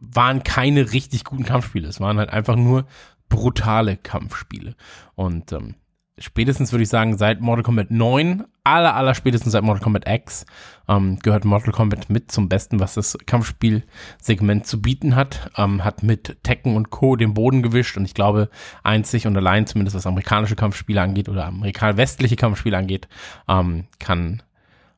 [0.00, 1.88] waren keine richtig guten Kampfspiele.
[1.88, 2.86] Es waren halt einfach nur
[3.28, 4.76] brutale Kampfspiele.
[5.16, 5.74] Und ähm,
[6.16, 10.44] spätestens würde ich sagen, seit Mortal Kombat 9, aller, aller spätestens seit Mortal Kombat X,
[10.88, 15.50] ähm, gehört Mortal Kombat mit zum Besten, was das Kampfspielsegment zu bieten hat.
[15.56, 17.16] Ähm, hat mit Tekken und Co.
[17.16, 18.50] den Boden gewischt und ich glaube,
[18.82, 23.08] einzig und allein, zumindest was amerikanische Kampfspiele angeht oder amerikan-westliche Kampfspiele angeht,
[23.48, 24.42] ähm, kann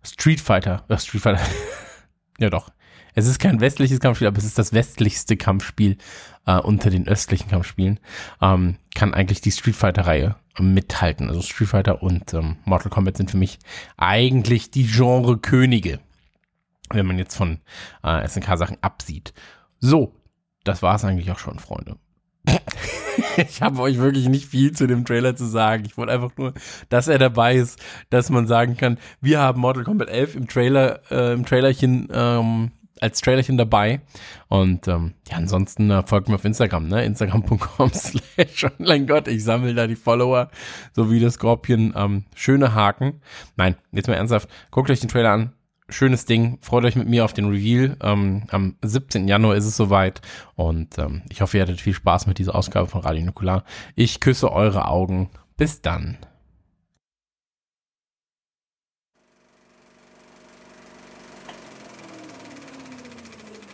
[0.03, 1.41] Street Fighter, äh, Street Fighter,
[2.39, 2.71] ja doch,
[3.15, 5.97] es ist kein westliches Kampfspiel, aber es ist das westlichste Kampfspiel
[6.47, 7.99] äh, unter den östlichen Kampfspielen.
[8.41, 11.29] Ähm, kann eigentlich die Street Fighter-Reihe mithalten.
[11.29, 13.59] Also Street Fighter und ähm, Mortal Kombat sind für mich
[13.97, 16.01] eigentlich die Genre-Könige,
[16.91, 17.61] wenn man jetzt von
[18.03, 19.33] äh, SNK-Sachen absieht.
[19.81, 20.15] So,
[20.65, 21.97] das war es eigentlich auch schon, Freunde.
[23.37, 25.85] ich habe euch wirklich nicht viel zu dem Trailer zu sagen.
[25.85, 26.55] Ich wollte einfach nur,
[26.89, 27.79] dass er dabei ist,
[28.11, 32.73] dass man sagen kann, wir haben Mortal Kombat 11 im Trailer, äh, im Trailerchen ähm,
[33.03, 34.01] als Trailerchen dabei.
[34.49, 37.05] Und ähm, ja, ansonsten äh, folgt mir auf Instagram, ne?
[37.05, 38.67] Instagram.com slash
[39.07, 39.29] Gott.
[39.29, 40.51] Ich sammle da die Follower,
[40.93, 41.95] so wie das Scorpion.
[41.97, 43.21] Ähm, schöne Haken.
[43.57, 44.49] Nein, jetzt mal ernsthaft.
[44.71, 45.53] Guckt euch den Trailer an.
[45.91, 46.59] Schönes Ding.
[46.61, 47.97] Freut euch mit mir auf den Reveal.
[48.03, 49.27] Ähm, am 17.
[49.27, 50.21] Januar ist es soweit.
[50.55, 53.65] Und ähm, ich hoffe, ihr hattet viel Spaß mit dieser Ausgabe von Radio Nukular.
[53.95, 55.31] Ich küsse eure Augen.
[55.57, 56.19] Bis dann.